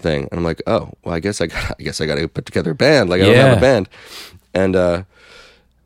[0.00, 0.28] thing?
[0.30, 2.46] And I'm like, oh, well, I guess I got, I guess I got to put
[2.46, 3.10] together a band.
[3.10, 3.46] Like I don't Yeah.
[3.48, 3.88] have a band,
[4.54, 5.02] and uh,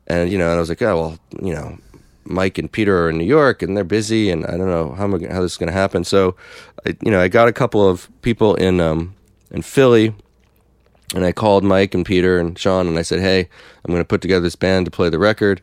[0.07, 1.77] and you know, and I was like, oh well, you know,
[2.25, 5.03] Mike and Peter are in New York and they're busy, and I don't know how
[5.05, 6.03] am I, gonna- how this is going to happen.
[6.03, 6.35] So,
[6.85, 9.13] I, you know, I got a couple of people in um
[9.51, 10.13] in Philly,
[11.13, 13.41] and I called Mike and Peter and Sean, and I said, hey,
[13.83, 15.61] I'm going to put together this band to play the record,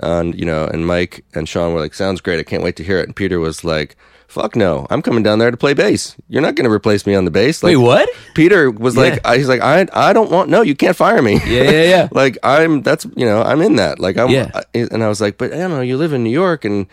[0.00, 2.84] and you know, and Mike and Sean were like, sounds great, I can't wait to
[2.84, 3.96] hear it, and Peter was like.
[4.26, 4.84] Fuck no!
[4.90, 6.16] I'm coming down there to play bass.
[6.28, 7.62] You're not going to replace me on the bass.
[7.62, 8.08] Like, Wait, what?
[8.34, 10.48] Peter was like, I, he's like, I, I don't want.
[10.50, 11.34] No, you can't fire me.
[11.46, 12.08] Yeah, yeah, yeah.
[12.12, 14.50] like I'm that's you know I'm in that like I'm Yeah.
[14.52, 16.88] I, and I was like but I don't know you live in New York and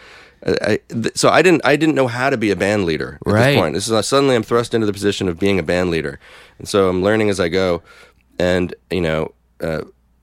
[0.46, 3.18] I, I th- so I didn't I didn't know how to be a band leader
[3.26, 3.52] at Right.
[3.54, 5.90] this point this is uh, suddenly I'm thrust into the position of being a band
[5.90, 6.20] leader
[6.60, 7.82] and so I'm learning as I go
[8.38, 9.82] and you know uh,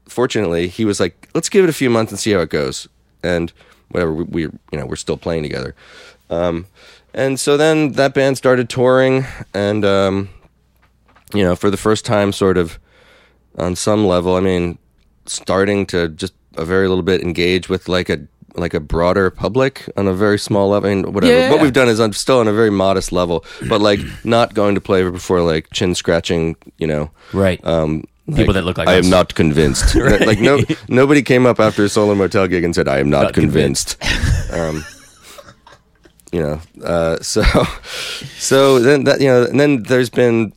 [0.09, 2.89] fortunately he was like let's give it a few months and see how it goes
[3.23, 3.53] and
[3.91, 5.75] whatever we, we you know we're still playing together
[6.31, 6.67] um,
[7.15, 10.29] and so then that band started touring and um,
[11.35, 12.79] you know for the first time sort of
[13.57, 14.37] on some level.
[14.37, 14.79] I mean,
[15.27, 18.21] starting to just a very little bit engage with like a
[18.55, 20.89] like a broader public on a very small level.
[20.91, 21.33] I mean, whatever.
[21.33, 21.51] Yeah.
[21.51, 24.75] What we've done is on, still on a very modest level, but like not going
[24.77, 26.57] to play before like chin scratching.
[26.77, 27.65] You know, Right.
[27.65, 28.05] um,
[28.37, 29.05] People that look like I us.
[29.05, 29.95] am not convinced.
[30.29, 33.23] Like no, nobody came up after a Solar Motel gig and said I am not,
[33.25, 33.97] Not convinced.
[34.53, 34.85] um,
[36.33, 37.43] you know, uh, so
[38.39, 40.53] so then that you know, and then there's been,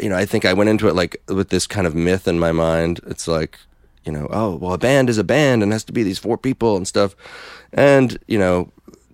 [0.00, 2.38] you know, I think I went into it like with this kind of myth in
[2.38, 3.00] my mind.
[3.06, 3.58] It's like,
[4.04, 6.36] you know, oh well, a band is a band and has to be these four
[6.36, 7.16] people and stuff,
[7.72, 8.70] and you know,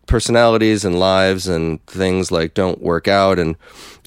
[0.06, 3.54] personalities and lives and things like don't work out, and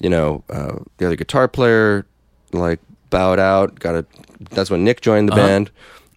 [0.02, 2.04] you know, uh, the other guitar player
[2.52, 2.80] like
[3.10, 3.78] bowed out.
[3.78, 4.06] Got a.
[4.50, 5.46] That's when Nick joined the Uh-huh.
[5.46, 5.70] band,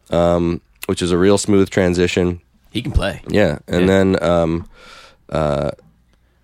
[0.10, 2.40] um, which is a real smooth transition.
[2.72, 3.22] he can play.
[3.28, 3.88] Yeah, and Yeah.
[3.88, 4.66] then um,
[5.30, 5.72] uh,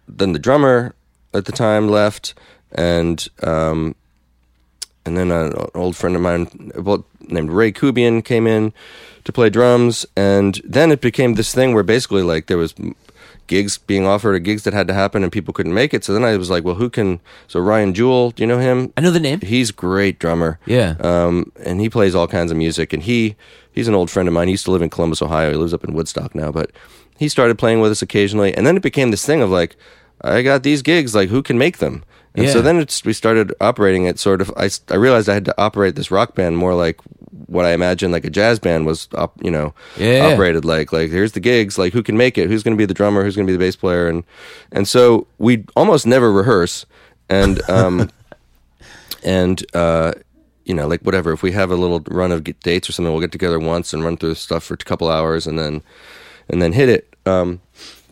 [0.08, 0.94] then the drummer
[1.34, 2.34] at the time left,
[2.72, 3.96] and um,
[5.06, 8.74] and then an old friend of mine well, named Ray Kubian came in
[9.24, 12.74] to play drums, and then it became this thing where basically like there was
[13.50, 16.06] gigs being offered or gigs that had to happen and people couldn't make it.
[16.06, 17.20] So then I was like, well, who can?
[17.48, 18.94] So Ryan Jewell, do you know him?
[18.96, 19.42] I know the name.
[19.42, 20.60] He's great drummer.
[20.66, 20.96] Yeah.
[21.02, 22.94] Um, and he plays all kinds of music.
[22.94, 23.36] And he
[23.74, 24.48] he's an old friend of mine.
[24.48, 25.52] He used to live in Columbus, Ohio.
[25.52, 26.72] He lives up in Woodstock now, but
[27.18, 28.54] he started playing with us occasionally.
[28.56, 29.76] And then it became this thing of like,
[30.22, 31.14] I got these gigs.
[31.14, 32.06] Like, who can make them?
[32.36, 34.50] And so then it's, we started operating it sort of.
[34.56, 37.02] I, I realized I had to operate this rock band more like
[37.48, 40.28] what I imagine like a jazz band was, up, you know, Yeah.
[40.34, 40.92] operated like.
[40.94, 41.78] Like, here's the gigs.
[41.78, 42.48] Like, who can make it?
[42.50, 43.24] Who's going to be the drummer?
[43.24, 44.08] Who's going to be the bass player?
[44.08, 44.24] And
[44.72, 46.86] and so we almost never rehearse.
[47.30, 48.10] And um,
[49.24, 50.14] and uh,
[50.66, 51.32] you know, like whatever.
[51.32, 54.04] If we have a little run of dates or something, we'll get together once and
[54.04, 55.82] run through stuff for a couple hours, and then
[56.50, 57.16] and then hit it.
[57.26, 57.62] Um,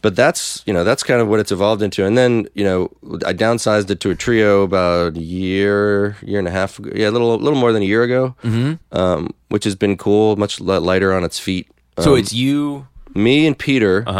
[0.02, 2.06] but that's you know that's kind of what it's evolved into.
[2.06, 2.90] And then you know
[3.26, 6.92] I downsized it to a trio about a year, year and a half, ago.
[6.96, 8.74] yeah, a little, little more than a year ago, mm-hmm.
[8.98, 11.68] um, which has been cool, much lighter on its feet.
[12.00, 12.88] So Um, it's you.
[13.16, 14.14] me and Peter, Uh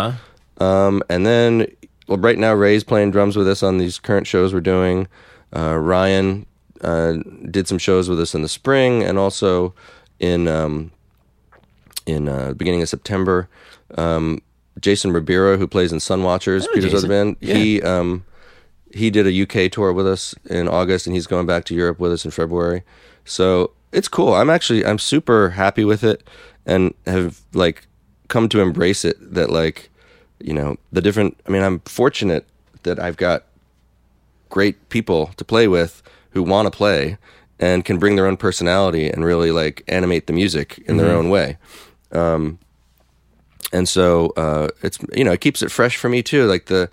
[0.60, 0.66] huh.
[0.66, 1.68] um, and then,
[2.08, 5.08] well, right now Ray's playing drums with us on these current shows we're doing.
[5.56, 6.46] Uh, Ryan
[6.82, 7.14] uh,
[7.52, 9.74] did some shows with us in the spring, and also
[10.20, 10.92] in um,
[12.06, 13.48] in uh, the beginning of September.
[13.98, 14.42] Um,
[14.80, 16.98] Jason Robira, who plays in Sunwatchers, know Peter's Jason.
[16.98, 18.26] other band, he um,
[18.94, 22.00] he did a UK tour with us in August, and he's going back to Europe
[22.00, 22.84] with us in February.
[23.26, 24.34] So it's cool.
[24.34, 26.28] I'm actually I'm super happy with it,
[26.66, 27.88] and have like
[28.28, 29.18] come to embrace it.
[29.34, 29.90] That like,
[30.40, 31.40] you know, the different.
[31.48, 32.46] I mean, I'm fortunate
[32.84, 33.44] that I've got
[34.50, 36.02] great people to play with
[36.32, 37.18] who want to play
[37.60, 41.30] and can bring their own personality and really like animate the music in their own
[41.30, 41.58] way.
[42.12, 42.60] Um,
[43.74, 46.46] and so uh, it's you know it keeps it fresh for me too.
[46.46, 46.90] Like the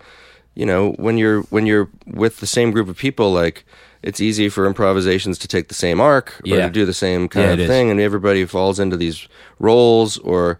[0.55, 3.65] you know when you're when you're with the same group of people, like
[4.03, 6.65] it's easy for improvisations to take the same arc or Yeah.
[6.65, 7.67] to do the same kind Yeah, of it is.
[7.69, 9.27] thing, and everybody falls into these
[9.59, 10.59] roles or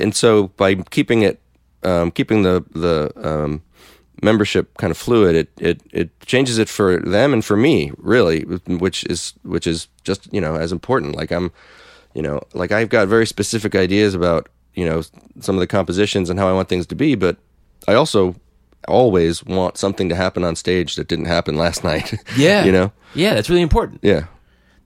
[0.00, 1.40] and so by keeping it
[1.82, 3.62] um, keeping the the um,
[4.22, 8.40] membership kind of fluid it, it it changes it for them and for me really
[8.66, 11.50] which is which is just you know as important like i'm
[12.14, 15.02] you know like i've got very specific ideas about you know
[15.40, 17.36] some of the compositions and how i want things to be but
[17.88, 18.34] i also
[18.88, 22.64] always want something to happen on stage that didn't happen last night Yeah.
[22.64, 24.00] you know Yeah, that's really important.
[24.02, 24.24] yeah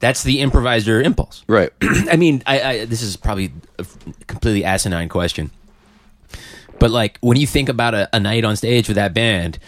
[0.01, 1.43] That's the improviser impulse.
[1.49, 3.85] right I mean, I, I this is probably a
[4.29, 5.51] completely asinine question,
[6.79, 9.59] but like when you think about a, a night on stage with that band,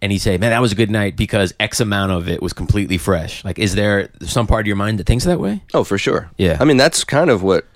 [0.00, 2.52] and you say, "Man, that was a good night because X amount of it was
[2.52, 5.62] completely fresh." Like, is there some part of your mind that thinks that way?
[5.74, 6.30] Oh, for sure.
[6.38, 6.56] Yeah.
[6.60, 7.66] I mean, that's kind of what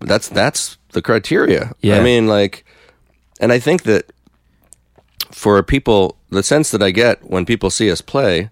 [0.00, 1.72] that's that's the criteria.
[1.80, 1.98] Yeah.
[1.98, 2.64] I mean, like,
[3.40, 4.12] and I think that
[5.30, 8.50] for people, the sense that I get when people see us play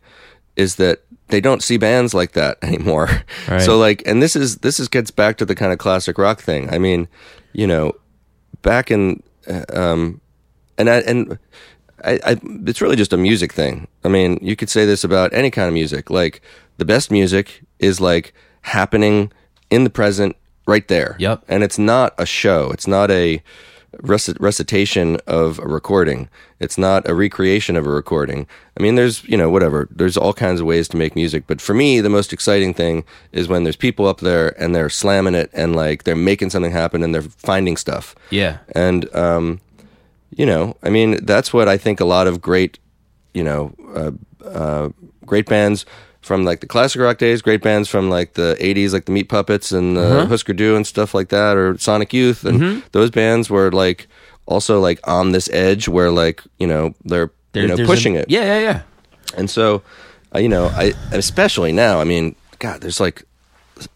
[0.57, 3.09] is that they don't see bands like that anymore.
[3.49, 3.61] Right.
[3.61, 6.41] So like, and this is this is gets back to the kind of classic rock
[6.41, 6.73] thing.
[6.73, 7.09] I mean,
[7.53, 7.93] you know,
[8.63, 10.21] back in uh, um,
[10.79, 11.39] and I and.
[12.05, 13.89] I, I, it's really just a music thing.
[14.05, 16.11] I mean, you could say this about any kind of music.
[16.11, 16.43] Like
[16.77, 19.33] the best music is like happening
[19.71, 21.16] in the present, right there.
[21.18, 21.44] Yep.
[21.48, 22.70] And it's not a show.
[22.70, 23.43] It's not a
[23.98, 26.28] reci- recitation of a recording.
[26.59, 28.47] It's not a recreation of a recording.
[28.78, 29.88] I mean, there's you know whatever.
[29.90, 33.05] There's all kinds of ways to make music, but for me, the most exciting thing
[33.32, 36.72] is when there's people up there and they're slamming it and like they're making something
[36.72, 38.14] happen and they're finding stuff.
[38.30, 39.60] Yeah, And um,
[40.30, 42.78] you know, I mean, that's what I think a lot of great,
[43.34, 44.10] you know, uh,
[44.47, 44.88] uh,
[45.24, 45.86] great bands
[46.27, 49.28] from like the classic rock days, great bands from like the '80s, like the Meat
[49.28, 53.48] Puppets and uh, Husker Du and stuff like that, or Sonic Youth, and those bands
[53.48, 54.09] were like
[54.47, 58.20] also like on this edge where like you know they're There- you know pushing a-
[58.20, 58.81] it, Yeah, yeah, yeah.
[59.39, 59.82] and so,
[60.35, 62.01] uh, you know, I especially now.
[62.01, 63.23] I mean, God, there's like,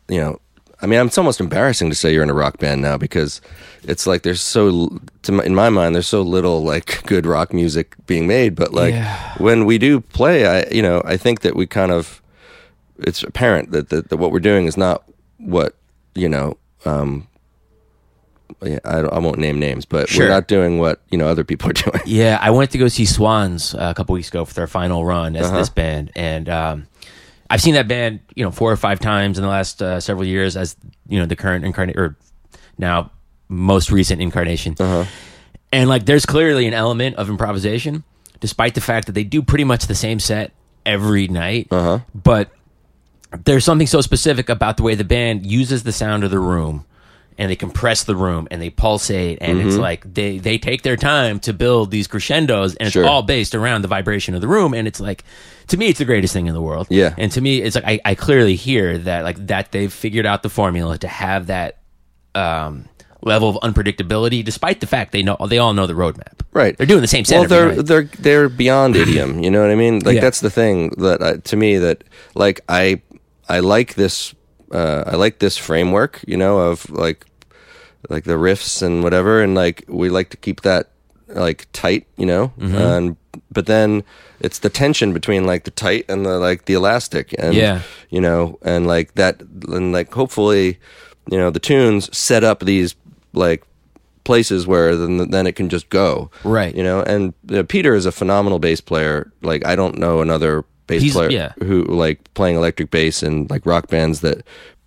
[0.08, 0.38] you know,
[0.82, 3.40] I mean, it's almost embarrassing to say you're in a rock band now because
[3.84, 4.88] it's like there's so,
[5.22, 8.54] to my, in my mind, there's so little like good rock music being made.
[8.54, 9.34] But like Yeah.
[9.38, 12.19] when we do play, I, you know, I think that we kind of,
[13.00, 15.04] it's apparent that that, that what we're doing is not
[15.38, 15.76] what
[16.14, 16.56] you know.
[16.84, 17.26] Um,
[18.62, 20.24] yeah, I, I won't name names, but Sure.
[20.26, 22.00] we're not doing what you know other people are doing.
[22.04, 25.04] Yeah, I went to go see Swans uh, a couple weeks ago for their final
[25.04, 25.44] run Uh-huh.
[25.46, 26.86] as this band, and um,
[27.48, 30.26] I've seen that band, you know, four or five times in the last uh, several
[30.26, 30.76] years as
[31.08, 32.16] you know the current incarnate or
[32.76, 33.10] now
[33.48, 34.74] most recent incarnation.
[34.78, 35.04] Uh-huh.
[35.72, 38.02] And like, there's clearly an element of improvisation,
[38.40, 40.50] despite the fact that they do pretty much the same set
[40.84, 41.68] every night.
[41.70, 42.00] Uh-huh.
[42.14, 42.50] But
[43.44, 46.84] there's something so specific about the way the band uses the sound of the room
[47.38, 49.80] and they compress the room and they pulsate and it's Mm-hmm.
[49.80, 53.82] like they they take their time to build these crescendos and it's all based around
[53.82, 55.24] the vibration of the room and it's like
[55.68, 57.14] to me it's the greatest thing in the world Yeah.
[57.16, 60.42] and to me it's like I, I clearly hear that like that they've figured out
[60.42, 61.78] the formula to have that
[62.34, 62.86] um
[63.22, 66.76] level of unpredictability despite the fact they know they all know the roadmap Right.
[66.76, 67.86] they're doing the same well they're night.
[67.86, 70.20] they're they're beyond idiom you know what i mean like Yeah.
[70.22, 72.02] that's the thing that I, to me that
[72.34, 73.00] like i
[73.56, 74.34] i like this
[74.72, 77.26] uh i like this framework you know of like
[78.08, 80.84] like the riffs and whatever and like we like to keep that
[81.28, 82.76] like tight you know Mm-hmm.
[82.76, 83.16] and
[83.52, 84.02] but then
[84.40, 87.82] it's the tension between like the tight and the like the elastic and Yeah.
[88.10, 90.78] you know and like that and like hopefully
[91.30, 92.94] you know the tunes set up these
[93.32, 93.62] like
[94.24, 96.74] places where then then it can just go Right.
[96.74, 100.64] you know and uh, peter is a phenomenal bass player like i don't know another
[100.90, 101.52] bass He's- player yeah.
[101.62, 104.42] who like playing electric bass and like rock bands that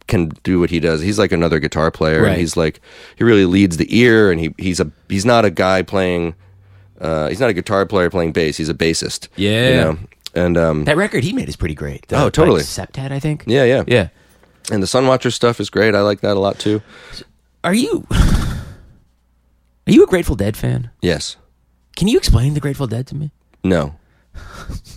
[0.07, 1.01] can do what he does.
[1.01, 2.31] He's like another guitar player Right.
[2.31, 2.79] and he's like
[3.15, 6.35] he really leads the ear and he he's a he's not a guy playing
[7.01, 8.57] uh he's not a guitar player playing bass.
[8.57, 9.69] He's a bassist Yeah.
[9.69, 9.97] you know?
[10.35, 12.07] And um that record he made is pretty great.
[12.09, 12.57] The- Oh, totally.
[12.61, 13.43] like septet i think.
[13.47, 13.83] Yeah yeah.
[13.87, 14.07] Yeah.
[14.71, 15.95] And the sunwatcher stuff is great.
[15.95, 16.81] I like that a lot too.
[17.63, 20.89] Are you are you a grateful dead fan?
[21.01, 21.37] Yes.
[21.95, 23.31] Can you explain the Grateful Dead to me?
[23.63, 23.95] no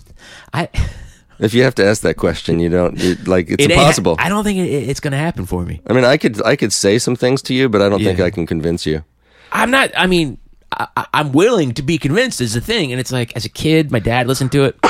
[0.57, 0.69] I
[1.39, 4.29] if you have to ask that question you don't you, like it's it impossible I
[4.29, 5.83] don't think it, it's going to happen for me.
[5.87, 8.21] I mean, I could I could say some things to you, but I don't think
[8.21, 9.05] I can convince you.
[9.53, 9.91] I'm not.
[9.97, 10.39] I mean,
[10.73, 12.41] I, I'm willing to be convinced.
[12.41, 14.77] Is the thing, and it's like as a kid, my dad listened to it,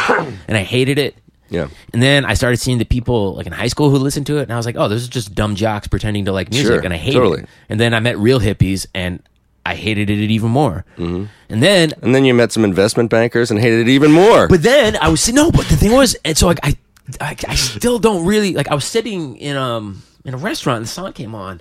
[0.49, 1.17] and I hated it.
[1.49, 1.69] Yeah.
[1.93, 4.43] And then I started seeing the people like in high school who listened to it,
[4.43, 6.81] and I was like, oh, this is just dumb jocks pretending to like music, Sure,
[6.81, 7.43] and I hated totally.
[7.43, 7.49] it.
[7.69, 9.23] And then I met real hippies, and
[9.67, 10.85] I hated it even more.
[10.97, 11.25] Mm-hmm.
[11.51, 14.49] And then, And then you met some investment bankers and hated it even more.
[14.49, 16.77] but then I was no, but the thing was, and so like I,
[17.21, 18.69] I, I still don't really like.
[18.69, 21.61] I was sitting in um in a restaurant, and the song came on.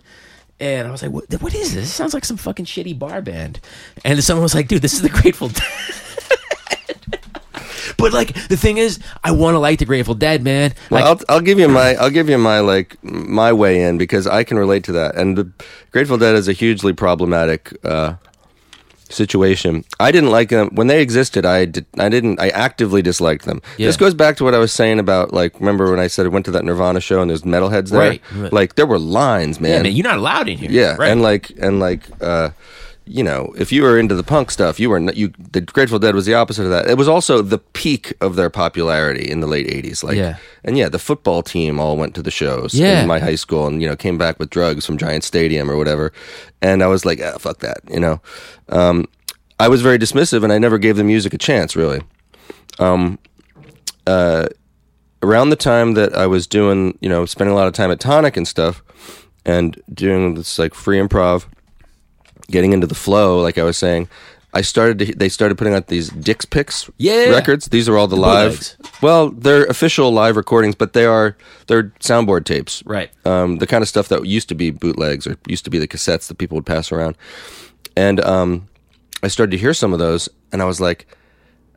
[0.58, 1.84] And I was like, what, what is this?
[1.84, 3.60] This sounds like some fucking shitty bar band.
[4.06, 5.64] And someone was like, dude, this is the Grateful Dead.
[7.98, 10.74] But like, the thing is, I want to like the Grateful Dead, man.
[10.90, 13.98] Like, Well, I'll, I'll give you my I'll give you my like my way in
[13.98, 15.16] because I can relate to that.
[15.16, 15.52] And the
[15.92, 18.16] Grateful Dead is a hugely problematic uh,
[19.10, 19.84] situation.
[20.00, 21.46] I didn't like them when they existed.
[21.46, 22.40] I did, I didn't.
[22.40, 23.62] I actively disliked them.
[23.78, 23.88] Yeah.
[23.88, 26.30] This goes back to what I was saying about like remember when I said I
[26.30, 28.00] went to that Nirvana show and there's metalheads there.
[28.00, 28.54] Right, right.
[28.54, 29.72] Like there were lines, man.
[29.72, 30.72] yeah, man, you're not allowed in here.
[30.72, 31.12] Yeah, right.
[31.12, 32.50] and like and like uh
[33.08, 36.16] you know, if you were into the punk stuff, you were you the Grateful Dead
[36.16, 36.90] was the opposite of that.
[36.90, 40.38] It was also the peak of their popularity in the late 80s like Yeah.
[40.64, 43.02] and yeah, the football team all went to the shows Yeah.
[43.02, 45.78] in my high school and you know, came back with drugs from Giant Stadium or
[45.78, 46.12] whatever.
[46.62, 48.22] And I was like, ah, fuck that, you know.
[48.70, 49.06] Um
[49.60, 52.02] I was very dismissive and I never gave the music a chance, really.
[52.80, 53.20] Um
[54.08, 54.48] uh
[55.24, 58.00] around the time that I was doing, you know, spending a lot of time at
[58.00, 58.84] Tonic and stuff,
[59.46, 61.46] and doing this like free improv,
[62.50, 64.08] getting into the flow, like I was saying,
[64.54, 65.06] I started to.
[65.16, 67.30] They started putting out these Dick's Picks Yeah.
[67.32, 67.66] records.
[67.68, 68.52] These are all the, live.
[68.52, 68.78] bootlegs.
[69.02, 71.36] Well, they're official live recordings, but they are
[71.68, 72.82] they're soundboard tapes.
[72.86, 73.10] Right.
[73.26, 75.88] Um, the kind of stuff that used to be bootlegs or used to be the
[75.90, 77.18] cassettes that people would pass around.
[77.98, 78.68] And um,
[79.24, 81.06] I started to hear some of those, and I was like,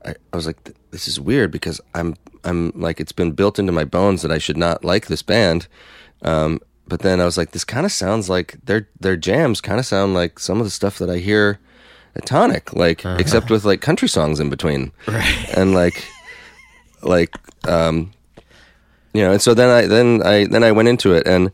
[0.05, 2.15] I, I was like, this is weird because I'm
[2.45, 5.67] I'm like it's been built into my bones that I should not like this band.
[6.23, 9.79] Um, but then I was like, this kind of sounds like their their jams kind
[9.79, 11.59] of sound like some of the stuff that I hear
[12.17, 15.49] at Tonic, like except with like country songs in between, Right.
[15.57, 16.05] and like
[17.03, 17.35] like
[17.69, 18.13] um,
[19.15, 19.33] you know.
[19.33, 21.51] And so then I then I then I went into it, and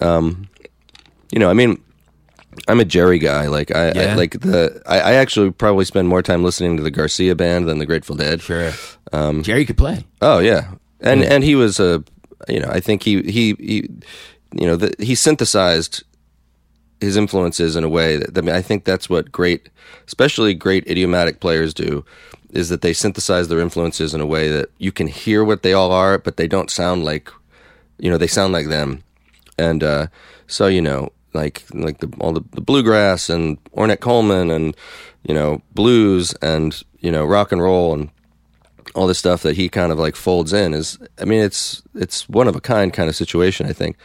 [0.00, 0.48] um,
[1.32, 1.82] you know, I mean.
[2.66, 3.46] I'm a Jerry guy.
[3.46, 4.82] Like I, I like the.
[4.84, 8.16] I, I actually probably spend more time listening to the Garcia band than the Grateful
[8.16, 8.42] Dead.
[8.42, 8.72] Sure.
[9.12, 10.04] Um, Jerry could play.
[10.20, 12.02] Oh yeah, and and he was a,
[12.48, 13.88] you know, I think he he he,
[14.52, 16.04] you know, the, he synthesized
[17.00, 19.68] his influences in a way that I mean, I think that's what great,
[20.06, 22.04] especially great idiomatic players do,
[22.50, 25.72] is that they synthesize their influences in a way that you can hear what they
[25.72, 27.30] all are, but they don't sound like,
[27.98, 29.02] you know, they sound like them,
[29.58, 30.06] and uh,
[30.46, 34.76] so you know, like like the, all the, the bluegrass and Ornette Coleman and
[35.22, 38.10] you know blues and you know rock and roll and
[38.94, 42.28] all this stuff that he kind of like folds in is I mean it's it's
[42.28, 43.96] one of a kind kind of situation I think.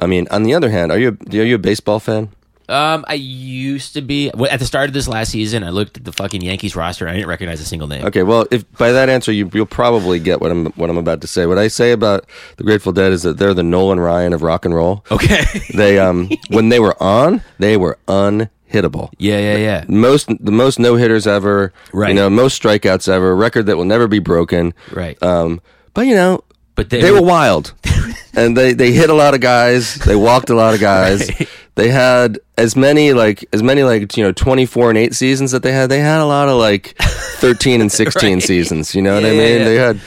[0.00, 2.30] I mean on the other hand, are you a, are you a baseball fan?
[2.70, 5.64] Um, I used to be at the start of this last season.
[5.64, 7.06] I looked at the fucking Yankees roster.
[7.06, 8.04] and I didn't recognize a single name.
[8.04, 11.22] Okay, well if by that answer you you'll probably get what I'm what I'm about
[11.22, 11.46] to say.
[11.46, 12.26] What I say about
[12.58, 15.02] the Grateful Dead is that they're the Nolan Ryan of rock and roll.
[15.10, 15.44] Okay.
[15.74, 19.10] They um when they were on, they were unhittable.
[19.18, 19.84] yeah, yeah, yeah.
[19.88, 22.10] Most the most no hitters ever, Right.
[22.10, 24.74] You know, most strikeouts ever, record that will never be broken.
[24.92, 25.20] Right.
[25.22, 25.62] Um,
[25.94, 26.42] but you know,
[26.78, 27.74] But they, they were wild,
[28.34, 29.96] and they they hit a lot of guys.
[29.96, 31.28] They walked a lot of guys.
[31.28, 31.48] Right.
[31.74, 35.50] They had as many like as many like you know twenty four and eight seasons
[35.50, 35.90] that they had.
[35.90, 36.94] They had a lot of like
[37.40, 38.42] thirteen and sixteen Right.
[38.42, 38.94] seasons.
[38.94, 39.58] You know what I Yeah, mean?
[39.58, 39.64] yeah.
[39.64, 40.00] They had.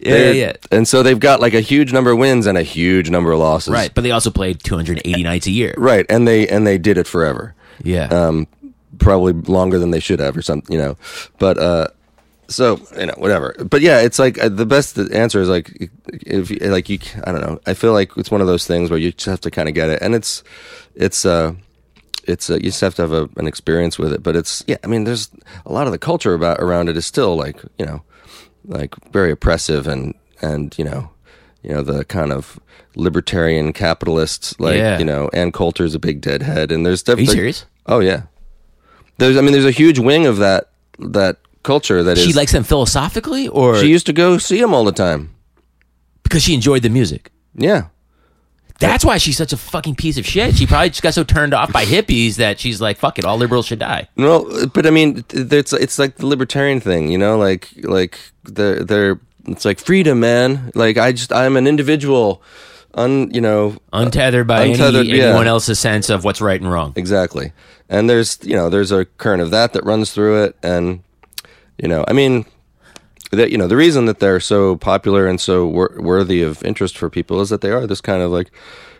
[0.00, 0.52] Yeah, yeah, yeah.
[0.70, 3.38] And so they've got like a huge number of wins and a huge number of
[3.40, 3.72] losses.
[3.72, 3.90] right.
[3.94, 5.72] But they also played 280 nights a year.
[5.78, 6.04] Right.
[6.10, 7.54] And they and they did it forever.
[7.82, 8.04] Yeah.
[8.04, 8.46] Um,
[8.98, 10.96] probably longer than they should have or something, you know.
[11.38, 11.86] But uh,
[12.48, 13.54] so you know, whatever.
[13.68, 16.98] But yeah, it's like uh, the best answer is like if you, like you.
[17.24, 17.60] I don't know.
[17.66, 19.74] I feel like it's one of those things where you just have to kind of
[19.74, 20.42] get it, and it's
[20.94, 21.52] it's uh
[22.24, 24.22] it's uh, you just have to have a, an experience with it.
[24.22, 24.76] But it's yeah.
[24.84, 25.30] I mean, there's
[25.66, 28.02] a lot of the culture about around it is still like you know
[28.64, 31.10] like very oppressive and and you know
[31.62, 32.58] you know the kind of
[32.96, 34.98] libertarian capitalists like Yeah.
[34.98, 37.66] you know Ann Coulter's a big deadhead and there's Are you definitely serious?
[37.86, 38.22] Oh yeah.
[39.18, 42.24] There's I mean there's a huge wing of that that culture that is.
[42.24, 45.34] She likes them philosophically, or she used to go see them all the time.
[46.22, 47.30] because she enjoyed the music.
[47.54, 47.88] Yeah.
[48.80, 50.54] That's why she's such a fucking piece of shit.
[50.54, 53.36] She probably just got so turned off by hippies that she's like, "Fuck it, all
[53.36, 57.36] liberals should die." No, but I mean it's it's like the libertarian thing, you know,
[57.36, 60.70] like like they're they're it's like freedom, man.
[60.76, 62.40] Like I just I'm an individual,
[62.94, 65.24] un you know Untethered by Untethered, any, yeah.
[65.24, 66.92] anyone else's sense of what's right and wrong.
[66.94, 67.50] exactly.
[67.88, 71.02] And there's you know there's a current of that that runs through it, and
[71.78, 72.44] you know I mean
[73.30, 76.96] that you know the reason that they're so popular and so wor- worthy of interest
[76.96, 78.50] for people is that they are this kind of like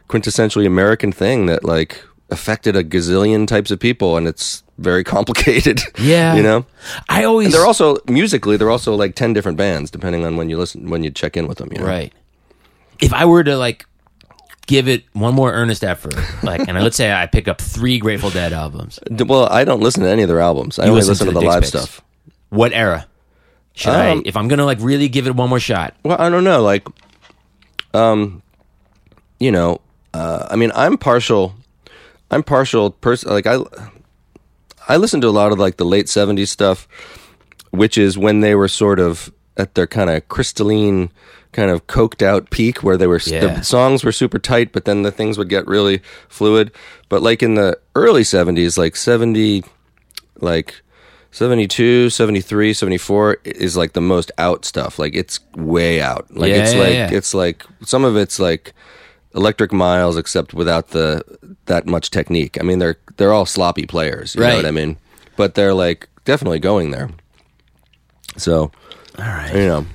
[0.09, 5.81] quintessentially American thing that like affected a gazillion types of people, and it's very complicated.
[5.99, 6.35] Yeah.
[6.35, 6.67] you know.
[7.09, 10.51] I always And they're also musically, they're also like ten different bands, depending on when
[10.51, 11.71] you listen, when you check in with them.
[11.73, 11.87] You know?
[11.87, 12.13] right.
[13.01, 13.87] If I were to like
[14.67, 18.31] give it one more earnest effort, like, and let's say I pick up three Grateful
[18.31, 20.79] Dead albums, Well, I don't listen to any of their albums.
[20.79, 22.03] I only listen listen, to to, the the, live stuff.
[22.51, 23.07] What era
[23.75, 24.11] should I?
[24.11, 26.63] Um, If I'm gonna like really give it one more shot, Well, I don't know.
[26.63, 26.87] Like,
[27.95, 28.43] um,
[29.39, 29.81] you know,
[30.15, 31.55] uh, I mean, I'm partial.
[32.31, 32.91] I'm partial.
[32.91, 33.59] Person like I,
[34.89, 36.89] I listen to a lot of like the late '70s stuff,
[37.71, 41.11] which is when they were sort of at their kind of crystalline,
[41.53, 43.41] kind of coked out peak, where they were Yeah.
[43.59, 46.73] the songs were super tight, but then the things would get really fluid.
[47.09, 49.63] But like in the early '70s, like '70,
[50.41, 50.83] like
[51.31, 56.57] 72 73 74 is like the most out stuff like it's way out like Yeah,
[56.63, 57.11] it's yeah, like yeah.
[57.13, 58.73] it's like some of it's like
[59.35, 61.23] electric miles except without the
[61.67, 64.51] that much technique i mean they're they're all sloppy players you Right.
[64.51, 64.97] know what i mean
[65.37, 67.11] but they're like definitely going there
[68.37, 68.73] so
[69.19, 69.55] all right.
[69.55, 69.87] you know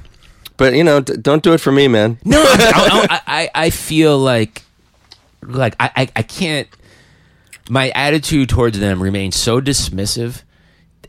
[0.58, 3.70] but you know d- don't do it for me man No, I, I, I, I
[3.72, 4.62] feel like
[5.46, 6.70] like I, I, I can't.
[7.70, 10.44] My attitude towards them remains so dismissive,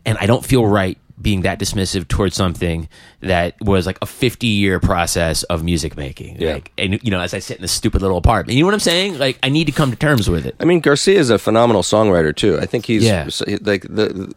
[0.05, 2.89] and I don't feel right being that dismissive towards something
[3.21, 6.41] that was like a 50 year process of music making.
[6.41, 6.55] Yeah.
[6.55, 8.73] Like, and you know, as I sit in this stupid little apartment, you know what
[8.73, 9.17] I'm saying?
[9.17, 10.55] Like, I need to come to terms with it.
[10.59, 12.59] I mean, Garcia is a phenomenal songwriter too.
[12.59, 13.29] I think he's Yeah.
[13.61, 14.33] like the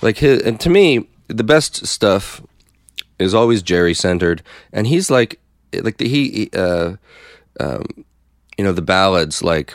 [0.00, 2.40] like his and to me the best stuff
[3.18, 4.42] is always Jerry centered,
[4.72, 5.38] and he's like
[5.82, 6.96] like the, he he, uh,
[7.60, 7.84] um,
[8.58, 9.74] you know the ballads like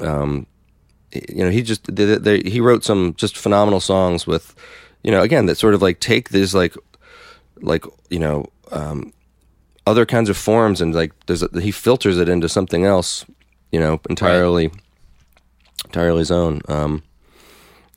[0.00, 0.46] um
[1.28, 4.54] you know he just the, the, he wrote some just phenomenal songs with
[5.02, 6.74] you know again that sort of like take these like
[7.60, 9.12] like you know um
[9.86, 13.24] other kinds of forms and like there's a, he filters it into something else
[13.70, 14.70] you know entirely
[15.84, 17.02] entirely his own um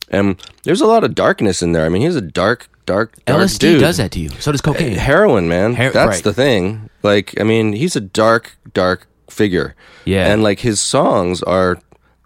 [0.09, 3.41] and there's a lot of darkness in there i mean he's a dark dark dark
[3.41, 4.29] LSD dude does that to you.
[4.39, 4.93] So does cocaine.
[4.93, 6.23] heroin man Her- that's right.
[6.23, 9.75] the thing like i mean he's a dark dark figure
[10.05, 10.31] Yeah.
[10.31, 11.79] and like his songs are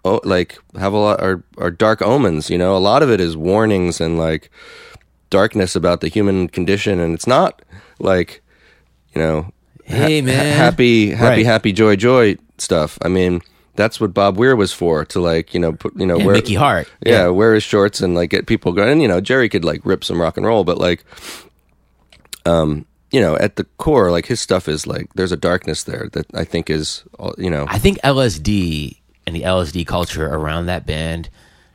[0.04, 3.20] oh, like have a lot are are dark omens you know a lot of it
[3.20, 4.50] is warnings and like
[5.30, 7.62] darkness about the human condition and it's not
[7.98, 8.42] like
[9.14, 9.50] you know
[9.84, 10.56] Hey, ha- man.
[10.56, 11.46] happy happy Right.
[11.46, 13.40] happy joy joy stuff i mean
[13.74, 16.34] that's what bob weir was for to like you know put you know Yeah, wear
[16.34, 16.86] Mickey Hart.
[17.04, 18.90] yeah, wear his shorts and like get people going.
[18.90, 21.04] And, you know, Jerry could like rip some rock and roll, but like,
[22.44, 26.08] um, you know, at the core, like his stuff is like there's a darkness there
[26.12, 27.04] that I think is,
[27.38, 28.98] you know, I think LSD
[29.32, 31.28] and the LSD culture around that band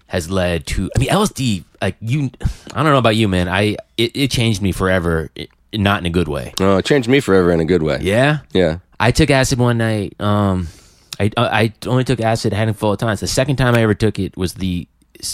[0.07, 0.89] has led to.
[0.95, 2.29] I mean, LSD, like you,
[2.73, 3.49] I don't know about you, man.
[3.49, 6.53] I it, it changed me forever, it, not in a good way.
[6.61, 7.99] oh, it changed me forever in a good way.
[8.01, 8.79] Yeah, yeah.
[8.99, 10.19] I took acid one night.
[10.19, 10.67] Um,
[11.19, 13.19] I I only took acid a handful of times.
[13.19, 14.87] The second time I ever took it was the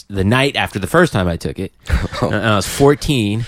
[0.07, 1.73] the night after the first time I took it.
[2.21, 3.45] And I was fourteen,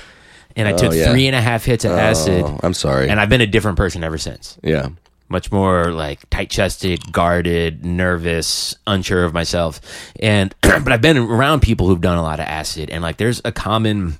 [0.55, 1.09] and I took yeah.
[1.11, 3.09] three and a half hits of acid, Oh, I'm sorry.
[3.09, 4.57] and I've been a different person ever since.
[4.61, 4.89] yeah,
[5.27, 9.81] much more like tight chested, guarded, nervous, unsure of myself.
[10.19, 13.41] And but I've been around people who've done a lot of acid and like there's
[13.43, 14.17] a common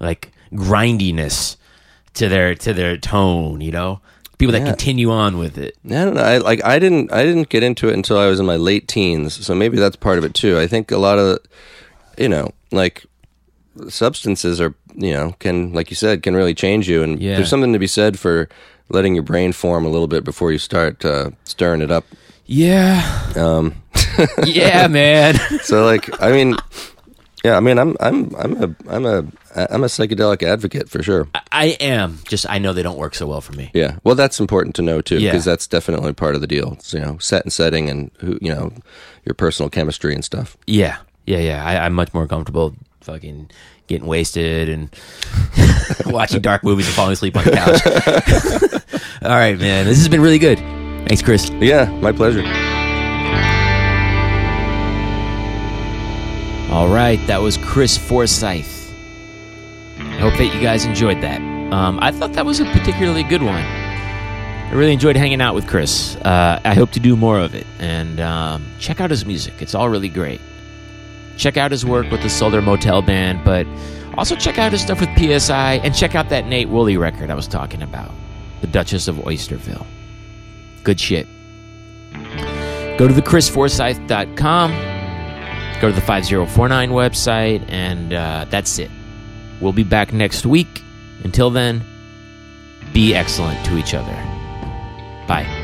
[0.00, 1.56] like grindiness
[2.14, 4.00] to their to their tone, you know?
[4.38, 4.66] People that Yeah.
[4.68, 5.76] continue on with it.
[5.86, 6.22] I don't know.
[6.22, 8.88] I like I didn't I didn't get into it until I was in my late
[8.88, 10.58] teens, so maybe that's part of it too.
[10.58, 11.38] I think a lot of,
[12.18, 13.04] you know, like
[13.88, 17.36] substances are you know can like you said can really change you, and Yeah.
[17.36, 18.48] there's something to be said for
[18.88, 22.04] letting your brain form a little bit before you start uh, stirring it up.
[22.46, 23.32] Yeah.
[23.36, 23.74] Um,
[24.46, 25.34] Yeah, man.
[25.62, 26.56] so like I mean,
[27.44, 29.24] yeah, I mean I'm I'm I'm a I'm a
[29.56, 31.28] I'm a psychedelic advocate for sure.
[31.50, 32.18] I am.
[32.28, 33.70] Just I know they don't work so well for me.
[33.74, 35.30] Yeah, well, that's important to know too, Yeah.
[35.32, 36.74] because that's definitely part of the deal.
[36.74, 38.72] It's, you know, set and setting, and who you know,
[39.24, 40.56] your personal chemistry and stuff.
[40.66, 40.98] Yeah.
[41.26, 41.64] Yeah, yeah.
[41.64, 43.50] I, I'm much more comfortable fucking
[43.86, 44.94] getting wasted and
[46.06, 49.02] watching dark movies and falling asleep on the couch.
[49.22, 49.86] All right, man.
[49.86, 50.58] This has been really good.
[51.08, 51.50] Thanks, Chris.
[51.50, 52.42] Yeah, my pleasure.
[56.72, 58.92] All right, that was Chris Forsyth.
[59.98, 61.40] I hope that you guys enjoyed that.
[61.72, 63.62] Um, I thought that was a particularly good one.
[63.62, 66.16] I really enjoyed hanging out with Chris.
[66.16, 67.66] Uh, I hope to do more of it.
[67.78, 70.40] And um, check out his music, it's all really great.
[71.36, 73.66] Check out his work with the Solar Motel Band, but
[74.16, 77.34] also check out his stuff with Peeesseye and check out that Nate Wooley record I
[77.34, 78.10] was talking about
[78.60, 79.86] The Duchess of Oysterville.
[80.82, 81.26] Good shit.
[82.98, 84.94] Go to thechrisforsyth.com
[85.84, 88.90] go to the 5049 website, and uh, that's it.
[89.60, 90.82] We'll be back next week.
[91.24, 91.84] Until then,
[92.94, 94.14] be excellent to each other.
[95.26, 95.63] Bye.